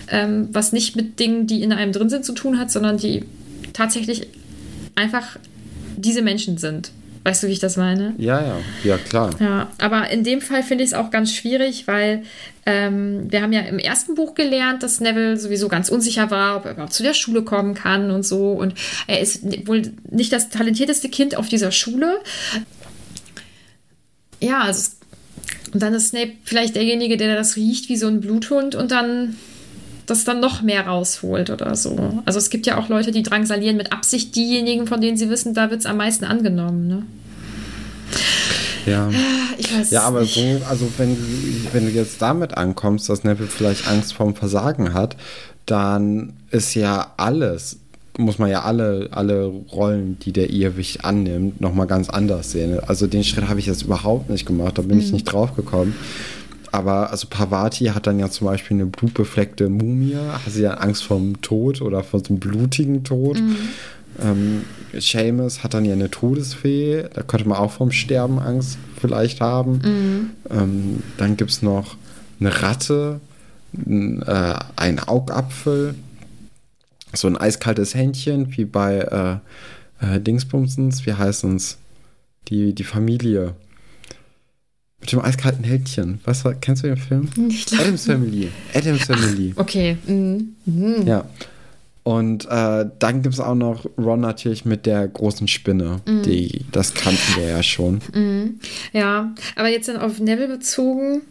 ähm, 0.09 0.49
was 0.51 0.73
nicht 0.73 0.95
mit 0.95 1.19
Dingen, 1.19 1.47
die 1.47 1.63
in 1.63 1.71
einem 1.71 1.91
drin 1.91 2.09
sind, 2.09 2.25
zu 2.25 2.33
tun 2.33 2.59
hat, 2.59 2.69
sondern 2.69 2.97
die 2.97 3.23
tatsächlich 3.73 4.27
einfach 4.95 5.37
diese 5.97 6.21
Menschen 6.21 6.57
sind. 6.57 6.91
Weißt 7.29 7.43
du, 7.43 7.47
wie 7.47 7.51
ich 7.51 7.59
das 7.59 7.77
meine? 7.77 8.15
Ja, 8.17 8.41
ja, 8.41 8.57
ja, 8.83 8.97
klar. 8.97 9.29
Ja, 9.39 9.69
aber 9.77 10.09
in 10.09 10.23
dem 10.23 10.41
Fall 10.41 10.63
finde 10.63 10.83
ich 10.83 10.89
es 10.89 10.93
auch 10.95 11.11
ganz 11.11 11.31
schwierig, 11.31 11.85
weil 11.85 12.23
ähm, 12.65 13.31
wir 13.31 13.43
haben 13.43 13.53
ja 13.53 13.59
im 13.59 13.77
ersten 13.77 14.15
Buch 14.15 14.33
gelernt, 14.33 14.81
dass 14.81 14.99
Neville 14.99 15.37
sowieso 15.37 15.67
ganz 15.67 15.89
unsicher 15.89 16.31
war, 16.31 16.57
ob 16.57 16.65
er 16.65 16.71
überhaupt 16.71 16.93
zu 16.93 17.03
der 17.03 17.13
Schule 17.13 17.43
kommen 17.43 17.75
kann 17.75 18.09
und 18.09 18.25
so. 18.25 18.53
Und 18.53 18.73
er 19.05 19.19
ist 19.19 19.43
wohl 19.67 19.93
nicht 20.09 20.33
das 20.33 20.49
talentierteste 20.49 21.07
Kind 21.09 21.37
auf 21.37 21.47
dieser 21.47 21.71
Schule. 21.71 22.19
Ja, 24.41 24.61
also 24.61 24.89
und 25.71 25.83
dann 25.83 25.93
ist 25.93 26.09
Snape 26.09 26.31
vielleicht 26.43 26.75
derjenige, 26.75 27.15
der 27.15 27.35
das 27.35 27.57
riecht 27.57 27.89
wie 27.89 27.97
so 27.97 28.07
ein 28.07 28.21
Bluthund 28.21 28.73
und 28.73 28.89
dann 28.89 29.35
das 30.09 30.23
dann 30.23 30.39
noch 30.39 30.61
mehr 30.61 30.87
rausholt 30.87 31.49
oder 31.49 31.75
so. 31.75 32.21
Also 32.25 32.39
es 32.39 32.49
gibt 32.49 32.65
ja 32.65 32.77
auch 32.77 32.89
Leute, 32.89 33.11
die 33.11 33.23
drangsalieren 33.23 33.77
mit 33.77 33.91
Absicht 33.91 34.35
diejenigen, 34.35 34.87
von 34.87 35.01
denen 35.01 35.17
sie 35.17 35.29
wissen, 35.29 35.53
da 35.53 35.69
wird 35.69 35.81
es 35.81 35.85
am 35.85 35.97
meisten 35.97 36.25
angenommen. 36.25 36.87
Ne? 36.87 37.03
Ja. 38.85 39.09
Ich 39.57 39.77
weiß 39.77 39.91
Ja, 39.91 40.03
aber 40.03 40.21
nicht. 40.21 40.35
so, 40.35 40.41
also 40.69 40.87
wenn, 40.97 41.17
wenn 41.73 41.85
du 41.85 41.91
jetzt 41.91 42.21
damit 42.21 42.57
ankommst, 42.57 43.09
dass 43.09 43.23
Neville 43.23 43.49
vielleicht 43.49 43.87
Angst 43.87 44.13
vorm 44.13 44.35
Versagen 44.35 44.93
hat, 44.93 45.17
dann 45.65 46.33
ist 46.51 46.73
ja 46.75 47.13
alles, 47.17 47.77
muss 48.17 48.39
man 48.39 48.49
ja 48.49 48.63
alle, 48.63 49.09
alle 49.11 49.45
Rollen, 49.71 50.17
die 50.19 50.31
der 50.31 50.49
Irrwicht 50.49 51.05
annimmt, 51.05 51.61
nochmal 51.61 51.87
ganz 51.87 52.09
anders 52.09 52.51
sehen. 52.51 52.79
Also 52.87 53.07
den 53.07 53.23
Schritt 53.23 53.47
habe 53.49 53.59
ich 53.59 53.65
jetzt 53.65 53.83
überhaupt 53.83 54.29
nicht 54.29 54.45
gemacht, 54.45 54.77
da 54.77 54.81
bin 54.81 54.99
ich 54.99 55.11
nicht 55.11 55.25
drauf 55.25 55.55
gekommen. 55.55 55.95
Aber 56.71 57.09
also 57.09 57.27
Pavati 57.29 57.85
hat 57.85 58.05
dann 58.05 58.19
ja 58.19 58.29
zum 58.29 58.45
Beispiel 58.45 58.77
eine 58.77 58.85
blutbefleckte 58.85 59.69
Mumie, 59.69 60.15
hat 60.15 60.51
sie 60.51 60.61
ja 60.63 60.75
Angst 60.75 61.03
vorm 61.03 61.41
Tod 61.41 61.81
oder 61.81 62.03
vor 62.03 62.19
so 62.19 62.27
einem 62.29 62.39
blutigen 62.39 63.03
Tod. 63.03 63.41
Ähm, 64.21 64.63
Seamus 64.93 65.63
hat 65.63 65.73
dann 65.73 65.85
ja 65.85 65.93
eine 65.93 66.09
Todesfee, 66.09 67.05
da 67.13 67.21
könnte 67.23 67.47
man 67.47 67.57
auch 67.57 67.71
vom 67.71 67.91
Sterben 67.91 68.39
Angst 68.39 68.77
vielleicht 68.99 69.39
haben. 69.41 70.31
Ähm, 70.49 71.03
dann 71.17 71.37
gibt 71.37 71.51
es 71.51 71.61
noch 71.61 71.95
eine 72.39 72.61
Ratte, 72.61 73.19
n- 73.85 74.21
äh, 74.23 74.55
ein 74.75 74.99
Augapfel, 74.99 75.95
so 77.13 77.27
ein 77.27 77.37
eiskaltes 77.37 77.93
Händchen, 77.95 78.55
wie 78.57 78.65
bei 78.65 79.41
äh, 80.01 80.05
äh, 80.15 80.19
Dingsbumsens, 80.19 81.05
wie 81.05 81.13
heißt 81.13 81.43
uns 81.43 81.77
die, 82.47 82.73
die 82.73 82.83
Familie. 82.83 83.53
Mit 85.01 85.11
dem 85.13 85.21
eiskalten 85.21 85.63
Händchen. 85.63 86.19
Was 86.25 86.43
kennst 86.61 86.83
du 86.83 86.87
den 86.87 86.97
Film? 86.97 87.29
Ich 87.49 87.65
glaub- 87.67 87.81
Adams 87.81 88.05
Family. 88.05 88.49
Adams 88.73 89.03
Family. 89.05 89.53
Okay. 89.55 89.97
Mhm. 90.07 90.55
Mhm. 90.65 91.07
Ja. 91.07 91.25
Und 92.09 92.45
äh, 92.49 92.87
dann 92.97 93.21
gibt 93.21 93.35
es 93.35 93.39
auch 93.39 93.53
noch 93.53 93.85
Ron 93.95 94.19
natürlich 94.21 94.65
mit 94.65 94.87
der 94.87 95.07
großen 95.07 95.47
Spinne. 95.47 96.01
Die, 96.07 96.65
das 96.71 96.95
kannten 96.95 97.35
wir 97.35 97.45
ja 97.49 97.61
schon. 97.61 98.01
Ja, 98.93 99.35
aber 99.55 99.67
jetzt 99.69 99.89
dann 99.89 99.97
auf 99.97 100.17
Neville 100.19 100.47
bezogen. 100.47 101.21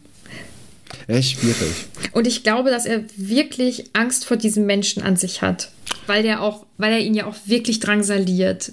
Ist 1.08 1.32
schwierig. 1.32 1.88
Und 2.12 2.28
ich 2.28 2.44
glaube, 2.44 2.70
dass 2.70 2.86
er 2.86 3.02
wirklich 3.16 3.90
Angst 3.92 4.24
vor 4.24 4.36
diesem 4.36 4.66
Menschen 4.66 5.02
an 5.02 5.16
sich 5.16 5.42
hat. 5.42 5.72
Weil 6.06 6.22
der 6.22 6.42
auch, 6.42 6.64
weil 6.76 6.92
er 6.92 7.00
ihn 7.00 7.14
ja 7.14 7.26
auch 7.26 7.34
wirklich 7.46 7.80
drangsaliert. 7.80 8.70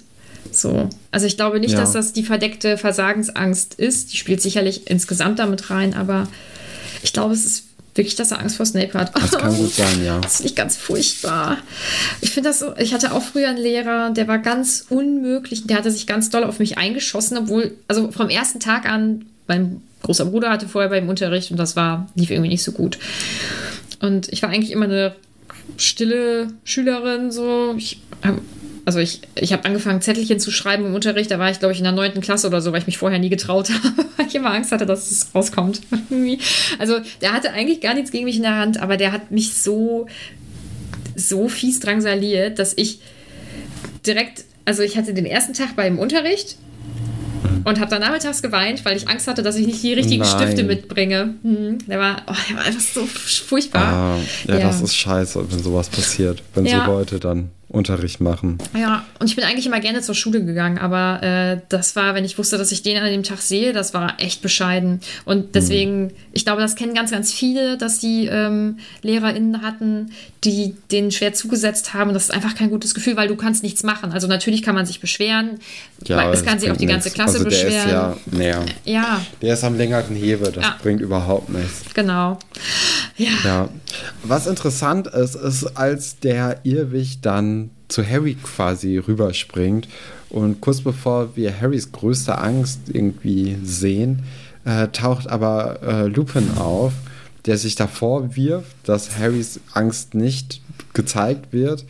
So. 0.51 0.87
Also 1.09 1.25
ich 1.25 1.37
glaube 1.37 1.59
nicht, 1.59 1.71
Ja. 1.73 1.79
dass 1.79 1.93
das 1.93 2.13
die 2.13 2.21
verdeckte 2.21 2.77
Versagensangst 2.77 3.73
ist. 3.73 4.13
Die 4.13 4.17
spielt 4.17 4.43
sicherlich 4.43 4.91
insgesamt 4.91 5.39
damit 5.39 5.71
rein, 5.71 5.95
aber 5.95 6.27
ich 7.01 7.13
glaube, 7.13 7.33
es 7.33 7.45
ist 7.45 7.63
wirklich, 7.95 8.15
dass 8.15 8.31
er 8.31 8.39
Angst 8.39 8.58
vor 8.58 8.65
Snape 8.65 8.93
hat. 8.93 9.15
Das 9.15 9.31
kann 9.31 9.55
gut 9.55 9.73
sein, 9.73 10.03
ja. 10.05 10.19
Das 10.21 10.38
finde 10.38 10.49
ich 10.49 10.55
ganz 10.55 10.77
furchtbar. 10.77 11.58
Ich 12.21 12.31
finde 12.31 12.49
das 12.49 12.60
so, 12.60 12.75
ich 12.77 12.93
hatte 12.93 13.13
auch 13.13 13.23
früher 13.23 13.47
einen 13.49 13.58
Lehrer, 13.58 14.10
der 14.12 14.27
war 14.27 14.38
ganz 14.39 14.86
unmöglich, 14.89 15.65
der 15.65 15.77
hatte 15.77 15.91
sich 15.91 16.05
ganz 16.05 16.29
doll 16.29 16.43
auf 16.43 16.60
mich 16.60 16.77
eingeschossen, 16.77 17.38
obwohl, 17.38 17.75
also 17.88 18.12
vom 18.12 18.29
ersten 18.29 18.60
Tag 18.60 18.86
an, 18.89 19.25
mein 19.47 19.81
großer 20.03 20.25
Bruder 20.25 20.49
hatte 20.51 20.67
vorher 20.67 20.89
beim 20.89 21.08
Unterricht 21.10 21.51
und 21.51 21.58
das 21.58 21.75
war, 21.75 22.08
lief 22.15 22.29
irgendwie 22.31 22.49
nicht 22.49 22.63
so 22.63 22.71
gut. 22.73 22.97
Und 24.01 24.27
ich 24.31 24.41
war 24.43 24.49
eigentlich 24.49 24.71
immer 24.71 24.86
eine 24.86 25.15
stille 25.77 26.47
Schülerin, 26.63 27.31
so. 27.31 27.73
Ich, 27.77 27.99
hab- 28.23 28.39
also 28.85 28.99
ich, 28.99 29.21
ich 29.35 29.51
habe 29.51 29.65
angefangen, 29.65 30.01
Zettelchen 30.01 30.39
zu 30.39 30.51
schreiben 30.51 30.85
im 30.85 30.93
Unterricht, 30.93 31.31
da 31.31 31.39
war 31.39 31.49
ich, 31.49 31.59
glaube 31.59 31.73
ich, 31.73 31.79
in 31.79 31.83
der 31.85 31.91
neunten 31.93 32.21
Klasse 32.21 32.47
oder 32.47 32.61
so, 32.61 32.71
weil 32.71 32.79
ich 32.81 32.85
mich 32.87 32.97
vorher 32.99 33.17
nie 33.19 33.29
getraut 33.29 33.69
habe, 33.73 34.05
weil 34.17 34.27
ich 34.27 34.35
immer 34.35 34.51
Angst 34.53 34.71
hatte, 34.71 34.85
dass 34.85 35.09
es 35.11 35.33
rauskommt. 35.33 35.81
Also 36.79 36.95
der 37.21 37.33
hatte 37.33 37.51
eigentlich 37.51 37.81
gar 37.81 37.93
nichts 37.93 38.11
gegen 38.11 38.25
mich 38.25 38.35
in 38.37 38.43
der 38.43 38.55
Hand, 38.57 38.79
aber 38.79 38.97
der 38.97 39.11
hat 39.11 39.31
mich 39.31 39.53
so, 39.55 40.07
so 41.15 41.47
fies 41.49 41.79
drangsaliert, 41.79 42.59
dass 42.59 42.73
ich 42.75 42.99
direkt, 44.05 44.43
also 44.65 44.83
ich 44.83 44.97
hatte 44.97 45.13
den 45.13 45.25
ersten 45.25 45.53
Tag 45.53 45.75
beim 45.75 45.97
Unterricht 45.99 46.57
und 47.63 47.79
habe 47.79 47.89
dann 47.89 48.01
nachmittags 48.01 48.41
geweint, 48.41 48.85
weil 48.85 48.95
ich 48.97 49.07
Angst 49.07 49.27
hatte, 49.27 49.41
dass 49.41 49.55
ich 49.55 49.65
nicht 49.65 49.81
die 49.81 49.93
richtigen 49.93 50.21
Nein. 50.23 50.31
Stifte 50.41 50.63
mitbringe. 50.63 51.33
Hm, 51.41 51.79
der, 51.87 51.99
war, 51.99 52.21
oh, 52.27 52.33
der 52.49 52.57
war 52.57 52.63
einfach 52.65 52.81
so 52.81 53.05
furchtbar. 53.05 53.83
Ah, 53.83 54.19
ja, 54.47 54.59
Ja. 54.59 54.67
das 54.67 54.81
ist 54.81 54.95
scheiße, 54.95 55.43
wenn 55.51 55.63
sowas 55.63 55.89
passiert. 55.89 56.43
Wenn 56.53 56.65
Ja. 56.65 56.85
so 56.85 56.91
Leute 56.91 57.19
dann 57.19 57.49
Unterricht 57.75 58.21
machen. 58.21 58.57
Ja, 58.75 59.03
und 59.19 59.27
ich 59.27 59.35
bin 59.35 59.43
eigentlich 59.45 59.65
immer 59.65 59.79
gerne 59.79 60.01
zur 60.01 60.15
Schule 60.15 60.43
gegangen, 60.43 60.77
aber 60.77 61.21
äh, 61.21 61.59
das 61.69 61.95
war, 61.95 62.15
wenn 62.15 62.25
ich 62.25 62.38
wusste, 62.38 62.57
dass 62.57 62.71
ich 62.71 62.81
den 62.83 62.97
an 62.97 63.05
dem 63.11 63.23
Tag 63.23 63.39
sehe, 63.39 63.73
das 63.73 63.93
war 63.93 64.15
echt 64.19 64.41
bescheiden. 64.41 65.01
Und 65.25 65.55
deswegen, 65.55 66.11
ich 66.31 66.45
glaube, 66.45 66.61
das 66.61 66.75
kennen 66.75 66.93
ganz, 66.93 67.11
ganz 67.11 67.33
viele, 67.33 67.77
dass 67.77 67.99
die 67.99 68.27
ähm, 68.27 68.79
LehrerInnen 69.01 69.61
hatten, 69.61 70.11
die 70.43 70.75
denen 70.91 71.11
schwer 71.11 71.33
zugesetzt 71.33 71.93
haben. 71.93 72.09
Und 72.09 72.13
das 72.13 72.25
ist 72.25 72.31
einfach 72.31 72.55
kein 72.55 72.69
gutes 72.69 72.93
Gefühl, 72.95 73.17
weil 73.17 73.27
du 73.27 73.35
kannst 73.35 73.63
nichts 73.63 73.83
machen. 73.83 74.11
Also 74.11 74.27
natürlich 74.27 74.63
kann 74.63 74.75
man 74.75 74.85
sich 74.85 74.99
beschweren, 75.01 75.59
weil 76.07 76.29
es 76.31 76.39
das 76.39 76.45
kann 76.45 76.59
sich 76.59 76.71
auch 76.71 76.77
die 76.77 76.85
ganze 76.85 77.07
nichts. 77.07 77.15
Klasse 77.15 77.38
also 77.39 77.49
der 77.49 77.55
beschweren. 77.63 77.88
Ist 77.88 77.91
ja, 77.91 78.17
naja, 78.31 78.65
ja, 78.85 79.21
der 79.41 79.53
ist 79.53 79.63
am 79.63 79.75
längeren 79.77 80.15
Hebel, 80.15 80.51
das 80.51 80.63
Ja. 80.63 80.77
bringt 80.81 81.01
überhaupt 81.01 81.49
nichts. 81.49 81.83
genau. 81.93 82.39
Ja. 83.17 83.29
Ja. 83.43 83.69
Was 84.23 84.45
interessant 84.47 85.07
ist, 85.07 85.35
ist, 85.35 85.65
als 85.77 86.19
der 86.19 86.59
Irrwicht 86.63 87.25
dann 87.25 87.64
zu 87.87 88.07
Harry 88.07 88.35
quasi 88.35 88.97
rüberspringt 88.97 89.87
und 90.29 90.61
kurz 90.61 90.81
bevor 90.81 91.35
wir 91.35 91.59
Harrys 91.59 91.91
größte 91.91 92.37
Angst 92.37 92.81
irgendwie 92.91 93.57
sehen, 93.63 94.23
äh, 94.65 94.87
taucht 94.89 95.27
aber 95.27 95.81
äh, 95.83 96.07
Lupin 96.07 96.57
auf, 96.57 96.93
der 97.45 97.57
sich 97.57 97.75
davor 97.75 98.35
wirft, 98.35 98.75
dass 98.83 99.17
Harrys 99.17 99.59
Angst 99.73 100.15
nicht 100.15 100.61
gezeigt 100.93 101.53
wird 101.53 101.85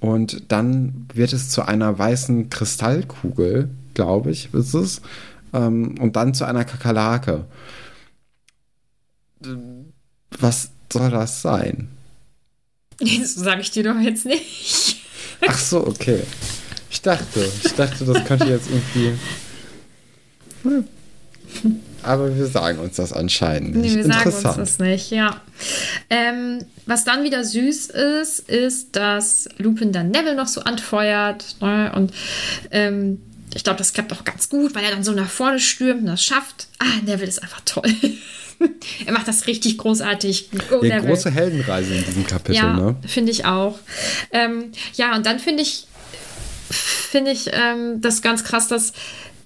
und 0.00 0.52
dann 0.52 1.06
wird 1.14 1.32
es 1.32 1.50
zu 1.50 1.62
einer 1.62 1.98
weißen 1.98 2.50
Kristallkugel, 2.50 3.70
glaube 3.94 4.30
ich, 4.30 4.52
ist 4.52 4.74
es, 4.74 5.00
ähm, 5.52 5.96
und 5.98 6.16
dann 6.16 6.34
zu 6.34 6.44
einer 6.44 6.64
Kakerlake. 6.64 7.46
Was 10.38 10.70
soll 10.92 11.10
das 11.10 11.42
sein? 11.42 11.88
Das 13.00 13.34
sage 13.34 13.60
ich 13.60 13.70
dir 13.70 13.84
doch 13.84 14.00
jetzt 14.00 14.26
nicht. 14.26 14.97
Ach 15.46 15.58
so, 15.58 15.86
okay. 15.86 16.22
Ich 16.90 17.02
dachte, 17.02 17.48
ich 17.64 17.74
dachte, 17.74 18.04
das 18.04 18.24
könnte 18.24 18.46
jetzt 18.46 18.68
irgendwie. 18.70 19.18
Aber 22.02 22.34
wir 22.34 22.46
sagen 22.46 22.78
uns 22.78 22.96
das 22.96 23.12
anscheinend 23.12 23.76
nicht. 23.76 23.96
Nee, 23.96 24.04
wir 24.04 24.12
sagen 24.12 24.32
uns 24.32 24.42
das 24.42 24.78
nicht, 24.78 25.10
ja. 25.10 25.40
Ähm, 26.08 26.64
was 26.86 27.04
dann 27.04 27.24
wieder 27.24 27.44
süß 27.44 27.86
ist, 27.86 28.48
ist, 28.48 28.96
dass 28.96 29.48
Lupin 29.58 29.92
dann 29.92 30.10
Neville 30.10 30.36
noch 30.36 30.46
so 30.46 30.62
anfeuert. 30.62 31.56
Ne? 31.60 31.92
Und 31.94 32.12
ähm, 32.70 33.20
ich 33.54 33.64
glaube, 33.64 33.78
das 33.78 33.92
klappt 33.92 34.12
auch 34.12 34.24
ganz 34.24 34.48
gut, 34.48 34.74
weil 34.74 34.84
er 34.84 34.90
dann 34.90 35.04
so 35.04 35.12
nach 35.12 35.28
vorne 35.28 35.60
stürmt 35.60 36.00
und 36.00 36.06
das 36.06 36.22
schafft. 36.22 36.68
Ah, 36.78 36.84
Neville 37.04 37.28
ist 37.28 37.42
einfach 37.42 37.60
toll. 37.64 37.92
er 39.06 39.12
macht 39.12 39.28
das 39.28 39.46
richtig 39.46 39.78
großartig. 39.78 40.50
Go, 40.68 40.84
Ja, 40.84 40.98
große 41.00 41.30
Heldenreise 41.30 41.94
in 41.94 42.04
diesem 42.04 42.26
Kapitel, 42.26 42.56
Ja, 42.56 42.74
ne? 42.74 42.96
finde 43.06 43.32
ich 43.32 43.44
auch. 43.44 43.78
Ähm, 44.32 44.72
ja, 44.94 45.14
und 45.16 45.26
dann 45.26 45.38
finde 45.38 45.62
ich, 45.62 45.86
finde 46.70 47.30
ich 47.30 47.50
ähm, 47.52 48.00
das 48.00 48.22
ganz 48.22 48.44
krass, 48.44 48.68
dass 48.68 48.92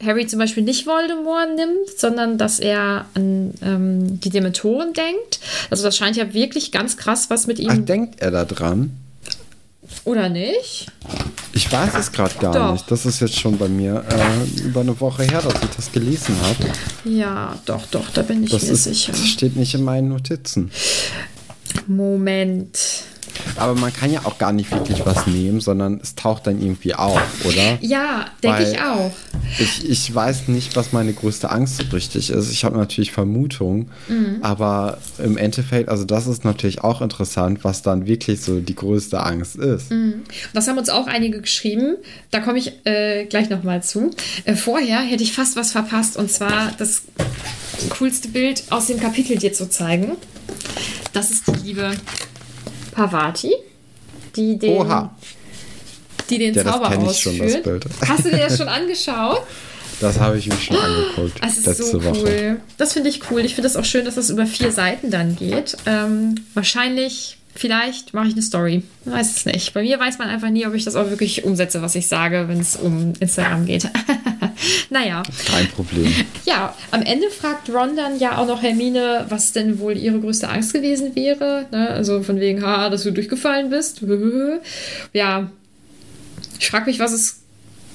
Harry 0.05 0.27
zum 0.27 0.39
Beispiel 0.39 0.63
nicht 0.65 0.87
Voldemort 0.87 1.55
nimmt, 1.55 1.89
sondern 1.97 2.37
dass 2.39 2.59
er 2.59 3.07
an 3.15 3.55
ähm, 3.63 4.21
die 4.21 4.31
Dementoren 4.31 4.93
denkt. 4.93 5.41
Also 5.71 5.85
das 5.85 5.97
scheint 5.97 6.17
ja 6.17 6.35
wirklich 6.35 6.73
ganz 6.73 6.97
krass 6.97 7.31
was 7.31 7.47
mit 7.47 7.59
ihm, 7.59 7.71
Ach, 7.71 7.79
denkt 7.79 8.21
er 8.21 8.31
da 8.31 8.45
dran? 8.45 8.91
Oder 10.05 10.29
nicht? 10.29 10.87
Ich 11.53 11.71
weiß 11.71 11.91
es 11.99 12.11
gerade 12.13 12.35
gar 12.39 12.53
Doch. 12.53 12.73
nicht. 12.73 12.91
Das 12.91 13.05
ist 13.07 13.21
jetzt 13.21 13.39
schon 13.39 13.59
bei 13.59 13.69
mir 13.69 14.05
äh, 14.09 14.61
über 14.63 14.81
eine 14.81 14.99
Woche 15.01 15.23
her, 15.25 15.43
dass 15.43 15.55
ich 15.63 15.71
das 15.77 15.93
gelesen 15.93 16.35
habe. 16.43 16.73
Ja, 17.09 17.59
doch, 17.67 17.87
doch, 17.91 18.09
da 18.11 18.23
bin 18.23 18.45
ich 18.45 18.51
Das, 18.51 18.63
mir 18.63 18.71
ist, 18.73 18.85
sicher. 18.85 19.13
das 19.13 19.27
steht 19.27 19.57
nicht 19.57 19.75
in 19.75 19.85
meinen 19.85 20.09
Notizen. 20.09 20.71
Moment. 21.87 22.79
Aber 23.57 23.79
man 23.79 23.93
kann 23.93 24.13
ja 24.13 24.21
auch 24.25 24.39
gar 24.39 24.53
nicht 24.53 24.71
wirklich 24.71 25.05
was 25.05 25.27
nehmen, 25.27 25.61
sondern 25.61 26.01
es 26.03 26.15
taucht 26.15 26.47
dann 26.47 26.61
irgendwie 26.61 26.95
auf, 26.95 27.21
oder? 27.45 27.79
Ja, 27.81 28.27
denke 28.43 28.71
ich 28.71 28.81
auch. 28.81 29.13
Ich, 29.59 29.89
ich 29.89 30.15
weiß 30.15 30.49
nicht, 30.49 30.77
was 30.77 30.93
meine 30.93 31.13
größte 31.13 31.51
Angst 31.51 31.77
so 31.79 31.85
richtig 31.93 32.31
ist. 32.31 32.51
Ich 32.51 32.65
habe 32.65 32.77
natürlich 32.77 33.13
Vermutungen, 33.13 33.91
mhm. 34.09 34.39
aber 34.43 34.99
im 35.19 35.37
Endeffekt, 35.37 35.89
also 35.89 36.05
das 36.05 36.27
ist 36.27 36.45
natürlich 36.45 36.83
auch 36.83 37.03
interessant, 37.03 37.65
was 37.65 37.83
dann 37.83 38.07
wirklich 38.07 38.41
so 38.41 38.61
die 38.61 38.75
größte 38.75 39.23
Angst 39.23 39.57
ist. 39.57 39.91
Mhm. 39.91 40.23
Das 40.53 40.69
haben 40.69 40.79
uns 40.79 40.91
auch 40.91 41.07
einige 41.07 41.41
geschrieben. 41.41 41.97
Da 42.31 42.41
komme 42.41 42.59
ich 42.59 42.73
äh, 42.85 43.27
gleich 43.27 43.51
nochmal 43.51 43.83
zu. 43.83 44.11
Äh, 44.45 44.55
vorher 44.55 45.01
hätte 45.01 45.23
ich 45.23 45.33
fast 45.33 45.57
was 45.57 45.73
verpasst 45.73 46.17
und 46.17 46.31
zwar 46.31 46.73
das 46.79 47.03
coolste 47.91 48.29
Bild 48.29 48.65
aus 48.71 48.87
dem 48.87 49.01
Kapitel 49.01 49.37
dir 49.37 49.53
zu 49.53 49.69
zeigen. 49.69 50.13
Das 51.13 51.31
ist 51.31 51.47
die 51.47 51.67
liebe 51.67 51.93
Pavati, 52.93 53.53
die 54.37 54.59
den, 54.59 54.79
Oha. 54.79 55.15
Die 56.31 56.39
den 56.39 56.55
ja, 56.55 56.65
Zauber 56.65 56.91
das 56.91 56.99
ausführt. 56.99 57.37
Schon, 57.37 57.49
das 57.49 57.63
Bild. 57.63 57.87
Hast 58.07 58.25
du 58.25 58.31
dir 58.31 58.49
das 58.49 58.57
schon 58.57 58.69
angeschaut? 58.69 59.43
Das 60.01 60.19
habe 60.19 60.39
ich 60.39 60.47
mir 60.47 60.57
schon 60.57 60.77
angeguckt. 60.77 61.43
Das 61.43 61.59
ist 61.59 61.67
letzte 61.67 61.85
so 61.85 61.99
cool. 61.99 62.05
Woche. 62.05 62.57
Das 62.77 62.93
finde 62.93 63.09
ich 63.09 63.31
cool. 63.31 63.41
Ich 63.45 63.55
finde 63.55 63.69
es 63.69 63.77
auch 63.77 63.85
schön, 63.85 64.05
dass 64.05 64.17
das 64.17 64.31
über 64.31 64.47
vier 64.47 64.73
Seiten 64.73 65.11
dann 65.11 65.37
geht. 65.37 65.77
Ähm, 65.87 66.35
wahrscheinlich 66.55 67.39
Vielleicht 67.55 68.15
mache 68.15 68.29
ich 68.29 68.33
eine 68.33 68.43
Story. 68.43 68.83
Weiß 69.05 69.37
es 69.37 69.45
nicht. 69.45 69.75
Bei 69.75 69.83
mir 69.83 70.01
weiß 70.01 70.19
man 70.19 70.29
einfach 70.29 70.49
nie, 70.49 70.67
ob 70.67 70.75
ich 70.75 70.85
das 70.85 70.97
auch 70.97 71.11
wirklich 71.11 71.45
umsetze, 71.45 71.83
was 71.83 71.95
ich 71.95 72.07
sage, 72.07 72.49
wenn 72.49 72.61
es 72.61 72.77
um 72.77 73.13
Instagram 73.21 73.67
geht. 73.67 73.89
naja. 74.91 75.23
Kein 75.47 75.69
Problem. 75.69 76.11
Ja, 76.47 76.75
am 76.93 77.03
Ende 77.03 77.29
fragt 77.29 77.69
Ron 77.69 77.95
dann 77.95 78.19
ja 78.19 78.39
auch 78.39 78.47
noch 78.47 78.63
Hermine, 78.63 79.27
was 79.29 79.53
denn 79.53 79.79
wohl 79.79 79.99
ihre 79.99 80.19
größte 80.19 80.49
Angst 80.49 80.73
gewesen 80.73 81.15
wäre. 81.15 81.67
Ne? 81.71 81.89
Also 81.91 82.23
von 82.23 82.41
wegen, 82.41 82.65
ha, 82.65 82.89
dass 82.89 83.03
du 83.03 83.13
durchgefallen 83.13 83.69
bist. 83.69 84.03
ja. 85.13 85.51
Ich 86.59 86.71
frage 86.71 86.87
mich, 86.87 86.99
was 87.01 87.13
es 87.13 87.41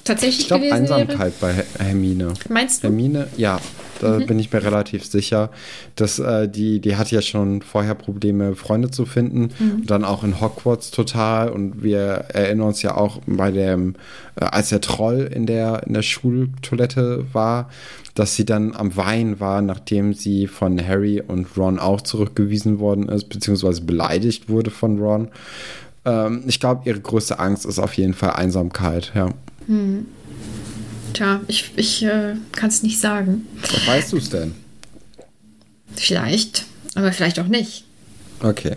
tatsächlich 0.03 0.41
ich 0.41 0.47
glaub, 0.47 0.61
gewesen 0.61 0.91
Einsamkeit 0.91 1.33
wäre. 1.41 1.65
bei 1.77 1.83
Hermine. 1.83 2.33
Meinst 2.49 2.83
du? 2.83 2.89
Hermine, 2.89 3.27
ja. 3.37 3.59
Da 3.99 4.19
mhm. 4.19 4.25
bin 4.25 4.39
ich 4.39 4.51
mir 4.51 4.63
relativ 4.63 5.05
sicher, 5.05 5.49
dass 5.95 6.19
äh, 6.19 6.47
die, 6.47 6.79
die 6.79 6.95
hat 6.95 7.11
ja 7.11 7.21
schon 7.21 7.61
vorher 7.61 7.95
Probleme, 7.95 8.55
Freunde 8.55 8.91
zu 8.91 9.05
finden. 9.05 9.49
Mhm. 9.59 9.71
Und 9.81 9.91
dann 9.91 10.03
auch 10.03 10.23
in 10.23 10.41
Hogwarts 10.41 10.91
total. 10.91 11.49
Und 11.49 11.83
wir 11.83 12.25
erinnern 12.33 12.67
uns 12.67 12.81
ja 12.81 12.95
auch 12.95 13.21
bei 13.25 13.51
dem, 13.51 13.95
äh, 14.35 14.45
als 14.45 14.69
der 14.69 14.81
Troll 14.81 15.29
in 15.33 15.45
der, 15.45 15.83
in 15.85 15.93
der 15.93 16.01
Schultoilette 16.01 17.25
war, 17.33 17.69
dass 18.15 18.35
sie 18.35 18.45
dann 18.45 18.75
am 18.75 18.95
Weinen 18.95 19.39
war, 19.39 19.61
nachdem 19.61 20.13
sie 20.13 20.47
von 20.47 20.85
Harry 20.85 21.21
und 21.25 21.55
Ron 21.55 21.77
auch 21.77 22.01
zurückgewiesen 22.01 22.79
worden 22.79 23.09
ist, 23.09 23.29
beziehungsweise 23.29 23.81
beleidigt 23.81 24.49
wurde 24.49 24.71
von 24.71 24.99
Ron. 24.99 25.27
Ähm, 26.05 26.43
ich 26.47 26.59
glaube, 26.59 26.81
ihre 26.85 26.99
größte 26.99 27.37
Angst 27.37 27.65
ist 27.65 27.77
auf 27.79 27.93
jeden 27.93 28.13
Fall 28.13 28.31
Einsamkeit, 28.31 29.11
ja. 29.13 29.29
Mhm. 29.67 30.07
Tja, 31.17 31.41
ich, 31.47 31.71
ich 31.77 32.03
äh, 32.03 32.35
kann 32.51 32.69
es 32.69 32.83
nicht 32.83 32.99
sagen. 32.99 33.47
Was 33.59 33.87
weißt 33.87 34.13
du 34.13 34.17
es 34.17 34.29
denn? 34.29 34.53
Vielleicht, 35.95 36.65
aber 36.93 37.11
vielleicht 37.11 37.39
auch 37.39 37.47
nicht. 37.47 37.85
Okay. 38.39 38.75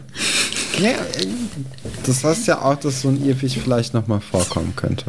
Ja, 0.79 0.95
das 2.07 2.25
heißt 2.25 2.47
ja 2.47 2.63
auch, 2.63 2.77
dass 2.77 3.03
so 3.03 3.09
ein 3.09 3.23
Irrwig 3.23 3.59
vielleicht 3.63 3.93
nochmal 3.93 4.23
vorkommen 4.23 4.75
könnte. 4.75 5.05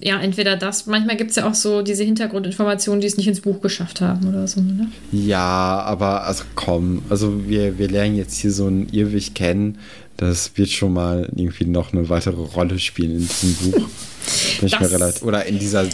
Ja, 0.00 0.20
entweder 0.20 0.56
das, 0.56 0.86
manchmal 0.86 1.16
gibt 1.16 1.30
es 1.30 1.36
ja 1.36 1.48
auch 1.48 1.54
so 1.54 1.82
diese 1.82 2.04
Hintergrundinformationen, 2.04 3.00
die 3.00 3.06
es 3.06 3.16
nicht 3.16 3.26
ins 3.26 3.40
Buch 3.40 3.60
geschafft 3.60 4.00
haben 4.00 4.28
oder 4.28 4.46
so, 4.46 4.60
ne? 4.60 4.90
Ja, 5.12 5.80
aber 5.80 6.24
also 6.24 6.44
komm, 6.54 7.02
also 7.08 7.48
wir, 7.48 7.78
wir 7.78 7.88
lernen 7.88 8.16
jetzt 8.16 8.36
hier 8.36 8.52
so 8.52 8.66
einen 8.66 8.88
Irrwig 8.92 9.34
kennen, 9.34 9.78
das 10.18 10.50
wird 10.56 10.70
schon 10.70 10.92
mal 10.92 11.30
irgendwie 11.34 11.64
noch 11.64 11.92
eine 11.92 12.08
weitere 12.08 12.42
Rolle 12.42 12.78
spielen 12.78 13.12
in 13.12 13.28
diesem 13.28 13.54
Buch. 13.54 13.88
Bin 14.58 14.66
ich 14.66 14.78
mir 14.78 14.90
relativ, 14.90 15.22
oder 15.22 15.46
in 15.46 15.58
dieser 15.58 15.86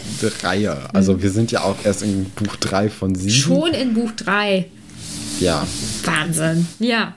Reihe. 0.42 0.76
Also 0.92 1.14
mhm. 1.14 1.22
wir 1.22 1.30
sind 1.30 1.52
ja 1.52 1.62
auch 1.62 1.76
erst 1.84 2.02
in 2.02 2.24
Buch 2.30 2.56
3 2.56 2.88
von 2.88 3.14
7. 3.14 3.30
Schon 3.30 3.74
in 3.74 3.94
Buch 3.94 4.10
3. 4.12 4.66
Ja. 5.40 5.66
Wahnsinn. 6.04 6.66
Ja. 6.78 7.14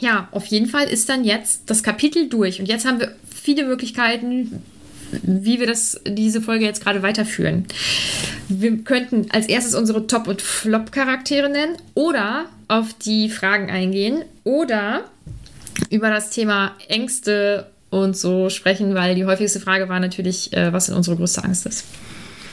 Ja, 0.00 0.28
auf 0.32 0.46
jeden 0.46 0.66
Fall 0.66 0.86
ist 0.88 1.08
dann 1.08 1.24
jetzt 1.24 1.62
das 1.66 1.82
Kapitel 1.82 2.28
durch. 2.28 2.60
Und 2.60 2.66
jetzt 2.66 2.84
haben 2.84 3.00
wir 3.00 3.12
viele 3.30 3.64
Möglichkeiten, 3.64 4.62
wie 5.22 5.60
wir 5.60 5.66
das, 5.66 6.00
diese 6.06 6.40
Folge 6.40 6.64
jetzt 6.64 6.82
gerade 6.82 7.02
weiterführen. 7.02 7.66
Wir 8.48 8.78
könnten 8.78 9.26
als 9.30 9.46
erstes 9.46 9.74
unsere 9.74 10.06
Top- 10.06 10.28
und 10.28 10.42
Flop-Charaktere 10.42 11.48
nennen 11.48 11.76
oder 11.94 12.46
auf 12.68 12.94
die 12.94 13.28
Fragen 13.28 13.70
eingehen 13.70 14.24
oder 14.44 15.04
über 15.90 16.10
das 16.10 16.30
Thema 16.30 16.72
Ängste 16.88 17.66
und 17.90 18.16
so 18.16 18.48
sprechen, 18.48 18.94
weil 18.94 19.14
die 19.14 19.26
häufigste 19.26 19.60
Frage 19.60 19.88
war 19.88 20.00
natürlich, 20.00 20.52
äh, 20.52 20.72
was 20.72 20.86
denn 20.86 20.94
unsere 20.94 21.16
größte 21.16 21.44
Angst 21.44 21.66
ist. 21.66 21.84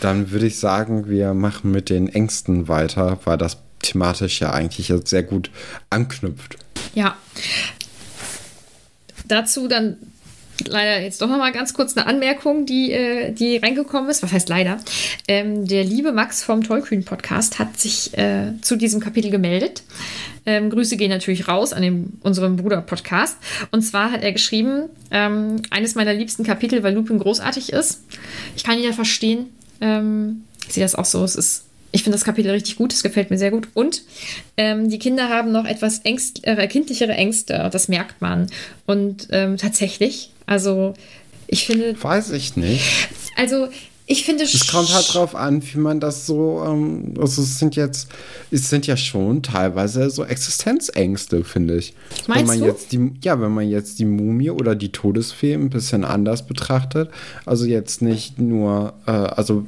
Dann 0.02 0.32
würde 0.32 0.48
ich 0.48 0.60
sagen, 0.60 1.10
wir 1.10 1.34
machen 1.34 1.72
mit 1.72 1.90
den 1.90 2.08
Ängsten 2.08 2.68
weiter, 2.68 3.20
weil 3.26 3.38
das 3.38 3.58
thematisch 3.82 4.42
ja 4.42 4.52
eigentlich 4.52 4.94
sehr 5.06 5.24
gut 5.24 5.50
anknüpft. 5.90 6.58
Ja. 6.94 7.18
Dazu 9.28 9.68
dann 9.68 9.98
leider 10.68 11.02
jetzt 11.02 11.22
doch 11.22 11.30
noch 11.30 11.38
mal 11.38 11.52
ganz 11.52 11.74
kurz 11.74 11.96
eine 11.96 12.08
Anmerkung, 12.08 12.66
die, 12.66 12.92
äh, 12.92 13.32
die 13.32 13.58
reingekommen 13.58 14.10
ist. 14.10 14.24
Was 14.24 14.32
heißt 14.32 14.50
leider? 14.50 14.78
Ähm, 15.28 15.68
der 15.68 15.84
liebe 15.84 16.12
Max 16.12 16.44
vom 16.44 16.64
Tollkühn 16.64 17.06
Podcast 17.06 17.60
hat 17.60 17.80
sich 17.80 18.18
äh, 18.18 18.54
zu 18.62 18.76
diesem 18.76 19.00
Kapitel 19.00 19.32
gemeldet. 19.32 19.84
Ähm, 20.46 20.70
Grüße 20.70 20.98
gehen 20.98 21.10
natürlich 21.10 21.48
raus 21.48 21.74
an 21.74 22.14
unserem 22.22 22.56
Bruder-Podcast. 22.56 23.38
Und 23.72 23.82
zwar 23.82 24.12
hat 24.12 24.24
er 24.24 24.32
geschrieben, 24.32 24.90
ähm, 25.12 25.62
eines 25.70 25.96
meiner 25.96 26.14
liebsten 26.14 26.44
Kapitel, 26.44 26.84
weil 26.84 26.94
Lupin 26.94 27.20
großartig 27.20 27.72
ist. 27.72 28.04
Ich 28.56 28.64
kann 28.64 28.78
ihn 28.78 28.86
ja 28.86 28.94
verstehen. 28.94 29.48
Ähm, 29.82 30.44
ich 30.68 30.74
sehe 30.74 30.84
das 30.84 30.96
auch 30.96 31.06
so. 31.06 31.24
Es 31.24 31.36
ist 31.36 31.66
ich 31.92 32.04
finde 32.04 32.18
das 32.18 32.26
Kapitel 32.26 32.52
richtig 32.52 32.76
gut, 32.76 32.94
es 32.94 33.04
gefällt 33.04 33.30
mir 33.30 33.38
sehr 33.38 33.52
gut. 33.52 33.68
Und 33.74 34.04
ähm, 34.58 34.90
die 34.90 35.00
Kinder 35.00 35.30
haben 35.30 35.52
noch 35.52 35.66
etwas 35.66 36.00
Ängst, 36.00 36.46
äh, 36.46 36.68
kindlichere 36.68 37.14
Ängste, 37.14 37.70
das 37.72 37.88
merkt 37.88 38.22
man. 38.22 38.48
Und 38.86 39.28
ähm, 39.32 39.58
tatsächlich 39.58 40.32
also 40.50 40.96
ich 41.46 41.68
finde. 41.68 41.96
Weiß 42.02 42.32
ich 42.32 42.56
nicht. 42.56 43.08
Also 43.36 43.70
ich 44.12 44.26
finde 44.26 44.44
Es 44.44 44.68
kommt 44.68 44.92
halt 44.92 45.14
drauf 45.14 45.36
an, 45.36 45.62
wie 45.62 45.78
man 45.78 46.00
das 46.00 46.26
so, 46.26 46.64
ähm, 46.66 47.14
also 47.20 47.44
es 47.44 47.60
sind 47.60 47.76
jetzt, 47.76 48.10
es 48.50 48.68
sind 48.68 48.88
ja 48.88 48.98
schon 48.98 49.44
teilweise 49.44 50.10
so 50.10 50.26
Existenzängste, 50.26 51.44
finde 51.44 51.78
ich. 51.78 51.94
Meinst 52.26 52.40
wenn 52.40 52.48
man 52.48 52.60
du? 52.60 52.66
jetzt 52.66 52.92
die, 52.92 53.12
ja, 53.24 53.40
wenn 53.40 53.54
man 53.54 53.70
jetzt 53.70 54.00
die 54.00 54.06
Mumie 54.06 54.50
oder 54.50 54.74
die 54.74 54.92
Todesfee 54.92 55.54
ein 55.54 55.70
bisschen 55.70 56.04
anders 56.06 56.48
betrachtet, 56.48 57.12
also 57.46 57.66
jetzt 57.66 58.02
nicht 58.02 58.40
nur, 58.40 58.94
äh, 59.06 59.12
also 59.12 59.68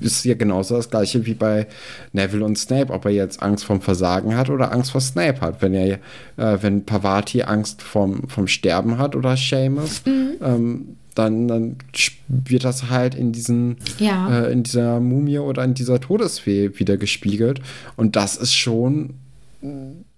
ist 0.00 0.24
ja 0.24 0.34
genauso 0.34 0.76
das 0.76 0.88
gleiche 0.88 1.26
wie 1.26 1.34
bei 1.34 1.66
Neville 2.14 2.46
und 2.46 2.56
Snape, 2.56 2.90
ob 2.90 3.04
er 3.04 3.10
jetzt 3.10 3.42
Angst 3.42 3.66
vom 3.66 3.82
Versagen 3.82 4.34
hat 4.34 4.48
oder 4.48 4.72
Angst 4.72 4.92
vor 4.92 5.02
Snape 5.02 5.42
hat. 5.42 5.60
Wenn 5.60 5.74
er, 5.74 5.98
äh, 6.38 6.58
wenn 6.62 6.86
Pavati 6.86 7.42
Angst 7.42 7.82
vom, 7.82 8.30
vom 8.30 8.48
Sterben 8.48 8.96
hat 8.96 9.14
oder 9.14 9.36
Seamus, 9.36 10.00
mhm. 10.06 10.32
ähm, 10.40 10.96
dann, 11.14 11.48
dann 11.48 11.76
wird 12.28 12.64
das 12.64 12.90
halt 12.90 13.14
in 13.14 13.32
diesen 13.32 13.76
ja. 13.98 14.44
äh, 14.44 14.52
in 14.52 14.62
dieser 14.62 15.00
Mumie 15.00 15.38
oder 15.38 15.64
in 15.64 15.74
dieser 15.74 16.00
Todesfee 16.00 16.78
wieder 16.78 16.96
gespiegelt. 16.96 17.60
Und 17.96 18.16
das 18.16 18.36
ist 18.36 18.54
schon 18.54 19.14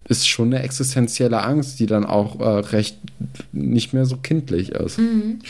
ist 0.09 0.29
schon 0.29 0.53
eine 0.53 0.63
existenzielle 0.63 1.43
Angst, 1.43 1.81
die 1.81 1.87
dann 1.87 2.05
auch 2.05 2.41
äh, 2.41 2.45
recht 2.45 2.99
nicht 3.53 3.93
mehr 3.93 4.07
so 4.07 4.17
kindlich 4.17 4.71
ist. 4.71 4.99
Mhm. 4.99 5.41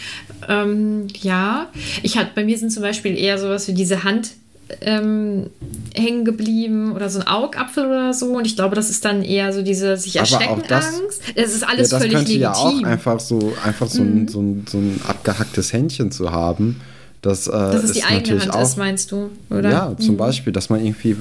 Ähm, 0.48 1.06
ja, 1.20 1.70
ich 2.02 2.16
hatte 2.16 2.30
bei 2.34 2.44
mir 2.44 2.58
sind 2.58 2.72
zum 2.72 2.82
Beispiel 2.82 3.16
eher 3.16 3.38
sowas 3.38 3.68
wie 3.68 3.74
diese 3.74 4.04
Hand 4.04 4.32
ähm, 4.80 5.50
hängen 5.94 6.24
geblieben 6.24 6.92
oder 6.92 7.08
so 7.08 7.20
ein 7.20 7.26
Augapfel 7.26 7.86
oder 7.86 8.12
so. 8.12 8.36
Und 8.36 8.46
ich 8.46 8.56
glaube, 8.56 8.74
das 8.74 8.90
ist 8.90 9.04
dann 9.04 9.22
eher 9.22 9.52
so 9.52 9.62
diese 9.62 9.96
sich 9.96 10.16
erschrecken 10.16 10.62
Angst. 10.68 11.22
Es 11.34 11.54
ist 11.54 11.66
alles 11.66 11.90
ja, 11.90 11.98
das 11.98 12.02
völlig 12.02 12.16
könnte 12.16 12.32
legitim. 12.32 12.40
ja 12.40 12.52
auch 12.52 12.82
einfach 12.82 13.20
so, 13.20 13.52
einfach 13.64 13.88
so, 13.88 14.02
mhm. 14.02 14.22
ein, 14.22 14.28
so, 14.28 14.40
ein, 14.40 14.66
so 14.68 14.78
ein 14.78 15.00
abgehacktes 15.06 15.72
Händchen 15.72 16.10
zu 16.10 16.32
haben. 16.32 16.80
Das, 17.22 17.48
äh, 17.48 17.50
dass 17.50 17.84
es 17.84 17.92
die 17.92 18.04
eigene 18.04 18.40
Hand 18.40 18.54
auch, 18.54 18.62
ist, 18.62 18.76
meinst 18.76 19.10
du, 19.10 19.30
oder? 19.50 19.70
Ja, 19.70 19.96
zum 19.98 20.14
mhm. 20.14 20.18
Beispiel, 20.18 20.52
dass 20.52 20.70
man 20.70 20.84
irgendwie, 20.84 21.16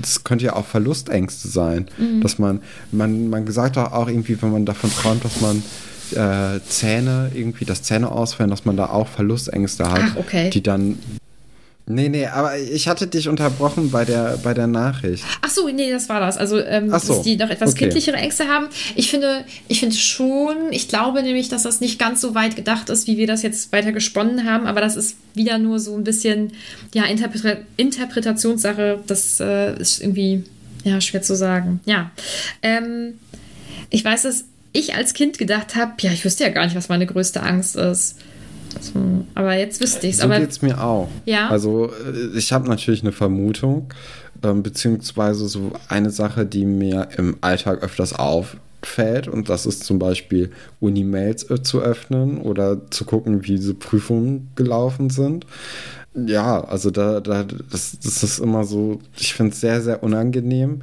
das 0.00 0.22
könnte 0.22 0.44
ja 0.44 0.54
auch 0.54 0.64
Verlustängste 0.64 1.48
sein, 1.48 1.88
mhm. 1.98 2.20
dass 2.20 2.38
man, 2.38 2.60
man, 2.92 3.28
man 3.28 3.44
gesagt 3.44 3.76
hat 3.76 3.92
auch 3.92 4.08
irgendwie, 4.08 4.40
wenn 4.40 4.52
man 4.52 4.66
davon 4.66 4.90
träumt, 4.90 5.24
dass 5.24 5.40
man 5.40 5.62
äh, 6.12 6.60
Zähne, 6.68 7.30
irgendwie 7.34 7.64
das 7.64 7.82
Zähne 7.82 8.10
ausfallen, 8.10 8.50
dass 8.50 8.64
man 8.66 8.76
da 8.76 8.86
auch 8.86 9.08
Verlustängste 9.08 9.90
hat, 9.90 10.00
Ach, 10.12 10.16
okay. 10.16 10.50
die 10.50 10.62
dann 10.62 10.98
Nee, 11.90 12.10
nee, 12.10 12.26
aber 12.26 12.58
ich 12.58 12.86
hatte 12.86 13.06
dich 13.06 13.28
unterbrochen 13.28 13.90
bei 13.90 14.04
der, 14.04 14.38
bei 14.42 14.52
der 14.52 14.66
Nachricht. 14.66 15.24
Ach 15.40 15.48
so, 15.48 15.68
nee, 15.68 15.90
das 15.90 16.10
war 16.10 16.20
das. 16.20 16.36
Also, 16.36 16.60
ähm, 16.60 16.90
so, 16.90 17.14
dass 17.14 17.22
die 17.22 17.36
noch 17.36 17.48
etwas 17.48 17.70
okay. 17.70 17.84
kindlichere 17.84 18.16
Ängste 18.16 18.46
haben. 18.46 18.66
Ich 18.94 19.10
finde, 19.10 19.44
ich 19.68 19.80
finde 19.80 19.96
schon, 19.96 20.70
ich 20.70 20.88
glaube 20.88 21.22
nämlich, 21.22 21.48
dass 21.48 21.62
das 21.62 21.80
nicht 21.80 21.98
ganz 21.98 22.20
so 22.20 22.34
weit 22.34 22.56
gedacht 22.56 22.90
ist, 22.90 23.06
wie 23.06 23.16
wir 23.16 23.26
das 23.26 23.42
jetzt 23.42 23.72
weiter 23.72 23.92
gesponnen 23.92 24.44
haben, 24.44 24.66
aber 24.66 24.82
das 24.82 24.96
ist 24.96 25.16
wieder 25.32 25.56
nur 25.56 25.80
so 25.80 25.96
ein 25.96 26.04
bisschen, 26.04 26.52
ja, 26.92 27.04
Interpre 27.06 27.62
Interpretationssache. 27.78 29.00
Das 29.06 29.40
äh, 29.40 29.74
ist 29.80 30.02
irgendwie, 30.02 30.44
ja, 30.84 31.00
schwer 31.00 31.22
zu 31.22 31.34
sagen. 31.34 31.80
Ja. 31.86 32.10
Ähm, 32.60 33.14
ich 33.88 34.04
weiß, 34.04 34.22
dass 34.22 34.44
ich 34.72 34.94
als 34.94 35.14
Kind 35.14 35.38
gedacht 35.38 35.74
habe, 35.74 35.92
ja, 36.00 36.12
ich 36.12 36.24
wüsste 36.24 36.44
ja 36.44 36.50
gar 36.50 36.64
nicht, 36.64 36.76
was 36.76 36.90
meine 36.90 37.06
größte 37.06 37.42
Angst 37.42 37.76
ist. 37.76 38.16
Aber 39.34 39.54
jetzt 39.54 39.80
wüsste 39.80 40.06
ich 40.06 40.14
es. 40.14 40.20
So 40.20 40.28
geht 40.28 40.50
es 40.50 40.62
mir 40.62 40.82
auch. 40.82 41.08
Ja. 41.24 41.48
Also 41.48 41.90
äh, 41.90 42.36
ich 42.36 42.52
habe 42.52 42.68
natürlich 42.68 43.02
eine 43.02 43.12
Vermutung, 43.12 43.92
ähm, 44.42 44.62
beziehungsweise 44.62 45.48
so 45.48 45.72
eine 45.88 46.10
Sache, 46.10 46.46
die 46.46 46.64
mir 46.64 47.08
im 47.16 47.36
Alltag 47.40 47.82
öfters 47.82 48.12
auffällt 48.12 49.28
und 49.28 49.48
das 49.48 49.66
ist 49.66 49.84
zum 49.84 49.98
Beispiel 49.98 50.50
Unimails 50.80 51.48
äh, 51.50 51.62
zu 51.62 51.80
öffnen 51.80 52.38
oder 52.38 52.90
zu 52.90 53.04
gucken, 53.04 53.44
wie 53.44 53.56
diese 53.56 53.74
Prüfungen 53.74 54.50
gelaufen 54.54 55.10
sind. 55.10 55.46
Ja, 56.14 56.64
also 56.64 56.90
da, 56.90 57.20
da 57.20 57.44
das, 57.44 57.98
das 58.02 58.22
ist 58.22 58.38
immer 58.38 58.64
so, 58.64 59.00
ich 59.16 59.34
finde 59.34 59.52
es 59.52 59.60
sehr, 59.60 59.80
sehr 59.82 60.02
unangenehm. 60.02 60.82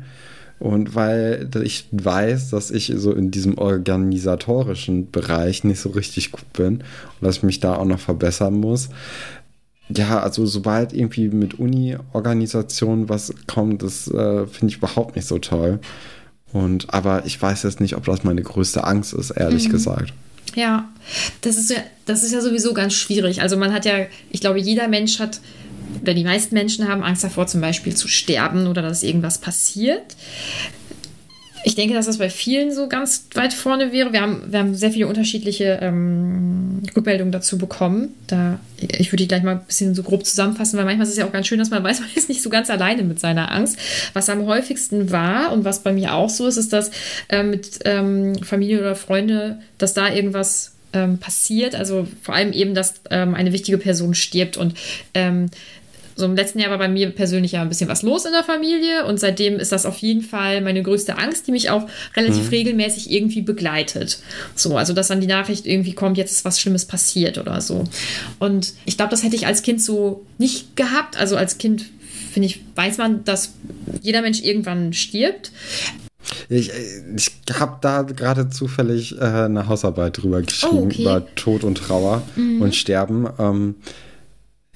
Und 0.60 0.96
weil 0.96 1.50
ich 1.64 1.88
weiß, 1.92 2.52
dass 2.52 2.72
ich 2.72 2.94
so 2.96 3.12
in 3.12 3.30
diesem 3.30 3.58
organisatorischen 3.58 5.12
Bereich 5.12 5.64
nicht 5.64 5.80
so 5.80 5.90
richtig 5.90 6.32
gut 6.32 6.52
bin 6.54 6.76
und 6.76 6.84
dass 7.22 7.38
ich 7.38 7.44
mich 7.44 7.60
da 7.60 7.76
auch 7.76 7.86
noch 7.86 8.00
verbessern 8.00 8.54
muss. 8.56 8.90
Ja, 9.90 10.20
also 10.22 10.46
sobald 10.46 10.94
irgendwie 10.94 11.28
mit 11.28 11.60
Uni-Organisation 11.60 13.10
was 13.10 13.34
kommt, 13.48 13.84
das 13.84 14.08
äh, 14.08 14.48
finde 14.48 14.72
ich 14.72 14.78
überhaupt 14.78 15.16
nicht 15.16 15.28
so 15.28 15.38
toll. 15.38 15.80
Und 16.54 16.94
aber 16.94 17.26
ich 17.26 17.40
weiß 17.40 17.64
jetzt 17.64 17.82
nicht, 17.82 17.96
ob 17.96 18.06
das 18.06 18.24
meine 18.24 18.42
größte 18.42 18.86
Angst 18.86 19.14
ist, 19.14 19.32
ehrlich 19.32 19.68
mhm. 19.68 19.74
gesagt. 19.74 20.14
Ja, 20.56 20.90
das 21.42 21.58
ist 21.58 21.70
ja, 21.70 21.78
das 22.06 22.24
ist 22.24 22.32
ja 22.32 22.40
sowieso 22.40 22.74
ganz 22.74 22.94
schwierig. 22.94 23.42
Also 23.42 23.58
man 23.58 23.74
hat 23.74 23.86
ja, 23.86 24.06
ich 24.32 24.40
glaube, 24.40 24.60
jeder 24.60 24.88
Mensch 24.88 25.20
hat 25.20 25.42
oder 26.02 26.14
die 26.14 26.24
meisten 26.24 26.56
Menschen 26.56 26.88
haben 26.88 27.04
Angst 27.04 27.24
davor, 27.24 27.48
zum 27.48 27.62
Beispiel 27.62 27.96
zu 27.96 28.08
sterben 28.08 28.68
oder 28.68 28.82
dass 28.82 29.04
irgendwas 29.04 29.38
passiert. 29.38 30.16
Ich 31.68 31.74
denke, 31.74 31.96
dass 31.96 32.06
das 32.06 32.20
bei 32.20 32.30
vielen 32.30 32.72
so 32.72 32.88
ganz 32.88 33.26
weit 33.34 33.52
vorne 33.52 33.92
wäre. 33.92 34.14
Wir 34.14 34.22
haben, 34.22 34.44
wir 34.52 34.60
haben 34.60 34.76
sehr 34.76 34.92
viele 34.92 35.08
unterschiedliche 35.08 35.80
ähm, 35.82 36.84
Rückmeldungen 36.96 37.32
dazu 37.32 37.58
bekommen. 37.58 38.14
Da, 38.28 38.60
ich 38.78 39.12
würde 39.12 39.24
die 39.24 39.28
gleich 39.28 39.42
mal 39.42 39.54
ein 39.56 39.66
bisschen 39.66 39.96
so 39.96 40.04
grob 40.04 40.28
zusammenfassen, 40.28 40.78
weil 40.78 40.86
manchmal 40.86 41.08
ist 41.08 41.14
es 41.14 41.18
ja 41.18 41.26
auch 41.26 41.32
ganz 41.32 41.48
schön, 41.48 41.58
dass 41.58 41.72
man 41.72 41.84
weiß, 41.84 42.00
man 42.02 42.10
ist 42.14 42.30
nicht 42.30 42.44
so 42.44 42.52
ganz 42.52 42.70
alleine 42.70 43.02
mit 43.02 43.20
seiner 43.20 43.52
Angst. 43.52 43.80
Was 44.14 44.30
am 44.30 44.46
häufigsten 44.46 45.10
war 45.10 45.52
und 45.52 45.66
was 45.66 45.80
bei 45.80 45.92
mir 45.92 46.14
auch 46.14 46.30
so 46.30 46.46
ist, 46.46 46.58
ist, 46.58 46.72
dass 46.72 46.92
äh, 47.30 47.42
mit 47.42 47.80
ähm, 47.86 48.36
Familie 48.44 48.82
oder 48.82 48.96
Freunde, 48.96 49.58
dass 49.80 49.96
da 49.96 50.14
irgendwas 50.14 50.75
ähm, 50.94 51.18
passiert. 51.18 51.76
Also 51.76 52.08
vor 52.22 52.36
allem 52.36 52.54
eben, 52.54 52.76
dass 52.76 52.96
ähm, 53.10 53.36
eine 53.36 53.54
wichtige 53.54 53.78
Person 53.78 54.14
stirbt 54.14 54.58
und 54.58 54.76
ähm, 55.14 55.50
so 56.16 56.26
im 56.26 56.36
letzten 56.36 56.60
Jahr 56.60 56.72
war 56.72 56.78
bei 56.78 56.88
mir 56.88 57.10
persönlich 57.10 57.52
ja 57.54 57.62
ein 57.62 57.68
bisschen 57.68 57.90
was 57.90 58.02
los 58.02 58.26
in 58.26 58.32
der 58.32 58.44
Familie 58.44 59.06
und 59.06 59.20
seitdem 59.20 59.60
ist 59.60 59.74
das 59.74 59.86
auf 59.86 59.98
jeden 59.98 60.22
Fall 60.22 60.62
meine 60.62 60.82
größte 60.82 61.18
Angst, 61.18 61.46
die 61.48 61.52
mich 61.52 61.70
auch 61.70 61.88
relativ 62.16 62.46
mhm. 62.46 62.50
regelmäßig 62.50 63.12
irgendwie 63.12 63.42
begleitet. 63.42 64.20
So, 64.56 64.78
also 64.78 64.94
dass 64.94 65.10
dann 65.10 65.20
die 65.20 65.28
Nachricht 65.28 65.66
irgendwie 65.66 65.94
kommt, 65.94 66.18
jetzt 66.18 66.32
ist 66.32 66.46
was 66.46 66.60
Schlimmes 66.60 66.86
passiert 66.86 67.38
oder 67.38 67.60
so. 67.60 67.84
Und 68.40 68.74
ich 68.86 68.96
glaube, 68.96 69.12
das 69.12 69.24
hätte 69.24 69.36
ich 69.36 69.46
als 69.46 69.62
Kind 69.62 69.82
so 69.82 70.26
nicht 70.38 70.78
gehabt. 70.78 71.18
Also 71.18 71.36
als 71.36 71.58
Kind 71.58 71.86
finde 72.32 72.48
ich, 72.48 72.62
weiß 72.76 72.98
man, 72.98 73.26
dass 73.26 73.54
jeder 74.02 74.22
Mensch 74.22 74.42
irgendwann 74.42 74.94
stirbt. 74.94 75.52
Ich, 76.50 76.72
ich 77.16 77.32
habe 77.60 77.78
da 77.82 78.02
gerade 78.02 78.50
zufällig 78.50 79.18
äh, 79.18 79.24
eine 79.24 79.68
Hausarbeit 79.68 80.22
drüber 80.22 80.42
geschrieben, 80.42 80.78
oh, 80.78 80.86
okay. 80.86 81.02
über 81.02 81.36
Tod 81.36 81.64
und 81.64 81.78
Trauer 81.78 82.22
mhm. 82.36 82.62
und 82.62 82.76
Sterben. 82.76 83.28
Ähm, 83.38 83.76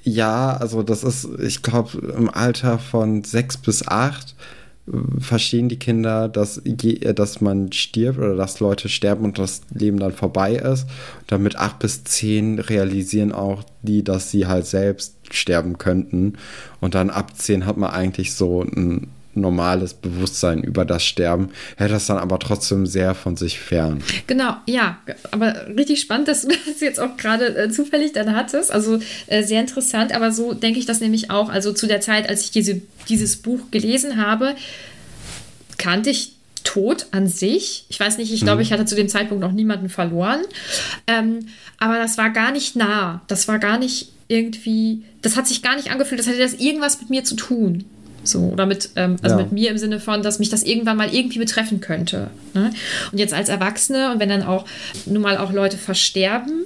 ja, 0.04 0.56
also 0.58 0.84
das 0.84 1.04
ist, 1.04 1.28
ich 1.40 1.62
glaube, 1.62 1.98
im 2.18 2.30
Alter 2.30 2.80
von 2.80 3.24
sechs 3.24 3.58
bis 3.58 3.88
acht 3.88 4.36
äh, 4.88 4.92
verstehen 5.20 5.70
die 5.70 5.80
Kinder, 5.80 6.30
dass, 6.30 6.62
je, 6.64 7.14
dass 7.14 7.42
man 7.42 7.72
stirbt 7.72 8.18
oder 8.18 8.36
dass 8.36 8.60
Leute 8.60 8.90
sterben 8.90 9.26
und 9.26 9.38
das 9.38 9.62
Leben 9.74 10.00
dann 10.00 10.14
vorbei 10.14 10.56
ist. 10.56 10.84
Und 10.84 11.32
dann 11.32 11.44
mit 11.44 11.58
acht 11.58 11.80
bis 11.80 12.04
zehn 12.04 12.60
realisieren 12.60 13.32
auch 13.32 13.64
die, 13.82 14.04
dass 14.04 14.32
sie 14.32 14.48
halt 14.48 14.66
selbst 14.66 15.16
sterben 15.32 15.78
könnten. 15.78 16.34
Und 16.80 16.96
dann 16.96 17.10
ab 17.10 17.36
zehn 17.36 17.66
hat 17.66 17.78
man 17.78 17.92
eigentlich 17.92 18.34
so 18.34 18.62
ein 18.62 19.08
normales 19.40 19.94
Bewusstsein 19.94 20.64
über 20.64 20.86
das 20.86 21.04
Sterben, 21.04 21.50
hält 21.78 21.92
das 21.92 22.08
dann 22.08 22.18
aber 22.18 22.40
trotzdem 22.40 22.86
sehr 22.86 23.16
von 23.16 23.36
sich 23.36 23.60
fern. 23.60 24.04
Genau, 24.28 24.56
ja, 24.66 25.00
aber 25.32 25.68
richtig 25.68 26.02
spannend, 26.02 26.28
dass 26.28 26.44
du 26.44 26.50
das 26.68 26.80
jetzt 26.82 27.00
auch 27.00 27.18
gerade 27.18 27.56
äh, 27.56 27.70
zufällig 27.70 28.14
dann 28.14 28.36
hattest. 28.36 28.72
Also 28.72 29.00
äh, 29.28 29.44
sehr 29.44 29.62
interessant, 29.62 30.14
aber 30.14 30.32
so 30.32 30.54
denke 30.54 30.80
ich 30.80 30.86
das 30.86 31.00
nämlich 31.00 31.32
auch. 31.32 31.50
Also 31.50 31.74
zu 31.74 31.88
der 31.88 32.02
Zeit, 32.02 32.30
als 32.30 32.44
ich 32.44 32.52
diese, 32.52 32.82
dieses 33.08 33.38
Buch 33.38 33.72
gelesen 33.72 34.18
habe, 34.18 34.56
kannte 35.78 36.10
ich 36.10 36.34
Tod 36.64 37.08
an 37.12 37.28
sich. 37.28 37.86
Ich 37.90 38.00
weiß 38.00 38.18
nicht, 38.18 38.32
ich 38.32 38.42
glaube, 38.42 38.58
mhm. 38.58 38.62
ich 38.62 38.74
hatte 38.74 38.86
zu 38.86 38.96
dem 38.96 39.10
Zeitpunkt 39.10 39.42
noch 39.42 39.52
niemanden 39.52 39.90
verloren. 39.90 40.42
Ähm, 41.08 41.48
aber 41.78 41.98
das 41.98 42.18
war 42.18 42.30
gar 42.30 42.52
nicht 42.52 42.76
nah. 42.76 43.22
Das 43.28 43.48
war 43.48 43.60
gar 43.60 43.80
nicht 43.80 44.10
irgendwie, 44.28 45.04
das 45.22 45.36
hat 45.36 45.48
sich 45.48 45.62
gar 45.64 45.76
nicht 45.76 45.92
angefühlt, 45.92 46.20
das 46.20 46.28
hatte 46.28 46.38
das 46.38 46.54
irgendwas 46.54 47.02
mit 47.02 47.10
mir 47.10 47.24
zu 47.24 47.36
tun. 47.36 47.86
So, 48.30 48.40
oder 48.40 48.66
mit, 48.66 48.92
ähm, 48.96 49.18
also 49.22 49.38
ja. 49.38 49.44
mit 49.44 49.52
mir 49.52 49.72
im 49.72 49.78
Sinne 49.78 50.00
von, 50.00 50.22
dass 50.22 50.40
mich 50.40 50.50
das 50.50 50.64
irgendwann 50.64 50.98
mal 50.98 51.14
irgendwie 51.14 51.40
betreffen 51.40 51.82
könnte. 51.82 52.30
Ne? 52.54 52.72
Und 53.12 53.18
jetzt 53.18 53.34
als 53.34 53.50
Erwachsene 53.50 54.12
und 54.12 54.20
wenn 54.20 54.30
dann 54.30 54.44
auch 54.44 54.66
nun 55.06 55.22
mal 55.22 55.38
auch 55.38 55.52
Leute 55.52 55.78
versterben, 55.78 56.66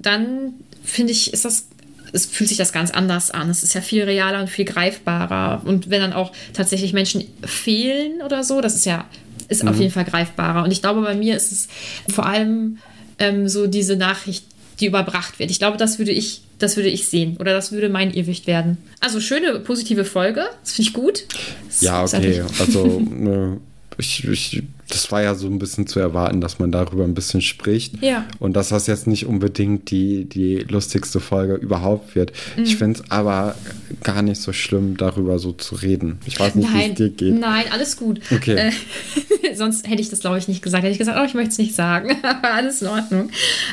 dann 0.00 0.54
finde 0.82 1.12
ich, 1.12 1.32
ist 1.32 1.44
das 1.44 1.66
es 2.12 2.26
fühlt 2.26 2.48
sich 2.48 2.58
das 2.58 2.72
ganz 2.72 2.92
anders 2.92 3.32
an. 3.32 3.50
Es 3.50 3.64
ist 3.64 3.74
ja 3.74 3.80
viel 3.80 4.04
realer 4.04 4.40
und 4.40 4.48
viel 4.48 4.64
greifbarer. 4.64 5.62
Und 5.64 5.90
wenn 5.90 6.00
dann 6.00 6.12
auch 6.12 6.30
tatsächlich 6.52 6.92
Menschen 6.92 7.24
fehlen 7.44 8.22
oder 8.24 8.44
so, 8.44 8.60
das 8.60 8.76
ist 8.76 8.86
ja 8.86 9.04
ist 9.48 9.64
mhm. 9.64 9.68
auf 9.68 9.78
jeden 9.80 9.90
Fall 9.90 10.04
greifbarer. 10.04 10.62
Und 10.62 10.70
ich 10.70 10.80
glaube, 10.80 11.02
bei 11.02 11.16
mir 11.16 11.36
ist 11.36 11.50
es 11.50 11.68
vor 12.08 12.26
allem 12.26 12.78
ähm, 13.18 13.48
so 13.48 13.66
diese 13.66 13.96
Nachricht, 13.96 14.44
die 14.78 14.86
überbracht 14.86 15.40
wird. 15.40 15.50
Ich 15.50 15.58
glaube, 15.58 15.76
das 15.76 15.98
würde 15.98 16.12
ich 16.12 16.42
das 16.58 16.76
würde 16.76 16.88
ich 16.88 17.06
sehen. 17.06 17.36
Oder 17.38 17.52
das 17.52 17.72
würde 17.72 17.88
mein 17.88 18.12
Irrwicht 18.12 18.46
werden. 18.46 18.78
Also 19.00 19.20
schöne, 19.20 19.58
positive 19.60 20.04
Folge. 20.04 20.44
Das 20.62 20.72
finde 20.72 20.88
ich 20.88 20.94
gut. 20.94 21.24
Das 21.66 21.80
ja, 21.80 22.04
okay. 22.04 22.42
Also 22.58 23.00
ne, 23.10 23.60
ich, 23.98 24.26
ich 24.26 24.62
das 24.88 25.10
war 25.10 25.22
ja 25.22 25.34
so 25.34 25.46
ein 25.46 25.58
bisschen 25.58 25.86
zu 25.86 25.98
erwarten, 25.98 26.40
dass 26.40 26.58
man 26.58 26.70
darüber 26.70 27.04
ein 27.04 27.14
bisschen 27.14 27.40
spricht. 27.40 28.02
Ja. 28.02 28.26
Und 28.38 28.54
dass 28.54 28.68
das 28.68 28.86
jetzt 28.86 29.06
nicht 29.06 29.26
unbedingt 29.26 29.90
die, 29.90 30.24
die 30.26 30.58
lustigste 30.58 31.20
Folge 31.20 31.54
überhaupt 31.54 32.14
wird. 32.14 32.32
Mhm. 32.56 32.64
Ich 32.64 32.76
finde 32.76 33.00
es 33.00 33.10
aber 33.10 33.54
gar 34.02 34.22
nicht 34.22 34.40
so 34.40 34.52
schlimm, 34.52 34.96
darüber 34.96 35.38
so 35.38 35.52
zu 35.52 35.74
reden. 35.74 36.18
Ich 36.26 36.38
weiß 36.38 36.54
nicht, 36.54 36.72
wie 36.72 36.82
es 36.82 36.94
dir 36.94 37.10
geht. 37.10 37.38
Nein, 37.38 37.64
alles 37.72 37.96
gut. 37.96 38.20
Okay. 38.30 38.56
Äh, 38.56 38.72
sonst 39.54 39.88
hätte 39.88 40.02
ich 40.02 40.10
das, 40.10 40.20
glaube 40.20 40.38
ich, 40.38 40.48
nicht 40.48 40.62
gesagt. 40.62 40.84
Hätte 40.84 40.92
ich 40.92 40.98
gesagt, 40.98 41.18
oh, 41.20 41.24
ich 41.24 41.34
möchte 41.34 41.52
es 41.52 41.58
nicht 41.58 41.74
sagen. 41.74 42.16
alles 42.42 42.82
in 42.82 42.88
Ordnung. 42.88 43.30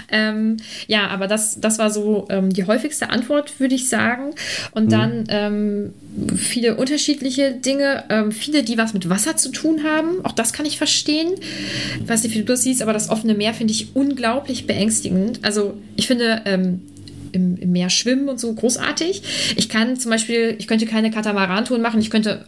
Ähm, 0.09 0.57
ja, 0.87 1.07
aber 1.07 1.27
das, 1.27 1.59
das 1.59 1.77
war 1.77 1.91
so 1.91 2.27
ähm, 2.29 2.51
die 2.51 2.65
häufigste 2.65 3.09
Antwort, 3.09 3.59
würde 3.59 3.75
ich 3.75 3.89
sagen. 3.89 4.31
Und 4.71 4.85
mhm. 4.85 4.89
dann 4.89 5.23
ähm, 5.27 5.93
viele 6.37 6.77
unterschiedliche 6.77 7.51
Dinge, 7.51 8.05
ähm, 8.09 8.31
viele, 8.31 8.63
die 8.63 8.77
was 8.77 8.93
mit 8.93 9.09
Wasser 9.09 9.35
zu 9.35 9.51
tun 9.51 9.83
haben. 9.83 10.23
Auch 10.23 10.31
das 10.31 10.53
kann 10.53 10.65
ich 10.65 10.77
verstehen 10.77 11.00
stehen. 11.01 11.33
Ich 12.01 12.07
weiß 12.07 12.23
nicht, 12.23 12.33
wie 12.33 12.39
du 12.39 12.45
das 12.45 12.63
siehst, 12.63 12.81
aber 12.81 12.93
das 12.93 13.09
offene 13.09 13.33
Meer 13.33 13.53
finde 13.53 13.73
ich 13.73 13.95
unglaublich 13.95 14.65
beängstigend. 14.67 15.39
Also 15.43 15.77
ich 15.97 16.07
finde 16.07 16.41
ähm, 16.45 16.81
im, 17.33 17.57
im, 17.57 17.71
Meer 17.71 17.89
schwimmen 17.89 18.29
und 18.29 18.39
so 18.39 18.53
großartig. 18.53 19.21
Ich 19.57 19.67
kann 19.67 19.97
zum 19.97 20.11
Beispiel, 20.11 20.55
ich 20.57 20.67
könnte 20.67 20.85
keine 20.85 21.11
Katamaran-Touren 21.11 21.81
machen. 21.81 21.99
Ich 21.99 22.09
könnte 22.09 22.45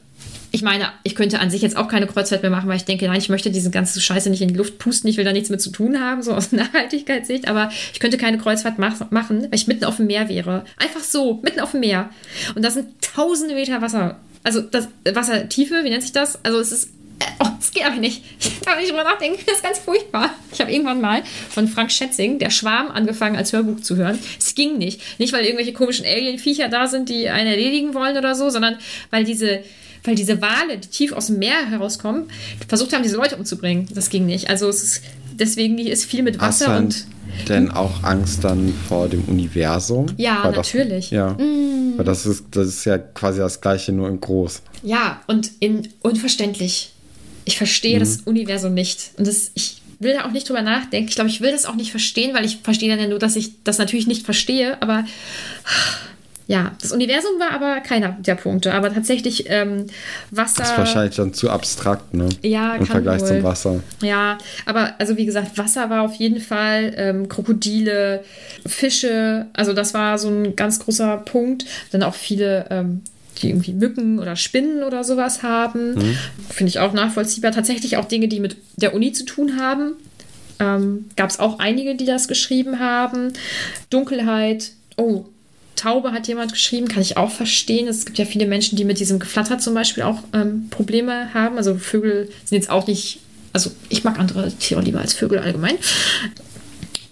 ich 0.56 0.62
meine, 0.62 0.86
ich 1.02 1.16
könnte 1.16 1.40
an 1.40 1.50
sich 1.50 1.64
jetzt 1.64 1.76
auch 1.76 1.88
keine 1.88 2.06
Kreuzfahrt 2.06 2.44
mehr 2.44 2.52
machen, 2.52 2.70
weil 2.70 2.78
ich 2.78 2.86
denke, 2.86 3.08
nein, 3.08 3.18
ich 3.18 3.28
möchte 3.28 3.50
diese 3.50 3.72
ganze 3.72 4.00
Scheiße 4.00 4.30
nicht 4.30 4.44
in 4.44 4.50
die 4.50 4.54
Luft 4.54 4.78
pusten, 4.78 5.10
ich 5.10 5.18
will 5.18 5.26
da 5.26 5.34
nichts 5.34 5.50
mit 5.50 5.60
zu 5.60 5.72
tun 5.72 6.00
haben, 6.00 6.22
so 6.22 6.32
aus 6.32 6.52
Nachhaltigkeitssicht, 6.52 7.48
aber 7.48 7.72
ich 7.92 8.00
könnte 8.00 8.20
keine 8.20 8.38
Kreuzfahrt 8.38 8.78
mach 8.78 9.10
machen, 9.10 9.42
weil 9.42 9.56
ich 9.56 9.66
mitten 9.66 9.84
auf 9.84 9.98
dem 9.98 10.06
Meer 10.06 10.30
wäre. 10.30 10.64
Einfach 10.78 11.04
so, 11.04 11.40
mitten 11.42 11.60
auf 11.60 11.72
dem 11.72 11.80
Meer. 11.80 12.12
Und 12.54 12.64
da 12.64 12.70
sind 12.70 12.90
tausende 13.02 13.56
Meter 13.56 13.82
Wasser. 13.82 14.20
Also 14.44 14.62
das 14.62 14.90
Wassertiefe, 15.12 15.84
wie 15.84 15.90
nennt 15.90 16.04
sich 16.04 16.12
das? 16.12 16.46
Also 16.46 16.60
es 16.60 16.72
ist 16.72 16.90
Oh, 17.40 17.48
das 17.60 17.72
geht 17.72 17.86
aber 17.86 17.98
nicht. 17.98 18.24
Ich 18.40 18.62
kann 18.62 18.78
nicht 18.78 18.92
drüber 18.92 19.04
nachdenken. 19.04 19.40
Das 19.46 19.58
ist 19.58 19.64
ganz 19.64 19.80
furchtbar. 19.80 20.30
Ich 20.52 20.62
habe 20.62 20.72
irgendwann 20.72 21.02
mal 21.02 21.24
von 21.50 21.68
Frank 21.68 21.92
Schätzing, 21.92 22.40
der 22.40 22.50
Schwarm, 22.50 22.90
angefangen 22.90 23.36
als 23.36 23.54
Hörbuch 23.54 23.82
zu 23.82 23.96
hören. 23.96 24.20
Es 24.40 24.56
ging 24.56 24.78
nicht. 24.78 25.02
Nicht, 25.20 25.34
weil 25.34 25.44
irgendwelche 25.46 25.74
komischen 25.74 26.06
Alien-Viecher 26.06 26.70
da 26.70 26.88
sind, 26.88 27.10
die 27.10 27.30
einen 27.30 27.48
erledigen 27.48 27.94
wollen 27.94 28.18
oder 28.18 28.36
so, 28.36 28.50
sondern 28.50 28.78
weil 29.10 29.24
diese, 29.24 29.64
weil 30.04 30.16
diese 30.16 30.42
Wale, 30.42 30.78
die 30.78 30.88
tief 30.88 31.14
aus 31.14 31.28
dem 31.28 31.40
Meer 31.40 31.70
herauskommen, 31.70 32.26
versucht 32.68 32.94
haben, 32.94 33.04
diese 33.04 33.18
Leute 33.18 33.38
umzubringen. 33.38 33.88
Das 33.94 34.10
ging 34.10 34.26
nicht. 34.26 34.50
Also 34.50 34.70
ist, 34.70 35.02
deswegen 35.34 35.78
ist 35.78 36.06
viel 36.06 36.24
mit 36.24 36.40
Wasser 36.40 36.68
Hast 36.68 36.80
und. 36.80 37.06
Denn 37.50 37.72
auch 37.72 38.04
Angst 38.04 38.44
dann 38.44 38.74
vor 38.88 39.10
dem 39.10 39.24
Universum? 39.26 40.06
Ja, 40.18 40.52
natürlich. 40.52 41.10
Das, 41.10 41.12
ja. 41.12 41.30
Mm. 41.32 41.98
Weil 41.98 42.06
das 42.06 42.28
ist, 42.28 42.46
das 42.52 42.68
ist 42.68 42.86
ja 42.86 43.00
quasi 43.00 43.40
das 43.40 43.60
Gleiche, 43.60 43.92
nur 43.92 44.08
in 44.08 44.20
groß. 44.22 44.62
Ja, 44.84 45.22
und 45.28 45.50
in 45.60 45.90
unverständlich. 46.02 46.93
Ich 47.46 47.58
verstehe 47.58 47.96
mhm. 47.96 48.00
das 48.00 48.18
Universum 48.26 48.74
nicht. 48.74 49.12
Und 49.18 49.28
das, 49.28 49.52
ich 49.54 49.82
will 50.00 50.14
da 50.14 50.26
auch 50.26 50.32
nicht 50.32 50.48
drüber 50.48 50.62
nachdenken. 50.62 51.10
Ich 51.10 51.16
glaube, 51.16 51.30
ich 51.30 51.42
will 51.42 51.52
das 51.52 51.66
auch 51.66 51.76
nicht 51.76 51.92
verstehen, 51.92 52.36
weil 52.36 52.46
ich 52.46 52.58
verstehe 52.58 52.90
dann 52.90 53.00
ja 53.00 53.08
nur, 53.08 53.20
dass 53.20 53.36
ich 53.36 53.64
das 53.64 53.78
natürlich 53.78 54.08
nicht 54.08 54.26
verstehe. 54.26 54.82
Aber 54.82 55.06
ja, 56.48 56.74
das 56.82 56.92
Universum 56.92 57.40
war 57.40 57.52
aber 57.52 57.80
keiner 57.80 58.18
der 58.20 58.36
Punkte. 58.36 58.74
Aber 58.74 58.94
tatsächlich 58.94 59.46
ähm, 59.48 59.88
Wasser. 60.30 60.62
Das 60.62 60.72
ist 60.72 60.78
wahrscheinlich 60.78 61.16
dann 61.16 61.34
zu 61.34 61.50
abstrakt, 61.50 62.14
ne? 62.14 62.30
Ja, 62.42 62.76
Im 62.76 62.86
Vergleich 62.86 63.22
wohl. 63.22 63.28
zum 63.28 63.44
Wasser. 63.44 63.80
Ja, 64.02 64.38
aber 64.66 64.94
also 65.00 65.16
wie 65.16 65.26
gesagt, 65.26 65.58
Wasser 65.58 65.90
war 65.90 66.02
auf 66.02 66.16
jeden 66.16 66.42
Fall, 66.42 66.94
ähm, 66.98 67.30
Krokodile, 67.30 68.24
Fische, 68.66 69.48
also 69.54 69.74
das 69.74 69.94
war 69.94 70.18
so 70.18 70.28
ein 70.28 70.56
ganz 70.56 70.80
großer 70.80 71.18
Punkt. 71.18 71.66
Dann 71.92 72.04
auch 72.04 72.16
viele, 72.16 72.66
ähm, 72.70 73.02
die 73.38 73.50
irgendwie 73.50 73.74
Mücken 73.74 74.20
oder 74.20 74.36
Spinnen 74.36 74.84
oder 74.84 75.04
sowas 75.04 75.44
haben. 75.44 75.96
Finde 76.50 76.70
ich 76.70 76.80
auch 76.80 76.94
nachvollziehbar. 76.94 77.52
Tatsächlich 77.52 77.98
auch 77.98 78.06
Dinge, 78.06 78.28
die 78.28 78.40
mit 78.40 78.58
der 78.76 78.94
Uni 78.94 79.12
zu 79.12 79.26
tun 79.26 79.60
haben. 79.60 79.94
Ähm, 80.60 81.06
Gab 81.16 81.30
es 81.30 81.40
auch 81.40 81.60
einige, 81.60 81.96
die 81.96 82.06
das 82.06 82.28
geschrieben 82.28 82.80
haben. 82.80 83.34
Dunkelheit, 83.90 84.72
oh, 84.98 85.26
Taube 85.76 86.12
hat 86.12 86.28
jemand 86.28 86.54
geschrieben, 86.54 86.88
kann 86.88 87.02
ich 87.02 87.18
auch 87.18 87.32
verstehen. 87.32 87.88
Es 87.88 88.06
gibt 88.06 88.18
ja 88.18 88.26
viele 88.26 88.46
Menschen, 88.46 88.76
die 88.76 88.86
mit 88.86 89.00
diesem 89.00 89.20
Geflatter 89.20 89.58
zum 89.58 89.74
Beispiel 89.74 90.04
auch 90.04 90.20
ähm, 90.34 90.68
Probleme 90.70 91.34
haben. 91.34 91.58
Also 91.58 91.76
Vögel 91.76 92.30
sind 92.46 92.58
jetzt 92.58 92.70
auch 92.70 92.88
nicht, 92.88 93.20
also 93.52 93.72
ich 93.90 94.04
mag 94.04 94.20
andere 94.20 94.52
Tiere 94.52 94.82
lieber 94.82 95.02
als 95.02 95.14
Vögel 95.14 95.40
allgemein. 95.40 95.76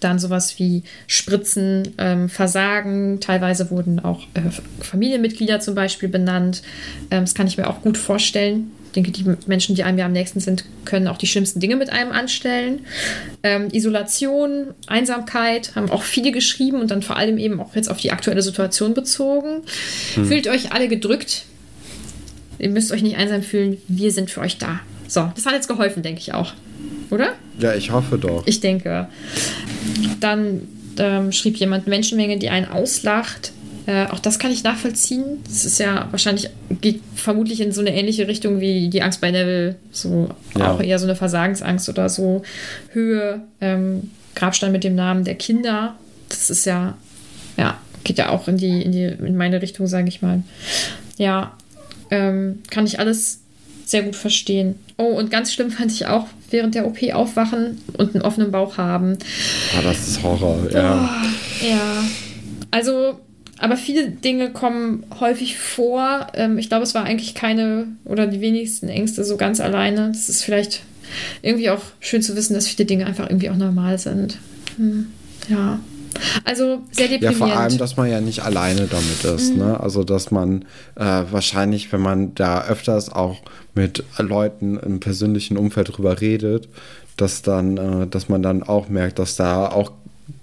Dann 0.02 0.18
sowas 0.18 0.58
wie 0.58 0.82
Spritzen, 1.06 1.94
ähm, 1.98 2.28
Versagen. 2.28 3.20
Teilweise 3.20 3.70
wurden 3.70 4.00
auch 4.00 4.22
äh, 4.34 4.40
Familienmitglieder 4.80 5.60
zum 5.60 5.74
Beispiel 5.74 6.08
benannt. 6.08 6.62
Ähm, 7.10 7.22
das 7.22 7.34
kann 7.34 7.46
ich 7.46 7.56
mir 7.56 7.68
auch 7.68 7.82
gut 7.82 7.96
vorstellen. 7.96 8.72
Ich 8.86 8.92
denke, 8.92 9.10
die 9.10 9.24
Menschen, 9.46 9.74
die 9.74 9.84
einem 9.84 9.96
ja 9.96 10.04
am 10.04 10.12
nächsten 10.12 10.40
sind, 10.40 10.64
können 10.84 11.08
auch 11.08 11.16
die 11.16 11.26
schlimmsten 11.26 11.60
Dinge 11.60 11.76
mit 11.76 11.90
einem 11.90 12.12
anstellen. 12.12 12.80
Ähm, 13.42 13.68
Isolation, 13.72 14.74
Einsamkeit 14.86 15.74
haben 15.76 15.90
auch 15.90 16.02
viele 16.02 16.30
geschrieben 16.30 16.80
und 16.80 16.90
dann 16.90 17.00
vor 17.00 17.16
allem 17.16 17.38
eben 17.38 17.58
auch 17.60 17.74
jetzt 17.74 17.90
auf 17.90 17.98
die 17.98 18.12
aktuelle 18.12 18.42
Situation 18.42 18.92
bezogen. 18.92 19.62
Fühlt 20.26 20.46
euch 20.46 20.72
alle 20.72 20.88
gedrückt. 20.88 21.46
Ihr 22.58 22.68
müsst 22.68 22.92
euch 22.92 23.02
nicht 23.02 23.16
einsam 23.16 23.42
fühlen. 23.42 23.78
Wir 23.88 24.12
sind 24.12 24.30
für 24.30 24.40
euch 24.40 24.58
da. 24.58 24.80
So, 25.08 25.32
das 25.34 25.46
hat 25.46 25.54
jetzt 25.54 25.68
geholfen, 25.68 26.02
denke 26.02 26.20
ich 26.20 26.34
auch. 26.34 26.52
Oder? 27.12 27.34
Ja, 27.60 27.74
ich 27.74 27.90
hoffe 27.90 28.16
doch. 28.18 28.42
Ich 28.46 28.60
denke. 28.60 29.06
Dann 30.20 30.62
ähm, 30.98 31.30
schrieb 31.30 31.56
jemand 31.56 31.86
Menschenmenge, 31.86 32.38
die 32.38 32.48
einen 32.48 32.66
auslacht. 32.66 33.52
Äh, 33.86 34.06
auch 34.06 34.18
das 34.20 34.38
kann 34.38 34.50
ich 34.50 34.62
nachvollziehen. 34.64 35.24
Das 35.44 35.64
ist 35.64 35.78
ja 35.78 36.08
wahrscheinlich, 36.10 36.48
geht 36.80 37.00
vermutlich 37.14 37.60
in 37.60 37.72
so 37.72 37.80
eine 37.80 37.94
ähnliche 37.94 38.28
Richtung 38.28 38.60
wie 38.60 38.88
die 38.88 39.02
Angst 39.02 39.20
bei 39.20 39.30
Neville. 39.30 39.76
So 39.90 40.30
Ja. 40.56 40.72
auch 40.72 40.80
eher 40.80 40.98
so 40.98 41.06
eine 41.06 41.16
Versagensangst 41.16 41.88
oder 41.88 42.08
so. 42.08 42.42
Höhe, 42.92 43.42
ähm, 43.60 44.10
Grabstein 44.34 44.72
mit 44.72 44.82
dem 44.84 44.94
Namen 44.94 45.24
der 45.24 45.34
Kinder. 45.34 45.96
Das 46.30 46.48
ist 46.48 46.64
ja, 46.64 46.96
ja, 47.58 47.78
geht 48.04 48.16
ja 48.18 48.30
auch 48.30 48.48
in 48.48 48.56
die, 48.56 48.80
in 48.82 48.92
die, 48.92 49.04
in 49.04 49.36
meine 49.36 49.60
Richtung, 49.60 49.86
sage 49.86 50.08
ich 50.08 50.22
mal. 50.22 50.42
Ja, 51.18 51.52
ähm, 52.10 52.60
kann 52.70 52.86
ich 52.86 52.98
alles 53.00 53.41
sehr 53.84 54.02
gut 54.02 54.16
verstehen. 54.16 54.76
Oh, 54.96 55.18
und 55.18 55.30
ganz 55.30 55.52
schlimm 55.52 55.70
fand 55.70 55.92
ich 55.92 56.06
auch 56.06 56.26
während 56.50 56.74
der 56.74 56.86
OP 56.86 56.98
aufwachen 57.12 57.78
und 57.96 58.14
einen 58.14 58.22
offenen 58.22 58.50
Bauch 58.50 58.78
haben. 58.78 59.18
Ah, 59.76 59.82
das 59.82 60.08
ist 60.08 60.22
Horror, 60.22 60.68
ja. 60.72 61.22
Ja. 61.66 62.04
Also, 62.70 63.18
aber 63.58 63.76
viele 63.76 64.10
Dinge 64.10 64.50
kommen 64.50 65.04
häufig 65.20 65.58
vor. 65.58 66.26
Ähm, 66.34 66.58
ich 66.58 66.68
glaube, 66.68 66.84
es 66.84 66.94
war 66.94 67.04
eigentlich 67.04 67.34
keine 67.34 67.86
oder 68.04 68.26
die 68.26 68.40
wenigsten 68.40 68.88
Ängste 68.88 69.24
so 69.24 69.36
ganz 69.36 69.60
alleine. 69.60 70.08
Das 70.08 70.28
ist 70.28 70.42
vielleicht 70.42 70.82
irgendwie 71.42 71.70
auch 71.70 71.82
schön 72.00 72.22
zu 72.22 72.36
wissen, 72.36 72.54
dass 72.54 72.68
viele 72.68 72.86
Dinge 72.86 73.06
einfach 73.06 73.28
irgendwie 73.28 73.50
auch 73.50 73.56
normal 73.56 73.98
sind. 73.98 74.38
Hm. 74.76 75.08
Ja. 75.48 75.80
Also 76.44 76.80
sehr 76.90 77.06
Ja, 77.06 77.12
deprimierend. 77.18 77.38
vor 77.38 77.56
allem, 77.56 77.78
dass 77.78 77.96
man 77.96 78.10
ja 78.10 78.20
nicht 78.20 78.42
alleine 78.42 78.86
damit 78.86 79.24
ist. 79.24 79.56
Ne? 79.56 79.78
Also, 79.80 80.04
dass 80.04 80.30
man 80.30 80.62
äh, 80.96 81.22
wahrscheinlich, 81.30 81.92
wenn 81.92 82.00
man 82.00 82.34
da 82.34 82.64
öfters 82.64 83.10
auch 83.12 83.38
mit 83.74 84.04
Leuten 84.18 84.78
im 84.78 85.00
persönlichen 85.00 85.56
Umfeld 85.56 85.96
drüber 85.96 86.20
redet, 86.20 86.68
dass 87.16 87.42
dann, 87.42 87.76
äh, 87.76 88.06
dass 88.06 88.28
man 88.28 88.42
dann 88.42 88.62
auch 88.62 88.88
merkt, 88.88 89.18
dass 89.18 89.36
da 89.36 89.66
auch 89.68 89.92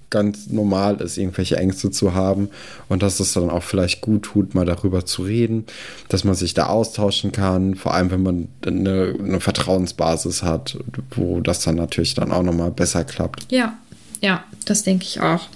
ganz 0.10 0.48
normal 0.48 1.02
ist, 1.02 1.18
irgendwelche 1.18 1.58
Ängste 1.58 1.92
zu 1.92 2.14
haben 2.14 2.50
und 2.88 3.04
dass 3.04 3.20
es 3.20 3.34
dann 3.34 3.50
auch 3.50 3.64
vielleicht 3.64 4.02
gut 4.02 4.24
tut, 4.24 4.56
mal 4.56 4.66
darüber 4.66 5.06
zu 5.06 5.22
reden, 5.24 5.66
dass 6.08 6.24
man 6.24 6.34
sich 6.36 6.54
da 6.54 6.66
austauschen 6.66 7.32
kann, 7.32 7.76
vor 7.76 7.94
allem 7.94 8.10
wenn 8.12 8.24
man 8.24 8.48
eine, 8.66 9.14
eine 9.20 9.40
Vertrauensbasis 9.40 10.42
hat, 10.44 10.78
wo 11.12 11.42
das 11.42 11.62
dann 11.64 11.76
natürlich 11.76 12.16
dann 12.16 12.32
auch 12.32 12.44
nochmal 12.44 12.72
besser 12.72 13.04
klappt. 13.04 13.52
Ja, 13.52 13.78
ja, 14.22 14.44
das 14.66 14.84
denke 14.84 15.06
ich 15.06 15.20
auch. 15.22 15.48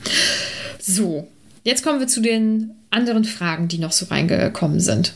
So, 0.79 1.27
jetzt 1.63 1.83
kommen 1.83 1.99
wir 1.99 2.07
zu 2.07 2.21
den 2.21 2.71
anderen 2.89 3.23
Fragen, 3.25 3.67
die 3.67 3.77
noch 3.79 3.91
so 3.91 4.05
reingekommen 4.05 4.79
sind. 4.79 5.13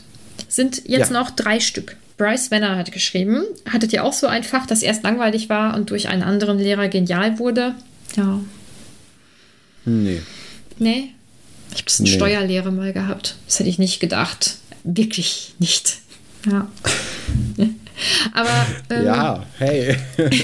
Sind 0.48 0.82
jetzt 0.86 1.10
Ja. 1.10 1.20
noch 1.20 1.30
drei 1.30 1.60
Stück. 1.60 1.96
Bryce 2.16 2.50
Wenner 2.50 2.76
hat 2.76 2.90
geschrieben, 2.90 3.44
hattet 3.70 3.92
ihr 3.92 4.02
auch 4.04 4.12
so 4.12 4.26
ein 4.26 4.42
Fach, 4.42 4.66
das 4.66 4.82
erst 4.82 5.04
langweilig 5.04 5.48
war 5.48 5.76
und 5.76 5.90
durch 5.90 6.08
einen 6.08 6.22
anderen 6.24 6.58
Lehrer 6.58 6.88
genial 6.88 7.38
wurde? 7.38 7.74
Ja. 8.16 8.40
Nee. 9.84 10.20
Nee. 10.78 11.10
Ich 11.70 11.74
habe 11.76 11.84
das 11.84 12.00
in 12.00 12.04
Nee. 12.06 12.12
Steuerlehre 12.12 12.72
mal 12.72 12.92
gehabt. 12.92 13.36
Das 13.46 13.60
hätte 13.60 13.68
ich 13.70 13.78
nicht 13.78 14.00
gedacht. 14.00 14.56
Wirklich 14.84 15.54
nicht. 15.58 15.98
Ja. 16.50 16.68
Aber 18.32 18.66
ähm, 18.90 19.04
Ja, 19.04 19.44
hey. 19.58 19.96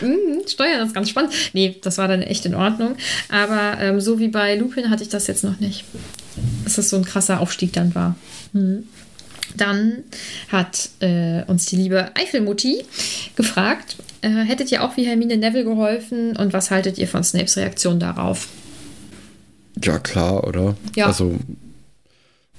Mhm, 0.00 0.46
Steuern 0.46 0.86
ist 0.86 0.94
ganz 0.94 1.10
spannend. 1.10 1.32
Nee, 1.52 1.76
das 1.82 1.98
war 1.98 2.08
dann 2.08 2.22
echt 2.22 2.46
in 2.46 2.54
Ordnung. 2.54 2.96
Aber 3.28 3.78
ähm, 3.80 4.00
so 4.00 4.18
wie 4.18 4.28
bei 4.28 4.56
Lupin 4.56 4.90
hatte 4.90 5.02
ich 5.02 5.08
das 5.08 5.26
jetzt 5.26 5.44
noch 5.44 5.60
nicht. 5.60 5.84
Dass 6.64 6.76
das 6.76 6.88
so 6.90 6.96
ein 6.96 7.04
krasser 7.04 7.40
Aufstieg 7.40 7.72
dann 7.72 7.94
war. 7.94 8.16
Mhm. 8.52 8.84
Dann 9.56 10.04
hat 10.48 10.90
äh, 11.00 11.42
uns 11.46 11.66
die 11.66 11.76
liebe 11.76 12.12
Eifelmutti 12.14 12.84
gefragt, 13.36 13.96
äh, 14.22 14.28
hättet 14.28 14.70
ihr 14.70 14.84
auch 14.84 14.96
wie 14.96 15.04
Hermine 15.04 15.36
Neville 15.36 15.64
geholfen 15.64 16.36
und 16.36 16.52
was 16.52 16.70
haltet 16.70 16.98
ihr 16.98 17.08
von 17.08 17.24
Snapes 17.24 17.56
Reaktion 17.56 17.98
darauf? 17.98 18.48
Ja, 19.82 19.98
klar, 19.98 20.46
oder? 20.46 20.76
Ja. 20.94 21.06
Also, 21.06 21.38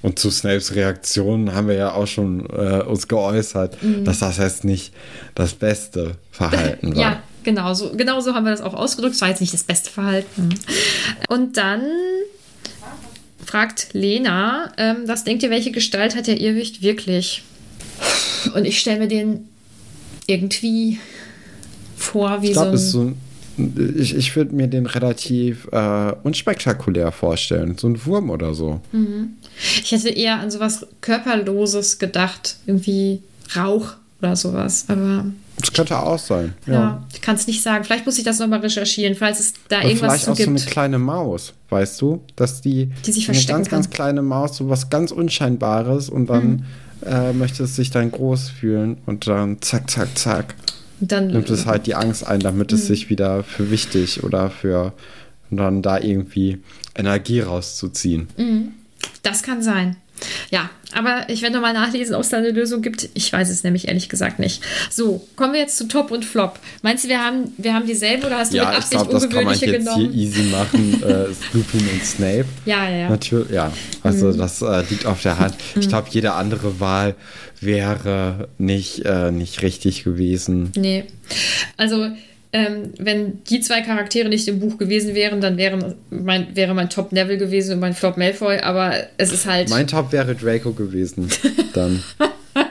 und 0.02 0.18
zu 0.18 0.30
Snapes 0.30 0.74
Reaktion 0.74 1.54
haben 1.54 1.68
wir 1.68 1.76
ja 1.76 1.92
auch 1.94 2.06
schon 2.06 2.46
äh, 2.50 2.82
uns 2.82 3.08
geäußert, 3.08 3.82
Mhm. 3.82 4.04
dass 4.04 4.18
das 4.20 4.36
jetzt 4.38 4.64
nicht 4.64 4.92
das 5.34 5.54
beste 5.54 6.12
Verhalten 6.30 6.90
war. 6.96 7.02
Ja, 7.02 7.22
genau 7.44 7.72
so, 7.74 7.92
genau 7.96 8.20
so 8.20 8.34
haben 8.34 8.44
wir 8.44 8.50
das 8.52 8.60
auch 8.60 8.74
ausgedrückt. 8.74 9.14
Das 9.14 9.20
war 9.22 9.28
jetzt 9.28 9.40
nicht 9.40 9.54
das 9.54 9.64
beste 9.64 9.90
Verhalten. 9.90 10.48
Und 11.28 11.56
dann 11.56 11.82
fragt 13.44 13.88
Lena, 13.92 14.72
ähm, 14.78 14.98
was 15.06 15.24
denkt 15.24 15.42
ihr, 15.42 15.50
welche 15.50 15.72
Gestalt 15.72 16.16
hat 16.16 16.26
der 16.26 16.40
Irrwicht 16.40 16.82
wirklich? 16.82 17.42
Und 18.54 18.64
ich 18.64 18.80
stelle 18.80 18.98
mir 19.00 19.08
den 19.08 19.48
irgendwie 20.26 20.98
vor 21.96 22.42
wie 22.42 22.50
Ich 22.50 22.56
es 22.56 22.72
ist 22.82 22.90
so 22.92 23.00
ein- 23.02 23.16
ich, 23.98 24.16
ich 24.16 24.34
würde 24.34 24.54
mir 24.54 24.66
den 24.66 24.86
relativ 24.86 25.68
äh, 25.72 26.12
unspektakulär 26.22 27.12
vorstellen. 27.12 27.76
So 27.76 27.86
ein 27.88 28.04
Wurm 28.06 28.30
oder 28.30 28.54
so. 28.54 28.80
Ich 29.82 29.92
hätte 29.92 30.08
eher 30.10 30.38
an 30.40 30.50
sowas 30.50 30.86
Körperloses 31.00 31.98
gedacht. 31.98 32.56
Irgendwie 32.66 33.22
Rauch 33.56 33.94
oder 34.20 34.34
sowas. 34.36 34.86
Aber 34.88 35.26
Das 35.58 35.72
könnte 35.72 35.98
auch 35.98 36.18
sein. 36.18 36.54
ja, 36.66 36.72
Ja. 36.72 37.06
ich 37.12 37.20
kann 37.20 37.36
es 37.36 37.46
nicht 37.46 37.62
sagen. 37.62 37.84
Vielleicht 37.84 38.06
muss 38.06 38.18
ich 38.18 38.24
das 38.24 38.38
nochmal 38.38 38.60
recherchieren, 38.60 39.14
falls 39.14 39.40
es 39.40 39.52
da 39.68 39.78
Und 39.78 39.82
irgendwas 39.84 40.00
vielleicht 40.00 40.24
zu 40.24 40.30
auch 40.32 40.36
so 40.36 40.44
gibt. 40.44 40.60
eine 40.60 40.70
kleine 40.70 40.98
Maus, 40.98 41.52
weißt 41.70 42.00
du? 42.00 42.22
Dass 42.36 42.60
die, 42.60 42.90
Die 43.06 43.12
sich 43.12 43.24
eine 43.28 43.34
verstecken 43.34 43.58
ganz, 43.58 43.68
ganz 43.68 43.86
kann. 43.86 43.94
kleine 43.94 44.22
Maus, 44.22 44.56
so 44.56 44.68
was 44.68 44.90
ganz 44.90 45.10
Unscheinbares 45.10 46.08
und 46.08 46.26
dann 46.28 46.50
Mhm. 46.50 46.62
äh, 47.06 47.32
möchte 47.32 47.64
es 47.64 47.74
sich 47.76 47.90
dann 47.90 48.10
groß 48.12 48.48
fühlen 48.48 48.96
und 49.06 49.26
dann 49.26 49.60
zack, 49.60 49.90
zack, 49.90 50.16
zack. 50.16 50.54
Dann 51.00 51.26
nimmt 51.28 51.50
es 51.50 51.66
halt 51.66 51.86
die 51.88 51.96
Angst 51.96 52.24
ein, 52.24 52.38
damit 52.40 52.70
Mhm. 52.70 52.78
es 52.78 52.86
sich 52.86 53.10
wieder 53.10 53.42
für 53.42 53.70
wichtig 53.72 54.22
oder 54.22 54.50
für 54.50 54.92
und 55.50 55.56
dann 55.56 55.82
da 55.82 55.98
irgendwie 55.98 56.62
Energie 56.94 57.40
rauszuziehen. 57.40 58.28
Das 59.22 59.42
kann 59.42 59.62
sein. 59.62 59.96
Ja, 60.50 60.70
aber 60.92 61.28
ich 61.28 61.42
werde 61.42 61.54
nochmal 61.54 61.72
nachlesen, 61.72 62.14
ob 62.14 62.22
es 62.22 62.28
da 62.28 62.36
eine 62.36 62.50
Lösung 62.50 62.82
gibt. 62.82 63.08
Ich 63.14 63.32
weiß 63.32 63.48
es 63.50 63.64
nämlich 63.64 63.88
ehrlich 63.88 64.08
gesagt 64.08 64.38
nicht. 64.38 64.62
So, 64.90 65.26
kommen 65.36 65.52
wir 65.54 65.60
jetzt 65.60 65.76
zu 65.76 65.88
Top 65.88 66.10
und 66.10 66.24
Flop. 66.24 66.58
Meinst 66.82 67.04
du, 67.04 67.08
wir 67.08 67.24
haben, 67.24 67.52
wir 67.56 67.74
haben 67.74 67.86
dieselbe 67.86 68.26
oder 68.26 68.38
hast 68.38 68.52
du 68.52 68.58
mit 68.58 68.64
Ja, 68.64 68.70
ich 68.70 68.76
Absicht 68.78 68.92
glaube, 68.92 69.12
das 69.12 69.28
kann 69.28 69.44
man 69.44 69.58
jetzt 69.58 69.72
genommen? 69.78 70.12
hier 70.12 70.22
easy 70.22 70.42
machen. 70.44 71.02
äh, 71.06 71.26
Lupin 71.52 71.88
und 71.92 72.04
Snape. 72.04 72.44
Ja, 72.66 72.88
ja, 72.88 72.96
ja. 72.96 73.08
Natürlich, 73.08 73.50
ja. 73.50 73.72
Also 74.02 74.32
das 74.32 74.62
äh, 74.62 74.84
liegt 74.90 75.06
auf 75.06 75.22
der 75.22 75.38
Hand. 75.38 75.54
Ich 75.74 75.88
glaube, 75.88 76.08
jede 76.10 76.34
andere 76.34 76.78
Wahl 76.78 77.14
wäre 77.60 78.48
nicht, 78.58 79.04
äh, 79.04 79.30
nicht 79.30 79.62
richtig 79.62 80.04
gewesen. 80.04 80.72
Nee. 80.76 81.04
Also, 81.76 82.08
ähm, 82.52 82.92
wenn 82.98 83.42
die 83.44 83.60
zwei 83.60 83.80
Charaktere 83.80 84.28
nicht 84.28 84.46
im 84.46 84.60
Buch 84.60 84.76
gewesen 84.76 85.14
wären, 85.14 85.40
dann 85.40 85.56
wäre 85.56 85.96
mein, 86.10 86.54
wäre 86.54 86.74
mein 86.74 86.90
Top 86.90 87.10
Neville 87.12 87.38
gewesen 87.38 87.74
und 87.74 87.80
mein 87.80 87.94
Flop 87.94 88.18
Malfoy, 88.18 88.58
aber 88.58 88.94
es 89.16 89.32
ist 89.32 89.46
halt, 89.46 89.70
Mein 89.70 89.86
Top 89.86 90.12
wäre 90.12 90.34
Draco 90.34 90.72
gewesen. 90.72 91.28
Dann. 91.72 92.02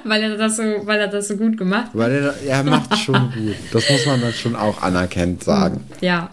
weil 0.03 0.21
er 0.21 0.37
das 0.37 0.57
so, 0.57 0.63
weil 0.83 0.99
er 0.99 1.07
das 1.07 1.27
so 1.27 1.37
gut 1.37 1.57
gemacht 1.57 1.87
hat. 1.87 1.95
Weil 1.95 2.11
er, 2.11 2.35
er 2.45 2.63
macht 2.63 2.95
schon 2.97 3.31
gut. 3.31 3.55
Das 3.71 3.89
muss 3.89 4.05
man 4.05 4.21
dann 4.21 4.33
schon 4.33 4.55
auch 4.55 4.81
anerkennt 4.83 5.43
sagen. 5.43 5.83
Ja. 6.01 6.29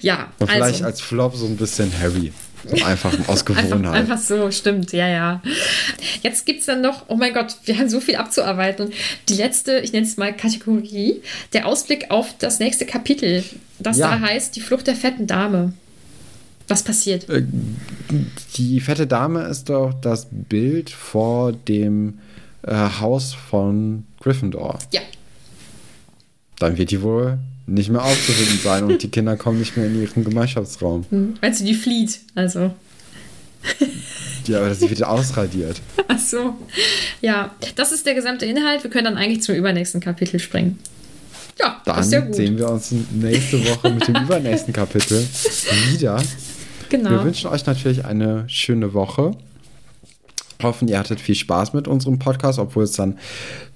Ja. 0.00 0.28
Und 0.38 0.50
vielleicht 0.50 0.76
also. 0.76 0.84
als 0.84 1.00
Flop 1.02 1.36
so 1.36 1.46
ein 1.46 1.56
bisschen 1.56 1.92
Harry. 2.00 2.32
So 2.64 2.84
einfach 2.84 3.12
aus 3.28 3.44
Gewohnheit. 3.44 3.72
Einfach, 3.72 3.92
einfach 3.94 4.18
so, 4.18 4.50
stimmt, 4.50 4.92
ja, 4.92 5.08
ja. 5.08 5.42
Jetzt 6.22 6.46
gibt 6.46 6.60
es 6.60 6.66
dann 6.66 6.80
noch, 6.80 7.04
oh 7.08 7.16
mein 7.16 7.32
Gott, 7.34 7.56
wir 7.64 7.78
haben 7.78 7.88
so 7.88 8.00
viel 8.00 8.16
abzuarbeiten. 8.16 8.90
Die 9.28 9.34
letzte, 9.34 9.78
ich 9.78 9.92
nenne 9.92 10.06
es 10.06 10.16
mal 10.16 10.34
Kategorie, 10.36 11.22
der 11.52 11.66
Ausblick 11.66 12.10
auf 12.10 12.34
das 12.38 12.58
nächste 12.58 12.86
Kapitel, 12.86 13.44
das 13.78 13.98
Ja. 13.98 14.10
da 14.16 14.20
heißt 14.20 14.56
Die 14.56 14.60
Flucht 14.60 14.86
der 14.86 14.96
fetten 14.96 15.26
Dame. 15.26 15.72
Was 16.68 16.82
passiert? 16.82 17.28
Äh, 17.30 17.44
Die 18.56 18.80
fette 18.80 19.06
Dame 19.06 19.42
ist 19.44 19.68
doch 19.68 19.94
das 20.00 20.26
Bild 20.30 20.90
vor 20.90 21.52
dem 21.52 22.18
äh, 22.62 22.74
Haus 23.00 23.34
von 23.34 24.04
Gryffindor. 24.20 24.78
Ja, 24.92 25.00
Dann 26.58 26.76
wird 26.76 26.90
die 26.90 27.02
wohl 27.02 27.38
nicht 27.66 27.90
mehr 27.90 28.02
aufzufinden 28.04 28.60
sein 28.62 28.84
und 28.84 29.02
die 29.02 29.08
Kinder 29.08 29.36
kommen 29.36 29.58
nicht 29.58 29.76
mehr 29.76 29.86
in 29.86 30.00
ihren 30.00 30.24
Gemeinschaftsraum. 30.24 31.04
hm. 31.10 31.34
du, 31.40 31.64
die 31.64 31.74
flieht? 31.74 32.20
Also, 32.34 32.72
Ja, 34.46 34.58
aber 34.60 34.74
sie 34.74 34.88
wird 34.88 35.02
ausradiert. 35.02 35.80
ach 36.08 36.18
so. 36.18 36.54
Ja, 37.20 37.54
das 37.74 37.92
ist 37.92 38.06
der 38.06 38.14
gesamte 38.14 38.46
Inhalt. 38.46 38.84
Wir 38.84 38.90
können 38.90 39.06
dann 39.06 39.16
eigentlich 39.16 39.42
zum 39.42 39.54
übernächsten 39.56 40.00
Kapitel 40.00 40.38
springen. 40.38 40.78
Ja, 41.58 41.80
Dann 41.84 41.96
das 41.96 42.06
ist 42.06 42.12
ja 42.12 42.20
gut. 42.20 42.34
sehen 42.34 42.58
wir 42.58 42.68
uns 42.68 42.92
nächste 43.12 43.64
Woche 43.66 43.90
mit 43.90 44.06
dem 44.06 44.16
übernächsten 44.16 44.72
Kapitel 44.72 45.26
wieder. 45.90 46.22
genau. 46.88 47.10
Wir 47.10 47.24
wünschen 47.24 47.48
euch 47.50 47.64
natürlich 47.66 48.04
eine 48.04 48.44
schöne 48.48 48.92
Woche. 48.94 49.32
Hoffen, 50.62 50.88
ihr 50.88 50.98
hattet 50.98 51.20
viel 51.20 51.34
Spaß 51.34 51.72
mit 51.72 51.88
unserem 51.88 52.18
Podcast, 52.18 52.58
obwohl 52.58 52.84
es 52.84 52.92
dann 52.92 53.18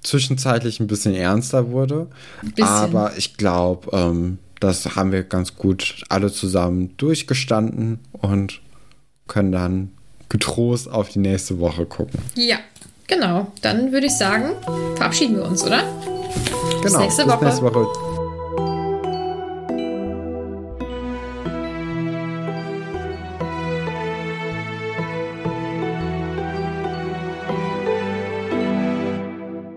zwischenzeitlich 0.02 0.80
ein 0.80 0.86
bisschen 0.86 1.14
ernster 1.14 1.70
wurde. 1.70 2.08
Bisschen. 2.42 2.64
Aber 2.64 3.16
ich 3.16 3.36
glaube, 3.36 3.90
ähm, 3.96 4.38
das 4.60 4.96
haben 4.96 5.12
wir 5.12 5.22
ganz 5.22 5.56
gut 5.56 6.04
alle 6.08 6.30
zusammen 6.30 6.94
durchgestanden 6.96 7.98
und 8.12 8.60
können 9.26 9.52
dann 9.52 9.90
getrost 10.28 10.90
auf 10.90 11.08
die 11.08 11.18
nächste 11.18 11.58
Woche 11.58 11.86
gucken. 11.86 12.20
Ja, 12.34 12.58
genau. 13.06 13.50
Dann 13.62 13.92
würde 13.92 14.06
ich 14.06 14.16
sagen, 14.16 14.52
verabschieden 14.96 15.36
wir 15.36 15.44
uns, 15.44 15.64
oder? 15.64 15.82
Genau. 16.82 16.98
nächste 17.00 17.24
Bis 17.24 17.32
Woche. 17.32 17.44
nächste 17.44 17.62
Woche. 17.62 18.09